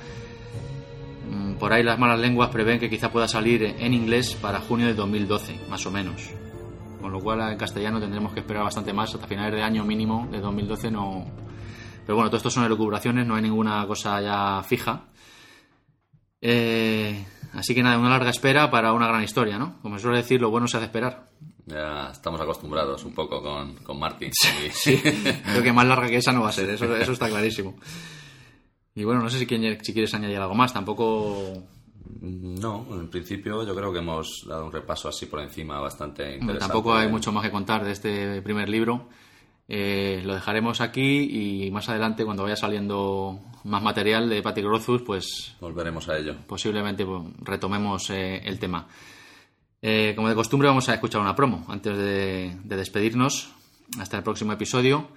mm, 1.31 1.53
por 1.53 1.71
ahí 1.71 1.83
las 1.83 1.97
malas 1.97 2.19
lenguas 2.19 2.49
prevén 2.49 2.81
que 2.81 2.89
quizá 2.89 3.13
pueda 3.13 3.29
salir 3.29 3.63
en 3.63 3.93
inglés 3.93 4.35
para 4.35 4.59
junio 4.59 4.87
de 4.87 4.93
2012, 4.93 5.57
más 5.69 5.85
o 5.85 5.91
menos 5.91 6.36
con 7.01 7.11
lo 7.11 7.19
cual 7.19 7.51
en 7.51 7.57
castellano 7.57 7.99
tendremos 7.99 8.33
que 8.33 8.39
esperar 8.39 8.63
bastante 8.63 8.93
más, 8.93 9.13
hasta 9.13 9.27
finales 9.27 9.53
de 9.53 9.63
año 9.63 9.83
mínimo 9.83 10.27
de 10.31 10.39
2012 10.39 10.91
no... 10.91 11.25
Pero 12.05 12.15
bueno, 12.15 12.29
todo 12.29 12.37
esto 12.37 12.49
son 12.49 12.63
elucubraciones, 12.63 13.27
no 13.27 13.35
hay 13.35 13.41
ninguna 13.41 13.85
cosa 13.85 14.21
ya 14.21 14.63
fija. 14.63 15.07
Eh, 16.39 17.25
así 17.53 17.75
que 17.75 17.83
nada, 17.83 17.97
una 17.97 18.09
larga 18.09 18.29
espera 18.29 18.71
para 18.71 18.93
una 18.93 19.07
gran 19.07 19.23
historia, 19.23 19.57
¿no? 19.57 19.81
Como 19.81 19.99
suele 19.99 20.17
decir, 20.17 20.39
lo 20.39 20.49
bueno 20.49 20.67
se 20.67 20.77
hace 20.77 20.85
esperar. 20.85 21.25
Ya 21.65 22.09
estamos 22.11 22.39
acostumbrados 22.39 23.03
un 23.03 23.13
poco 23.13 23.41
con, 23.43 23.75
con 23.77 23.99
Martin. 23.99 24.31
Sí, 24.71 24.97
creo 25.01 25.61
que 25.61 25.73
más 25.73 25.85
larga 25.85 26.07
que 26.07 26.17
esa 26.17 26.31
no 26.31 26.41
va 26.41 26.49
a 26.49 26.53
ser, 26.53 26.69
eso, 26.69 26.95
eso 26.95 27.11
está 27.11 27.27
clarísimo. 27.27 27.75
Y 28.95 29.03
bueno, 29.03 29.21
no 29.21 29.29
sé 29.29 29.37
si, 29.37 29.45
si 29.45 29.93
quieres 29.93 30.13
añadir 30.13 30.37
algo 30.37 30.55
más, 30.55 30.73
tampoco 30.73 31.61
no, 32.21 32.85
en 32.91 33.09
principio 33.09 33.63
yo 33.63 33.75
creo 33.75 33.91
que 33.91 33.99
hemos 33.99 34.45
dado 34.47 34.65
un 34.65 34.71
repaso 34.71 35.09
así 35.09 35.25
por 35.25 35.39
encima 35.39 35.79
bastante 35.79 36.23
interesante. 36.35 36.59
tampoco 36.59 36.93
hay 36.93 37.09
mucho 37.09 37.31
más 37.31 37.43
que 37.43 37.51
contar 37.51 37.83
de 37.83 37.91
este 37.91 38.41
primer 38.41 38.69
libro. 38.69 39.07
Eh, 39.69 40.21
lo 40.23 40.33
dejaremos 40.33 40.79
aquí 40.79 41.65
y 41.65 41.71
más 41.71 41.89
adelante, 41.89 42.23
cuando 42.23 42.43
vaya 42.43 42.55
saliendo 42.55 43.39
más 43.65 43.83
material 43.83 44.29
de 44.29 44.41
Patrick 44.41 44.65
Rothfuss, 44.65 45.01
pues... 45.01 45.55
Volveremos 45.59 46.07
a 46.07 46.17
ello. 46.17 46.35
Posiblemente 46.47 47.05
pues, 47.05 47.23
retomemos 47.41 48.09
eh, 48.09 48.41
el 48.45 48.59
tema. 48.59 48.87
Eh, 49.81 50.13
como 50.15 50.29
de 50.29 50.35
costumbre, 50.35 50.69
vamos 50.69 50.87
a 50.89 50.93
escuchar 50.93 51.21
una 51.21 51.35
promo 51.35 51.65
antes 51.67 51.97
de, 51.97 52.57
de 52.63 52.75
despedirnos. 52.77 53.49
Hasta 53.99 54.17
el 54.17 54.23
próximo 54.23 54.53
episodio. 54.53 55.09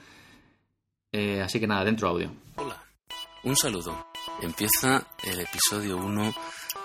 así 1.42 1.60
que 1.60 1.66
nada, 1.66 1.84
dentro 1.84 2.08
audio. 2.08 2.30
Hola, 2.56 2.76
un 3.44 3.56
saludo. 3.56 4.09
Empieza 4.42 5.06
el 5.22 5.40
episodio 5.40 5.98
1 5.98 6.34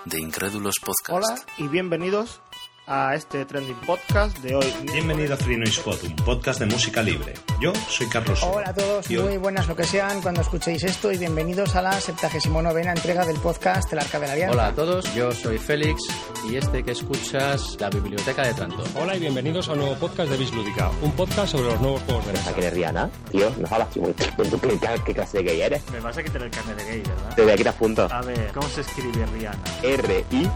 de 0.04 0.20
Incrédulos 0.20 0.74
Podcast. 0.78 1.10
Hola 1.10 1.42
y 1.56 1.68
bienvenidos 1.68 2.42
a 2.86 3.14
este 3.14 3.44
trending 3.44 3.76
podcast 3.86 4.38
de 4.38 4.54
hoy. 4.54 4.72
Bienvenido 4.92 5.34
a 5.34 5.36
Free 5.36 5.56
Noise 5.56 5.80
Pod, 5.82 6.02
un 6.04 6.16
podcast 6.16 6.60
de 6.60 6.66
música 6.66 7.02
libre. 7.02 7.34
Yo 7.60 7.72
soy 7.88 8.08
Carlos. 8.08 8.40
Hola 8.42 8.70
a 8.70 8.74
todos, 8.74 9.10
muy 9.10 9.36
buenas 9.38 9.66
lo 9.66 9.74
que 9.74 9.84
sean 9.84 10.22
cuando 10.22 10.40
escuchéis 10.40 10.84
esto 10.84 11.10
y 11.10 11.18
bienvenidos 11.18 11.74
a 11.74 11.82
la 11.82 12.00
79 12.00 12.82
entrega 12.82 13.24
del 13.24 13.38
podcast 13.38 13.92
El 13.92 13.98
Arca 13.98 14.20
de 14.20 14.26
la 14.28 14.32
Alianza. 14.34 14.54
Hola 14.54 14.66
a 14.68 14.74
todos, 14.74 15.14
yo 15.14 15.32
soy 15.32 15.58
Félix 15.58 16.02
y 16.48 16.56
este 16.56 16.84
que 16.84 16.92
escuchas, 16.92 17.76
la 17.80 17.90
Biblioteca 17.90 18.46
de 18.46 18.54
Tranto. 18.54 18.84
Hola 18.94 19.16
y 19.16 19.20
bienvenidos 19.20 19.68
a 19.68 19.72
un 19.72 19.80
nuevo 19.80 19.94
podcast 19.96 20.30
de 20.30 20.36
Bislúdica, 20.36 20.90
un 21.02 21.12
podcast 21.12 21.52
sobre 21.52 21.72
los 21.72 21.80
nuevos 21.80 22.02
juegos 22.02 22.26
de 22.26 22.32
mesa. 22.32 22.50
¿A 22.50 22.54
que 22.54 22.70
Rihanna? 22.70 23.10
Tío, 23.32 23.50
no 23.58 23.66
hablas 23.68 23.96
muy... 23.96 24.12
¿Tú 24.12 24.60
qué, 24.60 24.78
qué 25.04 25.14
clase 25.14 25.38
de 25.38 25.44
gay 25.44 25.60
eres? 25.62 25.82
Me 25.90 25.98
vas 26.00 26.16
a 26.16 26.22
quitar 26.22 26.42
el 26.42 26.50
carnet 26.50 26.76
de 26.76 26.84
gay, 26.84 27.02
¿verdad? 27.02 27.34
Te 27.34 27.42
voy 27.42 27.52
a 27.52 27.56
quitar 27.56 27.74
puntos. 27.74 28.12
A 28.12 28.20
ver, 28.20 28.52
¿cómo 28.52 28.68
se 28.68 28.82
escribe 28.82 29.26
Rihanna? 29.26 29.58
R-I... 29.82 30.50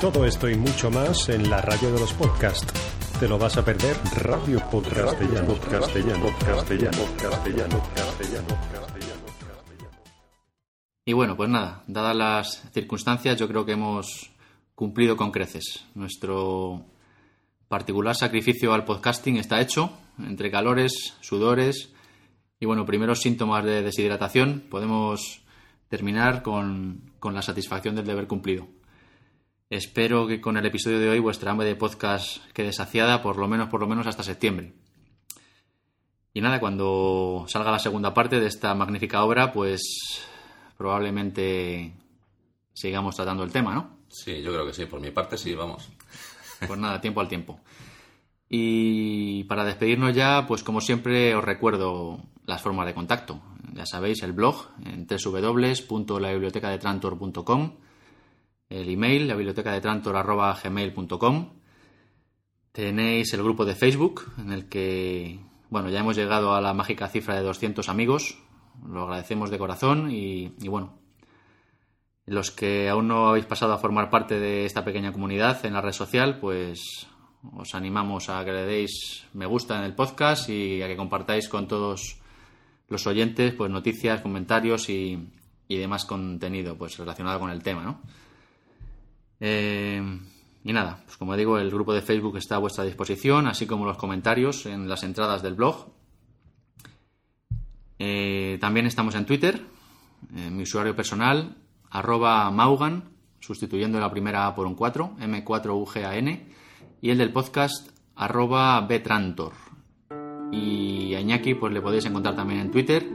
Todo 0.00 0.24
esto 0.26 0.48
y 0.48 0.56
mucho 0.56 0.90
más 0.90 1.28
en 1.28 1.48
la 1.50 1.60
radio 1.70 1.92
de 1.92 2.00
los 2.00 2.14
podcasts 2.14 2.72
te 3.20 3.28
lo 3.28 3.36
vas 3.36 3.58
a 3.58 3.64
perder. 3.64 3.94
Radio 4.22 4.58
Podcastellano, 4.70 5.54
Castellano, 5.60 6.26
Castellano, 6.38 6.98
Castellano, 7.20 7.82
Castellano, 7.94 8.48
Castellano. 8.64 9.18
Y 11.04 11.12
bueno, 11.12 11.36
pues 11.36 11.50
nada, 11.50 11.84
dadas 11.86 12.16
las 12.16 12.70
circunstancias, 12.72 13.36
yo 13.36 13.46
creo 13.48 13.66
que 13.66 13.72
hemos 13.72 14.30
cumplido 14.74 15.18
con 15.18 15.30
creces. 15.30 15.84
Nuestro 15.94 16.86
particular 17.68 18.16
sacrificio 18.16 18.72
al 18.72 18.86
podcasting 18.86 19.36
está 19.36 19.60
hecho, 19.60 19.92
entre 20.18 20.50
calores, 20.50 21.18
sudores 21.20 21.92
y 22.58 22.64
bueno, 22.64 22.86
primeros 22.86 23.20
síntomas 23.20 23.62
de 23.66 23.82
deshidratación, 23.82 24.64
podemos 24.70 25.42
terminar 25.88 26.42
con, 26.42 27.12
con 27.18 27.34
la 27.34 27.42
satisfacción 27.42 27.94
del 27.94 28.06
deber 28.06 28.26
cumplido. 28.26 28.77
Espero 29.70 30.26
que 30.26 30.40
con 30.40 30.56
el 30.56 30.64
episodio 30.64 30.98
de 30.98 31.10
hoy 31.10 31.18
vuestra 31.18 31.50
hambre 31.50 31.66
de 31.66 31.76
podcast 31.76 32.38
quede 32.54 32.72
saciada 32.72 33.20
por 33.20 33.36
lo 33.36 33.46
menos 33.48 33.68
por 33.68 33.80
lo 33.80 33.86
menos 33.86 34.06
hasta 34.06 34.22
septiembre. 34.22 34.72
Y 36.32 36.40
nada, 36.40 36.58
cuando 36.58 37.44
salga 37.48 37.70
la 37.70 37.78
segunda 37.78 38.14
parte 38.14 38.40
de 38.40 38.46
esta 38.46 38.74
magnífica 38.74 39.22
obra, 39.22 39.52
pues 39.52 40.22
probablemente 40.78 41.92
sigamos 42.72 43.14
tratando 43.14 43.44
el 43.44 43.52
tema, 43.52 43.74
¿no? 43.74 43.98
Sí, 44.08 44.40
yo 44.40 44.52
creo 44.52 44.64
que 44.64 44.72
sí, 44.72 44.86
por 44.86 45.00
mi 45.00 45.10
parte 45.10 45.36
sí, 45.36 45.54
vamos. 45.54 45.90
Pues 46.66 46.80
nada, 46.80 47.02
tiempo 47.02 47.20
al 47.20 47.28
tiempo. 47.28 47.60
Y 48.48 49.44
para 49.44 49.64
despedirnos 49.64 50.14
ya, 50.14 50.46
pues 50.48 50.62
como 50.62 50.80
siempre 50.80 51.34
os 51.34 51.44
recuerdo 51.44 52.22
las 52.46 52.62
formas 52.62 52.86
de 52.86 52.94
contacto. 52.94 53.42
Ya 53.74 53.84
sabéis, 53.84 54.22
el 54.22 54.32
blog 54.32 54.68
en 54.86 55.06
www.labibliotecadetrantor.com 55.06 57.87
el 58.68 58.88
email, 58.88 59.28
la 59.28 59.34
biblioteca 59.34 59.72
de 59.72 59.80
Trantor 59.80 60.16
gmail.com. 60.62 61.52
Tenéis 62.72 63.32
el 63.32 63.42
grupo 63.42 63.64
de 63.64 63.74
Facebook 63.74 64.32
en 64.38 64.52
el 64.52 64.68
que, 64.68 65.40
bueno, 65.70 65.88
ya 65.88 66.00
hemos 66.00 66.16
llegado 66.16 66.54
a 66.54 66.60
la 66.60 66.74
mágica 66.74 67.08
cifra 67.08 67.34
de 67.34 67.42
200 67.42 67.88
amigos. 67.88 68.38
Lo 68.86 69.04
agradecemos 69.04 69.50
de 69.50 69.58
corazón 69.58 70.10
y, 70.10 70.54
y 70.60 70.68
bueno, 70.68 70.98
los 72.26 72.50
que 72.50 72.88
aún 72.88 73.08
no 73.08 73.28
habéis 73.28 73.46
pasado 73.46 73.72
a 73.72 73.78
formar 73.78 74.10
parte 74.10 74.38
de 74.38 74.66
esta 74.66 74.84
pequeña 74.84 75.12
comunidad 75.12 75.64
en 75.64 75.72
la 75.72 75.80
red 75.80 75.92
social, 75.92 76.38
pues 76.38 77.08
os 77.56 77.74
animamos 77.74 78.28
a 78.28 78.44
que 78.44 78.52
le 78.52 78.64
deis 78.64 79.24
me 79.32 79.46
gusta 79.46 79.78
en 79.78 79.84
el 79.84 79.94
podcast 79.94 80.48
y 80.48 80.82
a 80.82 80.88
que 80.88 80.96
compartáis 80.96 81.48
con 81.48 81.68
todos 81.68 82.18
los 82.88 83.06
oyentes 83.06 83.54
pues 83.54 83.70
noticias, 83.70 84.20
comentarios 84.20 84.88
y, 84.88 85.30
y 85.68 85.76
demás 85.76 86.04
contenido 86.04 86.76
pues 86.76 86.98
relacionado 86.98 87.40
con 87.40 87.50
el 87.50 87.62
tema, 87.62 87.82
¿no? 87.82 88.02
Eh, 89.40 90.02
y 90.64 90.72
nada, 90.72 91.02
pues 91.04 91.16
como 91.16 91.36
digo, 91.36 91.58
el 91.58 91.70
grupo 91.70 91.94
de 91.94 92.02
Facebook 92.02 92.36
está 92.36 92.56
a 92.56 92.58
vuestra 92.58 92.84
disposición, 92.84 93.46
así 93.46 93.66
como 93.66 93.86
los 93.86 93.96
comentarios 93.96 94.66
en 94.66 94.88
las 94.88 95.02
entradas 95.02 95.42
del 95.42 95.54
blog. 95.54 95.92
Eh, 97.98 98.58
también 98.60 98.86
estamos 98.86 99.14
en 99.14 99.26
Twitter, 99.26 99.60
en 100.34 100.56
mi 100.56 100.64
usuario 100.64 100.94
personal, 100.94 101.56
Maugan, 101.90 103.04
sustituyendo 103.40 103.98
la 103.98 104.10
primera 104.10 104.46
A 104.46 104.54
por 104.54 104.66
un 104.66 104.74
4, 104.74 105.16
M4UGAN, 105.20 106.42
y 107.00 107.10
el 107.10 107.18
del 107.18 107.32
podcast, 107.32 107.90
arroba 108.14 108.80
betrantor. 108.82 109.54
Y 110.52 111.14
a 111.14 111.20
Iñaki 111.20 111.54
pues 111.54 111.72
le 111.72 111.80
podéis 111.80 112.06
encontrar 112.06 112.34
también 112.34 112.60
en 112.60 112.70
Twitter. 112.70 113.06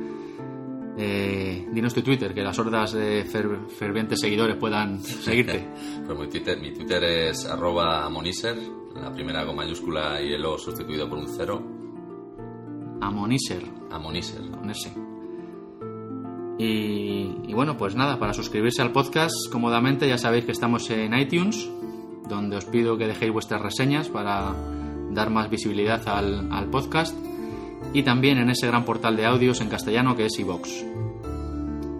Eh, 0.97 1.67
dinos 1.71 1.93
tu 1.93 2.01
Twitter, 2.03 2.33
que 2.33 2.43
las 2.43 2.57
hordas 2.59 2.93
de 2.93 3.25
fer- 3.25 3.67
fervientes 3.67 4.19
seguidores 4.19 4.55
puedan 4.57 4.99
seguirte. 5.03 5.67
Pues 6.05 6.19
mi 6.19 6.27
Twitter, 6.27 6.59
mi 6.61 6.71
Twitter 6.71 7.03
es 7.03 7.45
arroba 7.45 8.05
amoniser, 8.05 8.55
la 8.95 9.11
primera 9.13 9.45
con 9.45 9.55
mayúscula 9.55 10.21
y 10.21 10.33
el 10.33 10.45
O 10.45 10.57
sustituido 10.57 11.09
por 11.09 11.17
un 11.17 11.27
cero. 11.27 11.61
Amoniser, 13.01 13.63
Amoniser. 13.91 14.41
con 14.51 14.69
ese. 14.69 14.93
Y, 16.59 17.35
y 17.47 17.53
bueno, 17.53 17.75
pues 17.77 17.95
nada, 17.95 18.19
para 18.19 18.33
suscribirse 18.33 18.81
al 18.81 18.91
podcast 18.91 19.33
cómodamente 19.51 20.07
ya 20.07 20.17
sabéis 20.17 20.45
que 20.45 20.51
estamos 20.51 20.89
en 20.91 21.17
iTunes, 21.17 21.67
donde 22.29 22.55
os 22.57 22.65
pido 22.65 22.97
que 22.97 23.07
dejéis 23.07 23.33
vuestras 23.33 23.61
reseñas 23.61 24.09
para 24.09 24.53
dar 25.11 25.29
más 25.31 25.49
visibilidad 25.49 26.07
al, 26.07 26.51
al 26.51 26.69
podcast, 26.69 27.15
y 27.93 28.03
también 28.03 28.38
en 28.38 28.49
ese 28.49 28.67
gran 28.67 28.86
portal 28.86 29.15
de 29.15 29.25
audios 29.25 29.61
en 29.61 29.69
castellano 29.69 30.15
que 30.15 30.25
es 30.25 30.39
iVox. 30.39 30.84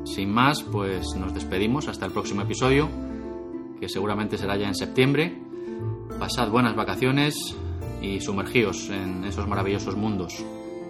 Sin 0.06 0.32
más, 0.32 0.64
pues 0.64 1.16
nos 1.16 1.34
despedimos 1.34 1.88
hasta 1.88 2.06
el 2.06 2.12
próximo 2.12 2.42
episodio, 2.42 2.90
que 3.80 3.90
seguramente 3.90 4.38
será 4.38 4.56
ya 4.58 4.68
en 4.68 4.76
septiembre. 4.76 5.42
Pasad 6.20 6.50
buenas 6.50 6.76
vacaciones 6.76 7.36
y 8.02 8.20
sumergíos 8.20 8.90
en 8.90 9.24
esos 9.24 9.48
maravillosos 9.48 9.96
mundos 9.96 10.44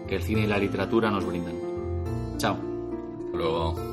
que 0.07 0.15
el 0.15 0.23
cine 0.23 0.41
y 0.41 0.47
la 0.47 0.57
literatura 0.57 1.09
nos 1.09 1.25
brindan. 1.25 1.55
Chao. 2.37 2.57
Luego. 3.33 3.92